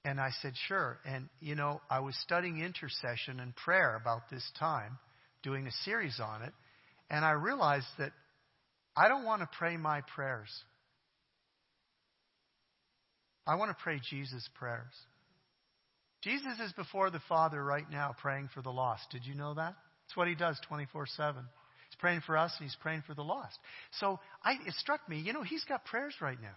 And 0.03 0.19
I 0.19 0.29
said, 0.41 0.53
Sure. 0.67 0.97
And, 1.05 1.29
you 1.39 1.55
know, 1.55 1.81
I 1.89 1.99
was 1.99 2.15
studying 2.23 2.59
intercession 2.59 3.39
and 3.39 3.55
prayer 3.55 3.95
about 3.95 4.29
this 4.29 4.49
time, 4.57 4.97
doing 5.43 5.67
a 5.67 5.71
series 5.83 6.19
on 6.19 6.41
it, 6.41 6.53
and 7.09 7.23
I 7.23 7.31
realized 7.31 7.87
that 7.99 8.11
I 8.95 9.07
don't 9.07 9.25
want 9.25 9.41
to 9.41 9.49
pray 9.57 9.77
my 9.77 10.01
prayers. 10.15 10.49
I 13.47 13.55
want 13.55 13.75
to 13.75 13.83
pray 13.83 13.99
Jesus' 14.09 14.47
prayers. 14.55 14.93
Jesus 16.21 16.59
is 16.63 16.71
before 16.73 17.09
the 17.09 17.21
Father 17.27 17.63
right 17.63 17.89
now 17.89 18.15
praying 18.21 18.49
for 18.53 18.61
the 18.61 18.69
lost. 18.69 19.03
Did 19.11 19.25
you 19.25 19.33
know 19.33 19.55
that? 19.55 19.75
That's 20.05 20.17
what 20.17 20.27
he 20.27 20.35
does 20.35 20.59
24 20.67 21.07
7. 21.07 21.41
He's 21.89 21.97
praying 21.99 22.21
for 22.25 22.37
us 22.37 22.53
and 22.59 22.67
he's 22.67 22.77
praying 22.81 23.03
for 23.07 23.13
the 23.15 23.23
lost. 23.23 23.57
So 23.99 24.19
I, 24.43 24.53
it 24.65 24.73
struck 24.75 25.07
me, 25.09 25.19
you 25.19 25.33
know, 25.33 25.43
he's 25.43 25.63
got 25.65 25.83
prayers 25.85 26.13
right 26.21 26.39
now. 26.41 26.55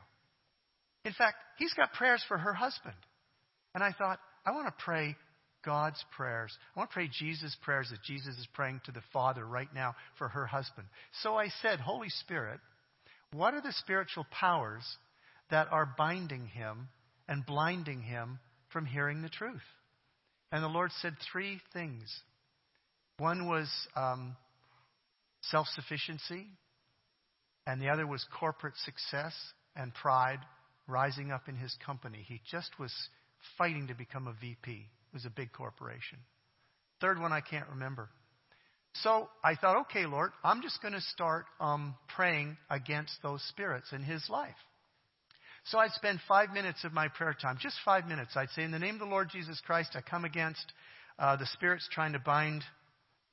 In 1.04 1.12
fact, 1.12 1.36
he's 1.58 1.72
got 1.72 1.92
prayers 1.92 2.22
for 2.28 2.38
her 2.38 2.52
husband. 2.52 2.94
And 3.74 3.82
I 3.82 3.92
thought, 3.92 4.18
I 4.46 4.52
want 4.52 4.66
to 4.66 4.84
pray 4.84 5.16
God's 5.64 6.02
prayers. 6.16 6.56
I 6.74 6.80
want 6.80 6.90
to 6.90 6.94
pray 6.94 7.08
Jesus' 7.08 7.56
prayers 7.62 7.88
that 7.90 8.02
Jesus 8.02 8.36
is 8.36 8.46
praying 8.52 8.82
to 8.84 8.92
the 8.92 9.02
Father 9.12 9.44
right 9.44 9.72
now 9.74 9.94
for 10.18 10.28
her 10.28 10.46
husband. 10.46 10.86
So 11.22 11.36
I 11.36 11.48
said, 11.62 11.80
Holy 11.80 12.10
Spirit, 12.10 12.60
what 13.32 13.54
are 13.54 13.62
the 13.62 13.72
spiritual 13.72 14.26
powers 14.30 14.84
that 15.50 15.68
are 15.72 15.94
binding 15.98 16.46
him 16.46 16.88
and 17.28 17.44
blinding 17.44 18.02
him 18.02 18.38
from 18.72 18.86
hearing 18.86 19.22
the 19.22 19.28
truth? 19.28 19.62
And 20.52 20.62
the 20.62 20.68
Lord 20.68 20.90
said 21.00 21.14
three 21.32 21.60
things. 21.72 22.14
One 23.18 23.48
was 23.48 23.68
um, 23.96 24.36
self 25.42 25.66
sufficiency, 25.74 26.46
and 27.66 27.80
the 27.80 27.88
other 27.88 28.06
was 28.06 28.24
corporate 28.38 28.74
success 28.84 29.34
and 29.74 29.92
pride 29.94 30.38
rising 30.86 31.32
up 31.32 31.48
in 31.48 31.56
his 31.56 31.74
company. 31.84 32.24
He 32.26 32.40
just 32.50 32.78
was 32.78 32.92
fighting 33.58 33.88
to 33.88 33.94
become 33.94 34.26
a 34.26 34.32
VP. 34.40 34.70
It 34.72 35.14
was 35.14 35.24
a 35.24 35.30
big 35.30 35.52
corporation. 35.52 36.18
Third 37.00 37.20
one 37.20 37.32
I 37.32 37.40
can't 37.40 37.68
remember. 37.70 38.08
So 39.02 39.28
I 39.42 39.56
thought, 39.56 39.76
okay, 39.82 40.06
Lord, 40.06 40.30
I'm 40.44 40.62
just 40.62 40.80
going 40.80 40.94
to 40.94 41.00
start 41.00 41.46
um, 41.60 41.94
praying 42.14 42.56
against 42.70 43.12
those 43.22 43.42
spirits 43.48 43.88
in 43.92 44.02
his 44.02 44.24
life. 44.30 44.54
So 45.64 45.78
I'd 45.78 45.90
spend 45.92 46.20
five 46.28 46.50
minutes 46.50 46.84
of 46.84 46.92
my 46.92 47.08
prayer 47.08 47.34
time, 47.40 47.58
just 47.60 47.76
five 47.84 48.06
minutes. 48.06 48.32
I'd 48.36 48.50
say, 48.50 48.62
in 48.62 48.70
the 48.70 48.78
name 48.78 48.94
of 48.94 49.00
the 49.00 49.06
Lord 49.06 49.30
Jesus 49.32 49.60
Christ, 49.66 49.90
I 49.94 50.00
come 50.02 50.24
against 50.24 50.64
uh, 51.18 51.36
the 51.36 51.46
spirits 51.46 51.88
trying 51.90 52.12
to 52.12 52.18
bind 52.18 52.62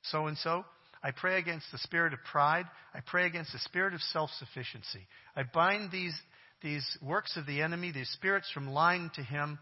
so 0.02 0.26
and 0.26 0.36
so. 0.38 0.64
I 1.02 1.10
pray 1.10 1.38
against 1.38 1.66
the 1.72 1.78
spirit 1.78 2.12
of 2.12 2.20
pride. 2.30 2.64
I 2.94 3.00
pray 3.00 3.26
against 3.26 3.52
the 3.52 3.58
spirit 3.58 3.92
of 3.92 4.00
self 4.00 4.30
sufficiency. 4.38 5.06
I 5.36 5.42
bind 5.42 5.90
these, 5.90 6.14
these 6.62 6.86
works 7.02 7.36
of 7.36 7.46
the 7.46 7.60
enemy, 7.60 7.92
these 7.92 8.10
spirits 8.10 8.50
from 8.52 8.70
lying 8.70 9.10
to 9.16 9.22
him 9.22 9.58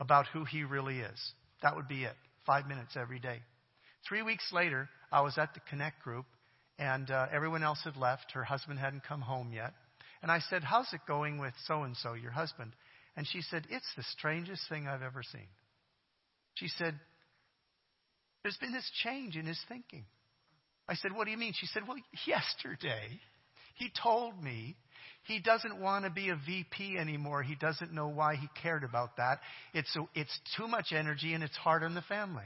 about 0.00 0.26
who 0.32 0.44
he 0.44 0.64
really 0.64 0.98
is. 1.00 1.32
That 1.62 1.76
would 1.76 1.86
be 1.86 2.04
it. 2.04 2.16
Five 2.46 2.66
minutes 2.66 2.96
every 2.96 3.20
day. 3.20 3.40
Three 4.08 4.22
weeks 4.22 4.50
later, 4.52 4.88
I 5.12 5.20
was 5.20 5.36
at 5.36 5.52
the 5.54 5.60
Connect 5.68 6.02
group, 6.02 6.24
and 6.78 7.10
uh, 7.10 7.26
everyone 7.30 7.62
else 7.62 7.80
had 7.84 7.96
left. 7.96 8.32
Her 8.32 8.44
husband 8.44 8.78
hadn't 8.78 9.04
come 9.04 9.20
home 9.20 9.52
yet. 9.52 9.74
And 10.22 10.30
I 10.30 10.40
said, 10.40 10.64
How's 10.64 10.92
it 10.92 11.00
going 11.06 11.38
with 11.38 11.52
so 11.66 11.82
and 11.82 11.96
so, 11.96 12.14
your 12.14 12.30
husband? 12.30 12.72
And 13.16 13.26
she 13.26 13.42
said, 13.42 13.66
It's 13.70 13.90
the 13.96 14.02
strangest 14.04 14.62
thing 14.68 14.86
I've 14.86 15.02
ever 15.02 15.22
seen. 15.22 15.48
She 16.54 16.68
said, 16.68 16.98
There's 18.42 18.56
been 18.56 18.72
this 18.72 18.90
change 19.02 19.36
in 19.36 19.46
his 19.46 19.60
thinking. 19.68 20.04
I 20.88 20.94
said, 20.94 21.12
What 21.12 21.26
do 21.26 21.30
you 21.30 21.38
mean? 21.38 21.52
She 21.54 21.66
said, 21.66 21.82
Well, 21.86 21.98
yesterday 22.26 23.20
he 23.74 23.90
told 24.02 24.42
me 24.42 24.76
he 25.24 25.40
doesn't 25.40 25.80
want 25.80 26.04
to 26.04 26.10
be 26.10 26.30
a 26.30 26.36
VP 26.46 26.96
anymore. 26.98 27.42
He 27.42 27.54
doesn't 27.54 27.92
know 27.92 28.08
why 28.08 28.36
he 28.36 28.48
cared 28.62 28.84
about 28.84 29.16
that. 29.18 29.40
It's, 29.74 29.94
a, 29.96 30.00
it's 30.14 30.40
too 30.56 30.66
much 30.66 30.92
energy 30.92 31.34
and 31.34 31.44
it's 31.44 31.56
hard 31.56 31.82
on 31.82 31.94
the 31.94 32.02
family. 32.02 32.44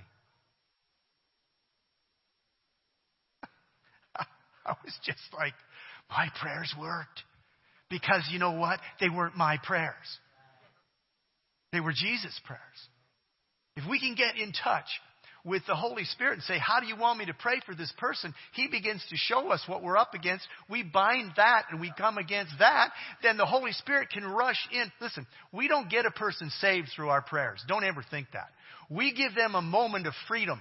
I 4.66 4.74
was 4.84 4.94
just 5.04 5.22
like, 5.32 5.54
my 6.10 6.28
prayers 6.40 6.74
worked. 6.78 7.22
Because 7.90 8.28
you 8.30 8.38
know 8.38 8.52
what? 8.52 8.80
They 9.00 9.08
weren't 9.08 9.36
my 9.36 9.58
prayers. 9.62 9.94
They 11.72 11.80
were 11.80 11.92
Jesus' 11.92 12.40
prayers. 12.44 12.60
If 13.76 13.88
we 13.88 13.98
can 13.98 14.14
get 14.14 14.36
in 14.36 14.52
touch 14.52 14.86
with 15.44 15.62
the 15.66 15.74
Holy 15.74 16.04
Spirit 16.04 16.34
and 16.34 16.42
say, 16.42 16.58
How 16.58 16.80
do 16.80 16.86
you 16.86 16.96
want 16.96 17.18
me 17.18 17.26
to 17.26 17.34
pray 17.34 17.60
for 17.66 17.74
this 17.74 17.92
person? 17.98 18.34
He 18.52 18.68
begins 18.68 19.04
to 19.10 19.16
show 19.16 19.50
us 19.50 19.62
what 19.66 19.82
we're 19.82 19.96
up 19.96 20.14
against. 20.14 20.46
We 20.68 20.82
bind 20.82 21.32
that 21.36 21.64
and 21.70 21.80
we 21.80 21.92
come 21.96 22.18
against 22.18 22.54
that. 22.58 22.90
Then 23.22 23.36
the 23.36 23.46
Holy 23.46 23.72
Spirit 23.72 24.10
can 24.10 24.24
rush 24.24 24.68
in. 24.72 24.90
Listen, 25.00 25.26
we 25.52 25.68
don't 25.68 25.90
get 25.90 26.06
a 26.06 26.10
person 26.10 26.50
saved 26.60 26.88
through 26.94 27.10
our 27.10 27.22
prayers. 27.22 27.62
Don't 27.68 27.84
ever 27.84 28.04
think 28.10 28.28
that. 28.32 28.48
We 28.88 29.12
give 29.12 29.34
them 29.34 29.54
a 29.54 29.62
moment 29.62 30.06
of 30.06 30.14
freedom. 30.28 30.60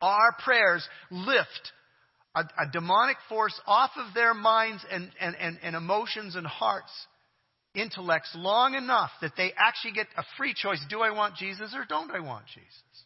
Our 0.00 0.32
prayers 0.44 0.86
lift 1.10 1.72
a, 2.34 2.40
a 2.40 2.70
demonic 2.72 3.16
force 3.28 3.58
off 3.66 3.90
of 3.96 4.14
their 4.14 4.34
minds 4.34 4.84
and, 4.90 5.10
and, 5.20 5.34
and, 5.36 5.58
and 5.62 5.74
emotions 5.74 6.36
and 6.36 6.46
hearts 6.46 6.92
intellects 7.74 8.30
long 8.34 8.74
enough 8.74 9.10
that 9.20 9.32
they 9.36 9.52
actually 9.56 9.92
get 9.92 10.06
a 10.16 10.22
free 10.36 10.54
choice. 10.54 10.80
Do 10.88 11.00
I 11.00 11.10
want 11.10 11.36
Jesus 11.36 11.74
or 11.74 11.84
don't 11.88 12.10
I 12.10 12.20
want 12.20 12.46
Jesus? 12.46 13.04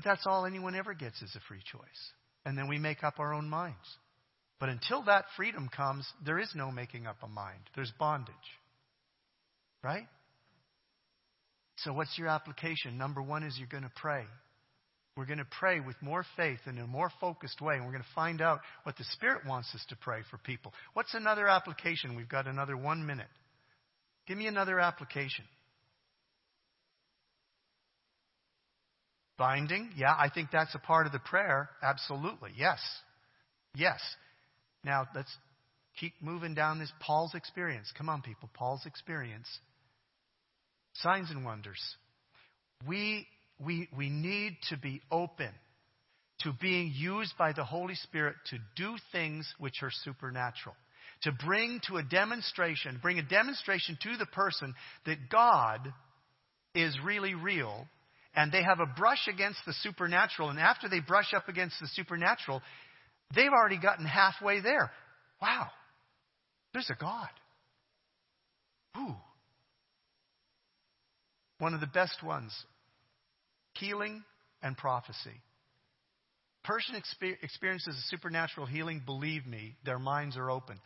But 0.00 0.12
that's 0.12 0.26
all 0.26 0.46
anyone 0.46 0.74
ever 0.74 0.94
gets 0.94 1.20
is 1.20 1.36
a 1.36 1.40
free 1.46 1.60
choice. 1.70 2.12
And 2.46 2.56
then 2.56 2.68
we 2.68 2.78
make 2.78 3.04
up 3.04 3.18
our 3.18 3.34
own 3.34 3.50
minds. 3.50 3.76
But 4.58 4.70
until 4.70 5.02
that 5.02 5.26
freedom 5.36 5.68
comes, 5.68 6.10
there 6.24 6.38
is 6.38 6.50
no 6.54 6.70
making 6.70 7.06
up 7.06 7.18
a 7.22 7.28
mind. 7.28 7.60
There's 7.74 7.92
bondage. 7.98 8.34
Right? 9.84 10.06
So, 11.76 11.92
what's 11.92 12.16
your 12.16 12.28
application? 12.28 12.96
Number 12.96 13.20
one 13.20 13.42
is 13.42 13.58
you're 13.58 13.68
going 13.68 13.82
to 13.82 13.92
pray. 13.94 14.24
We're 15.18 15.26
going 15.26 15.36
to 15.36 15.46
pray 15.58 15.80
with 15.80 15.96
more 16.00 16.24
faith 16.34 16.60
and 16.64 16.78
in 16.78 16.84
a 16.84 16.86
more 16.86 17.10
focused 17.20 17.60
way, 17.60 17.74
and 17.74 17.84
we're 17.84 17.92
going 17.92 18.02
to 18.02 18.14
find 18.14 18.40
out 18.40 18.60
what 18.84 18.96
the 18.96 19.04
Spirit 19.12 19.46
wants 19.46 19.68
us 19.74 19.84
to 19.90 19.96
pray 19.96 20.20
for 20.30 20.38
people. 20.38 20.72
What's 20.94 21.12
another 21.12 21.46
application? 21.46 22.16
We've 22.16 22.26
got 22.26 22.46
another 22.46 22.74
one 22.74 23.04
minute. 23.04 23.28
Give 24.26 24.38
me 24.38 24.46
another 24.46 24.80
application. 24.80 25.44
Binding? 29.40 29.88
Yeah, 29.96 30.12
I 30.12 30.28
think 30.28 30.50
that's 30.52 30.74
a 30.74 30.78
part 30.78 31.06
of 31.06 31.12
the 31.12 31.18
prayer. 31.18 31.70
Absolutely. 31.82 32.50
Yes. 32.58 32.78
Yes. 33.74 33.98
Now, 34.84 35.06
let's 35.14 35.34
keep 35.98 36.12
moving 36.20 36.52
down 36.52 36.78
this 36.78 36.92
Paul's 37.00 37.34
experience. 37.34 37.90
Come 37.96 38.10
on, 38.10 38.20
people. 38.20 38.50
Paul's 38.52 38.84
experience. 38.84 39.48
Signs 40.96 41.30
and 41.30 41.42
wonders. 41.42 41.80
We, 42.86 43.26
we, 43.58 43.88
we 43.96 44.10
need 44.10 44.58
to 44.68 44.76
be 44.76 45.00
open 45.10 45.48
to 46.40 46.52
being 46.60 46.92
used 46.94 47.32
by 47.38 47.54
the 47.54 47.64
Holy 47.64 47.94
Spirit 47.94 48.36
to 48.50 48.58
do 48.76 48.96
things 49.10 49.50
which 49.58 49.76
are 49.82 49.90
supernatural. 50.04 50.76
To 51.22 51.32
bring 51.32 51.80
to 51.88 51.96
a 51.96 52.02
demonstration, 52.02 52.98
bring 53.00 53.18
a 53.18 53.22
demonstration 53.22 53.96
to 54.02 54.18
the 54.18 54.26
person 54.26 54.74
that 55.06 55.30
God 55.30 55.90
is 56.74 56.94
really 57.02 57.34
real 57.34 57.86
and 58.34 58.52
they 58.52 58.62
have 58.62 58.80
a 58.80 58.86
brush 58.86 59.28
against 59.28 59.58
the 59.66 59.74
supernatural, 59.82 60.50
and 60.50 60.58
after 60.58 60.88
they 60.88 61.00
brush 61.00 61.34
up 61.34 61.48
against 61.48 61.78
the 61.80 61.88
supernatural, 61.94 62.62
they've 63.34 63.52
already 63.52 63.78
gotten 63.78 64.06
halfway 64.06 64.60
there. 64.60 64.90
Wow, 65.42 65.68
there's 66.72 66.90
a 66.90 67.00
God. 67.00 67.28
Ooh. 68.98 69.16
One 71.58 71.74
of 71.74 71.80
the 71.80 71.86
best 71.86 72.22
ones 72.22 72.52
healing 73.74 74.22
and 74.62 74.76
prophecy. 74.76 75.40
Person 76.64 76.94
experiences 76.94 77.96
a 77.96 78.08
supernatural 78.08 78.66
healing, 78.66 79.02
believe 79.04 79.46
me, 79.46 79.74
their 79.84 79.98
minds 79.98 80.36
are 80.36 80.50
open. 80.50 80.78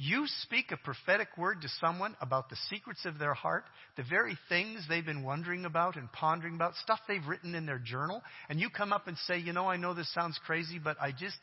You 0.00 0.26
speak 0.42 0.70
a 0.70 0.76
prophetic 0.76 1.26
word 1.36 1.62
to 1.62 1.68
someone 1.80 2.16
about 2.20 2.48
the 2.48 2.56
secrets 2.70 3.04
of 3.04 3.18
their 3.18 3.34
heart, 3.34 3.64
the 3.96 4.04
very 4.08 4.38
things 4.48 4.86
they've 4.88 5.04
been 5.04 5.24
wondering 5.24 5.64
about 5.64 5.96
and 5.96 6.10
pondering 6.12 6.54
about, 6.54 6.76
stuff 6.76 7.00
they've 7.08 7.26
written 7.26 7.56
in 7.56 7.66
their 7.66 7.80
journal, 7.80 8.22
and 8.48 8.60
you 8.60 8.70
come 8.70 8.92
up 8.92 9.08
and 9.08 9.18
say, 9.26 9.38
You 9.38 9.52
know, 9.52 9.66
I 9.66 9.76
know 9.76 9.94
this 9.94 10.12
sounds 10.14 10.38
crazy, 10.46 10.78
but 10.78 10.96
I 11.00 11.10
just, 11.10 11.36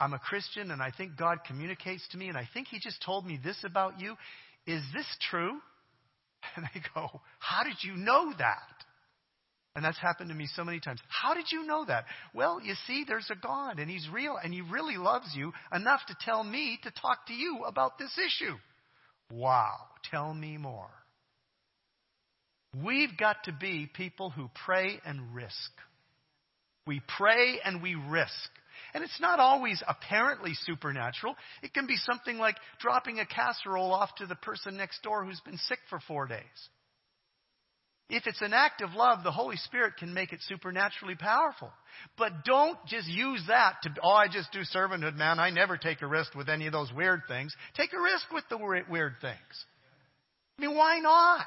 I'm 0.00 0.14
a 0.14 0.18
Christian 0.18 0.70
and 0.70 0.80
I 0.80 0.92
think 0.96 1.18
God 1.18 1.38
communicates 1.46 2.08
to 2.12 2.16
me 2.16 2.28
and 2.28 2.38
I 2.38 2.48
think 2.54 2.68
He 2.68 2.78
just 2.80 3.02
told 3.04 3.26
me 3.26 3.38
this 3.44 3.58
about 3.64 4.00
you. 4.00 4.14
Is 4.66 4.82
this 4.94 5.06
true? 5.30 5.58
And 6.56 6.66
they 6.74 6.80
go, 6.94 7.20
How 7.38 7.64
did 7.64 7.76
you 7.82 7.96
know 7.96 8.32
that? 8.38 8.73
And 9.76 9.84
that's 9.84 9.98
happened 9.98 10.28
to 10.30 10.36
me 10.36 10.46
so 10.54 10.62
many 10.62 10.78
times. 10.78 11.00
How 11.08 11.34
did 11.34 11.46
you 11.50 11.66
know 11.66 11.84
that? 11.86 12.04
Well, 12.32 12.60
you 12.62 12.74
see, 12.86 13.04
there's 13.06 13.30
a 13.30 13.34
God, 13.34 13.80
and 13.80 13.90
He's 13.90 14.08
real, 14.12 14.36
and 14.42 14.54
He 14.54 14.60
really 14.60 14.96
loves 14.96 15.34
you 15.34 15.52
enough 15.72 16.00
to 16.06 16.16
tell 16.20 16.44
me 16.44 16.78
to 16.84 16.92
talk 16.92 17.26
to 17.26 17.32
you 17.32 17.64
about 17.66 17.98
this 17.98 18.16
issue. 18.18 18.54
Wow, 19.32 19.78
tell 20.10 20.32
me 20.32 20.58
more. 20.58 20.90
We've 22.84 23.16
got 23.16 23.44
to 23.44 23.52
be 23.52 23.90
people 23.92 24.30
who 24.30 24.48
pray 24.64 25.00
and 25.04 25.34
risk. 25.34 25.70
We 26.86 27.00
pray 27.16 27.60
and 27.64 27.82
we 27.82 27.94
risk. 27.94 28.50
And 28.92 29.02
it's 29.02 29.20
not 29.20 29.40
always 29.40 29.82
apparently 29.88 30.52
supernatural. 30.54 31.34
It 31.62 31.72
can 31.72 31.86
be 31.86 31.96
something 31.96 32.38
like 32.38 32.56
dropping 32.80 33.18
a 33.18 33.26
casserole 33.26 33.92
off 33.92 34.14
to 34.16 34.26
the 34.26 34.34
person 34.36 34.76
next 34.76 35.02
door 35.02 35.24
who's 35.24 35.40
been 35.40 35.56
sick 35.56 35.78
for 35.88 36.00
four 36.06 36.26
days. 36.26 36.40
If 38.10 38.26
it's 38.26 38.42
an 38.42 38.52
act 38.52 38.82
of 38.82 38.92
love, 38.92 39.24
the 39.24 39.30
Holy 39.30 39.56
Spirit 39.56 39.96
can 39.98 40.12
make 40.12 40.32
it 40.32 40.40
supernaturally 40.42 41.14
powerful. 41.14 41.70
But 42.18 42.44
don't 42.44 42.76
just 42.86 43.08
use 43.08 43.42
that 43.48 43.76
to, 43.82 43.94
oh, 44.02 44.10
I 44.10 44.28
just 44.28 44.52
do 44.52 44.60
servanthood, 44.60 45.16
man. 45.16 45.40
I 45.40 45.50
never 45.50 45.78
take 45.78 46.02
a 46.02 46.06
risk 46.06 46.34
with 46.34 46.50
any 46.50 46.66
of 46.66 46.72
those 46.72 46.92
weird 46.92 47.22
things. 47.28 47.54
Take 47.74 47.94
a 47.94 48.00
risk 48.00 48.30
with 48.30 48.44
the 48.50 48.58
weird 48.58 49.14
things. 49.22 49.64
I 50.58 50.66
mean, 50.66 50.76
why 50.76 51.00
not? 51.00 51.46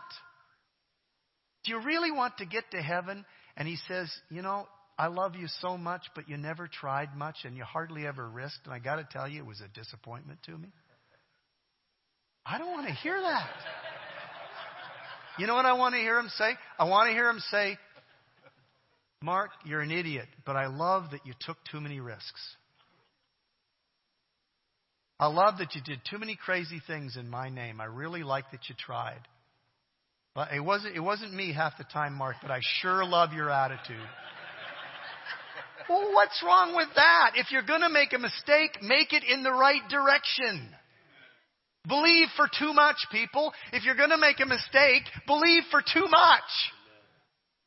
Do 1.64 1.74
you 1.74 1.82
really 1.82 2.12
want 2.12 2.38
to 2.40 2.46
get 2.46 2.64
to 2.72 2.82
heaven? 2.82 3.24
And 3.56 3.68
he 3.68 3.78
says, 3.88 4.12
you 4.30 4.42
know, 4.42 4.68
I 4.98 5.08
love 5.08 5.36
you 5.36 5.48
so 5.62 5.78
much, 5.78 6.02
but 6.16 6.28
you 6.28 6.38
never 6.38 6.68
tried 6.68 7.16
much 7.16 7.38
and 7.44 7.56
you 7.56 7.64
hardly 7.64 8.08
ever 8.08 8.28
risked. 8.28 8.66
And 8.66 8.74
I 8.74 8.80
got 8.80 8.96
to 8.96 9.08
tell 9.12 9.28
you, 9.28 9.42
it 9.42 9.46
was 9.46 9.62
a 9.62 9.68
disappointment 9.68 10.40
to 10.46 10.58
me. 10.58 10.70
I 12.44 12.58
don't 12.58 12.72
want 12.72 12.88
to 12.88 12.94
hear 12.94 13.20
that. 13.22 13.50
You 15.38 15.48
know 15.48 15.56
what 15.56 15.66
I 15.66 15.74
want 15.74 15.94
to 15.94 16.00
hear 16.00 16.18
him 16.18 16.30
say? 16.30 16.52
I 16.80 16.86
want 16.86 17.10
to 17.10 17.14
hear 17.14 17.30
him 17.30 17.40
say, 17.52 17.78
Mark, 19.22 19.52
you're 19.66 19.82
an 19.82 19.92
idiot, 19.92 20.28
but 20.46 20.56
I 20.56 20.68
love 20.68 21.12
that 21.12 21.26
you 21.26 21.34
took 21.40 21.58
too 21.72 21.80
many 21.80 22.00
risks. 22.00 22.42
I 25.20 25.28
love 25.28 25.58
that 25.58 25.74
you 25.74 25.82
did 25.82 26.02
too 26.10 26.20
many 26.20 26.36
crazy 26.36 26.82
things 26.86 27.18
in 27.18 27.28
my 27.28 27.50
name. 27.50 27.82
I 27.82 27.86
really 27.86 28.24
like 28.24 28.52
that 28.52 28.70
you 28.70 28.76
tried. 28.78 29.20
But 30.36 30.54
it 30.54 30.60
wasn't, 30.60 30.96
it 30.96 31.00
wasn't 31.00 31.34
me 31.34 31.52
half 31.52 31.78
the 31.80 31.86
time, 31.86 32.14
Mark, 32.14 32.36
but 32.44 32.52
I 32.52 32.60
sure 32.82 33.04
love 33.04 33.34
your 33.34 33.50
attitude. 33.50 33.98
well, 35.90 36.14
what's 36.14 36.44
wrong 36.46 36.76
with 36.76 36.90
that? 36.94 37.32
If 37.36 37.52
you're 37.52 37.66
going 37.66 37.82
to 37.82 37.90
make 37.90 38.14
a 38.14 38.20
mistake, 38.20 38.78
make 38.84 39.14
it 39.14 39.24
in 39.24 39.42
the 39.42 39.52
right 39.52 39.82
direction. 39.90 40.70
Believe 41.88 42.28
for 42.36 42.48
too 42.60 42.74
much, 42.74 42.98
people. 43.12 43.54
If 43.72 43.84
you're 43.84 43.96
going 43.96 44.10
to 44.10 44.18
make 44.18 44.40
a 44.40 44.46
mistake, 44.46 45.04
believe 45.26 45.64
for 45.72 45.82
too 45.82 46.08
much. 46.10 46.44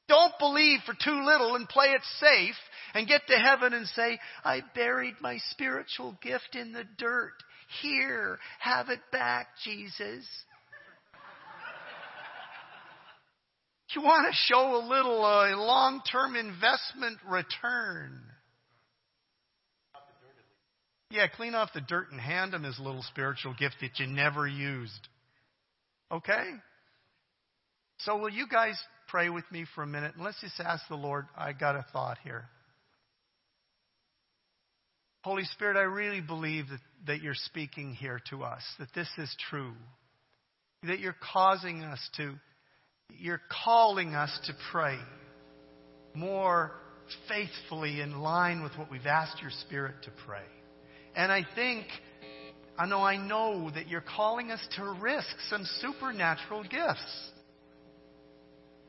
Don't 0.08 0.32
believe 0.38 0.80
for 0.84 0.94
too 0.94 1.24
little 1.24 1.54
and 1.54 1.68
play 1.68 1.86
it 1.86 2.02
safe 2.18 2.56
and 2.94 3.06
get 3.06 3.22
to 3.28 3.38
heaven 3.38 3.72
and 3.72 3.86
say, 3.86 4.18
I 4.44 4.60
buried 4.74 5.14
my 5.20 5.38
spiritual 5.50 6.18
gift 6.20 6.54
in 6.54 6.72
the 6.72 6.84
dirt. 6.98 7.32
Here, 7.80 8.38
have 8.58 8.88
it 8.88 8.98
back, 9.12 9.46
Jesus. 9.64 10.26
You 13.94 14.02
want 14.02 14.26
to 14.28 14.36
show 14.52 14.76
a 14.76 14.86
little 14.86 15.24
uh, 15.24 15.56
long 15.56 16.00
term 16.10 16.36
investment 16.36 17.18
return. 17.28 18.20
Yeah, 21.10 21.26
clean 21.26 21.54
off 21.54 21.70
the 21.74 21.80
dirt 21.80 22.12
and 22.12 22.20
hand 22.20 22.54
him 22.54 22.62
his 22.62 22.78
little 22.78 23.02
spiritual 23.02 23.54
gift 23.58 23.76
that 23.80 23.98
you 23.98 24.06
never 24.06 24.46
used. 24.46 25.08
Okay? 26.10 26.48
So, 27.98 28.16
will 28.16 28.30
you 28.30 28.46
guys 28.46 28.76
pray 29.08 29.28
with 29.28 29.44
me 29.50 29.66
for 29.74 29.82
a 29.82 29.86
minute? 29.86 30.14
And 30.14 30.24
let's 30.24 30.40
just 30.40 30.58
ask 30.60 30.82
the 30.88 30.94
Lord. 30.94 31.26
I 31.36 31.52
got 31.52 31.74
a 31.74 31.84
thought 31.92 32.18
here. 32.22 32.44
Holy 35.22 35.44
Spirit, 35.44 35.76
I 35.76 35.82
really 35.82 36.20
believe 36.20 36.68
that, 36.70 36.80
that 37.06 37.22
you're 37.22 37.34
speaking 37.34 37.92
here 37.92 38.20
to 38.30 38.42
us, 38.42 38.62
that 38.78 38.88
this 38.94 39.08
is 39.18 39.34
true, 39.50 39.74
that 40.84 41.00
you're 41.00 41.16
causing 41.32 41.82
us 41.82 42.00
to, 42.16 42.36
you're 43.18 43.42
calling 43.64 44.14
us 44.14 44.30
to 44.46 44.54
pray 44.72 44.96
more 46.14 46.72
faithfully 47.28 48.00
in 48.00 48.20
line 48.20 48.62
with 48.62 48.72
what 48.78 48.90
we've 48.90 49.06
asked 49.06 49.42
your 49.42 49.50
Spirit 49.50 49.96
to 50.04 50.10
pray. 50.26 50.44
And 51.14 51.32
I 51.32 51.44
think, 51.54 51.86
I 52.78 52.86
know, 52.86 53.02
I 53.02 53.16
know 53.16 53.70
that 53.74 53.88
you're 53.88 54.04
calling 54.16 54.50
us 54.50 54.60
to 54.76 54.96
risk 55.00 55.34
some 55.48 55.64
supernatural 55.80 56.62
gifts. 56.62 57.30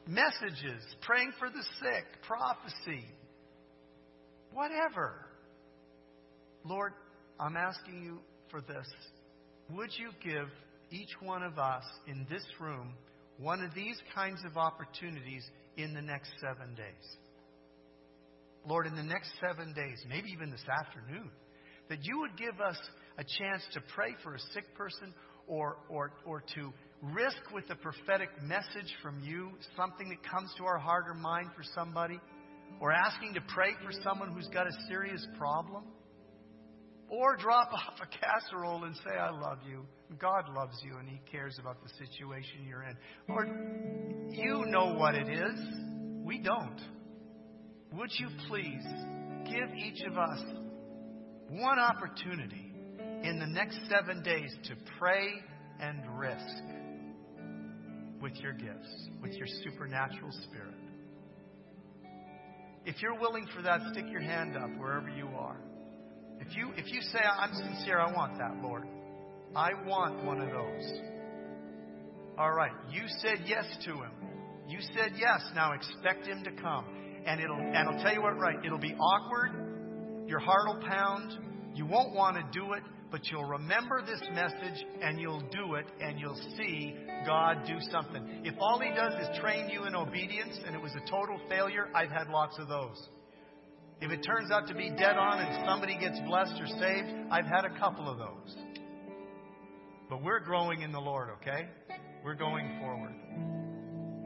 Messages, 0.07 0.84
praying 1.01 1.32
for 1.39 1.49
the 1.49 1.63
sick, 1.80 2.05
prophecy, 2.28 3.05
whatever. 4.53 5.13
Lord, 6.63 6.93
I'm 7.39 7.57
asking 7.57 8.03
you 8.03 8.19
for 8.49 8.61
this. 8.61 8.88
Would 9.72 9.89
you 9.97 10.11
give 10.24 10.47
each 10.91 11.09
one 11.22 11.43
of 11.43 11.57
us 11.57 11.84
in 12.07 12.28
this 12.30 12.43
room 12.59 12.93
one 13.38 13.63
of 13.63 13.74
these 13.74 13.97
kinds 14.13 14.39
of 14.45 14.57
opportunities 14.57 15.43
in 15.78 15.93
the 15.93 16.01
next 16.01 16.32
seven 16.39 16.76
days? 16.76 17.17
Lord, 18.67 18.86
in 18.86 18.95
the 18.95 19.03
next 19.03 19.32
seven 19.39 19.74
days, 19.74 20.03
maybe 20.07 20.30
even 20.32 20.51
this 20.51 20.65
afternoon, 20.69 21.32
that 21.91 22.05
you 22.05 22.19
would 22.19 22.37
give 22.37 22.61
us 22.61 22.77
a 23.17 23.23
chance 23.37 23.61
to 23.73 23.81
pray 23.93 24.15
for 24.23 24.33
a 24.33 24.39
sick 24.53 24.63
person 24.75 25.13
or, 25.45 25.75
or, 25.89 26.13
or 26.25 26.41
to 26.55 26.71
risk 27.13 27.35
with 27.53 27.65
a 27.69 27.75
prophetic 27.75 28.29
message 28.41 28.95
from 29.03 29.19
you, 29.19 29.49
something 29.75 30.07
that 30.07 30.23
comes 30.23 30.49
to 30.57 30.63
our 30.63 30.77
heart 30.77 31.03
or 31.09 31.13
mind 31.13 31.49
for 31.53 31.63
somebody, 31.75 32.17
or 32.79 32.93
asking 32.93 33.33
to 33.33 33.41
pray 33.53 33.71
for 33.83 33.91
someone 34.05 34.31
who's 34.31 34.47
got 34.53 34.67
a 34.67 34.71
serious 34.87 35.27
problem, 35.37 35.83
or 37.09 37.35
drop 37.35 37.67
off 37.73 37.99
a 38.01 38.07
casserole 38.07 38.85
and 38.85 38.95
say, 38.95 39.17
I 39.19 39.29
love 39.29 39.57
you. 39.69 39.85
God 40.17 40.45
loves 40.55 40.77
you 40.85 40.95
and 40.97 41.09
He 41.09 41.19
cares 41.29 41.57
about 41.59 41.75
the 41.83 41.89
situation 42.05 42.65
you're 42.65 42.83
in. 42.83 42.95
Lord, 43.27 43.49
you 44.31 44.63
know 44.67 44.93
what 44.93 45.15
it 45.15 45.27
is. 45.27 45.59
We 46.23 46.37
don't. 46.37 46.79
Would 47.97 48.11
you 48.17 48.29
please 48.47 48.85
give 49.45 49.75
each 49.75 50.01
of 50.09 50.17
us 50.17 50.39
one 51.52 51.80
opportunity 51.80 52.74
in 53.24 53.39
the 53.39 53.47
next 53.47 53.80
seven 53.89 54.24
days 54.24 54.56
to 54.66 54.76
pray 54.97 55.28
and 55.80 55.99
risk 56.18 56.64
with 58.22 58.36
your 58.36 58.54
gifts, 58.54 59.10
with 59.22 59.34
your 59.34 59.47
supernatural 59.64 60.32
spirit. 60.43 60.76
If 62.86 63.02
you're 63.02 63.20
willing 63.20 63.45
for 63.56 63.62
that, 63.62 63.80
stick 63.91 64.06
your 64.10 64.22
hand 64.22 64.56
up 64.56 64.70
wherever 64.78 65.10
you 65.10 65.28
are. 65.38 65.58
If 66.39 66.56
you, 66.56 66.72
if 66.78 66.91
you 66.91 67.02
say, 67.02 67.20
I'm 67.20 67.54
sincere, 67.54 67.99
I 67.99 68.12
want 68.12 68.38
that, 68.38 68.64
Lord. 68.64 68.84
I 69.56 69.70
want 69.86 70.24
one 70.24 70.41
of 70.41 70.49
those. 70.49 70.91
All 72.38 72.52
right. 72.52 72.72
You 72.89 73.04
said 73.20 73.45
yes 73.45 73.66
to 73.86 73.91
him. 73.91 74.12
You 74.68 74.80
said 74.95 75.12
yes. 75.18 75.41
Now 75.54 75.74
expect 75.74 76.26
him 76.26 76.43
to 76.43 76.52
come. 76.62 76.86
And 77.26 77.39
it'll, 77.39 77.60
and 77.60 77.78
I'll 77.78 78.02
tell 78.02 78.14
you 78.14 78.22
what, 78.22 78.39
right. 78.39 78.58
It'll 78.66 78.80
be 78.80 78.95
awkward. 78.95 79.70
Your 80.32 80.39
heart 80.39 80.65
will 80.65 80.82
pound. 80.88 81.38
You 81.75 81.86
won't 81.86 82.15
want 82.15 82.38
to 82.38 82.43
do 82.57 82.71
it, 82.71 82.84
but 83.11 83.29
you'll 83.29 83.43
remember 83.43 84.01
this 84.01 84.21
message 84.34 84.86
and 85.01 85.19
you'll 85.19 85.43
do 85.51 85.75
it 85.75 85.86
and 85.99 86.17
you'll 86.17 86.41
see 86.55 86.95
God 87.25 87.65
do 87.67 87.75
something. 87.91 88.45
If 88.45 88.55
all 88.57 88.79
He 88.79 88.91
does 88.91 89.11
is 89.27 89.39
train 89.41 89.69
you 89.69 89.84
in 89.84 89.93
obedience 89.93 90.57
and 90.65 90.73
it 90.73 90.82
was 90.82 90.93
a 90.93 91.01
total 91.09 91.38
failure, 91.49 91.89
I've 91.93 92.11
had 92.11 92.29
lots 92.29 92.57
of 92.59 92.69
those. 92.69 93.09
If 93.99 94.09
it 94.09 94.21
turns 94.25 94.51
out 94.51 94.69
to 94.69 94.73
be 94.73 94.89
dead 94.91 95.17
on 95.17 95.39
and 95.39 95.67
somebody 95.67 95.97
gets 95.99 96.17
blessed 96.25 96.61
or 96.61 96.67
saved, 96.79 97.09
I've 97.29 97.47
had 97.47 97.65
a 97.65 97.77
couple 97.77 98.09
of 98.09 98.17
those. 98.17 98.55
But 100.09 100.23
we're 100.23 100.39
growing 100.39 100.82
in 100.82 100.93
the 100.93 101.01
Lord, 101.01 101.27
okay? 101.41 101.67
We're 102.23 102.36
going 102.36 102.79
forward. 102.79 103.13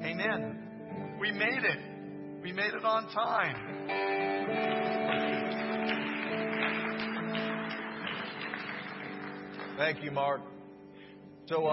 Amen. 0.03 1.18
We 1.20 1.32
made 1.32 1.64
it. 1.64 1.80
We 2.43 2.51
made 2.51 2.76
it 2.76 2.86
on 2.86 3.10
time. 3.12 3.56
Thank 9.78 10.04
you, 10.04 10.12
Mark. 10.12 10.42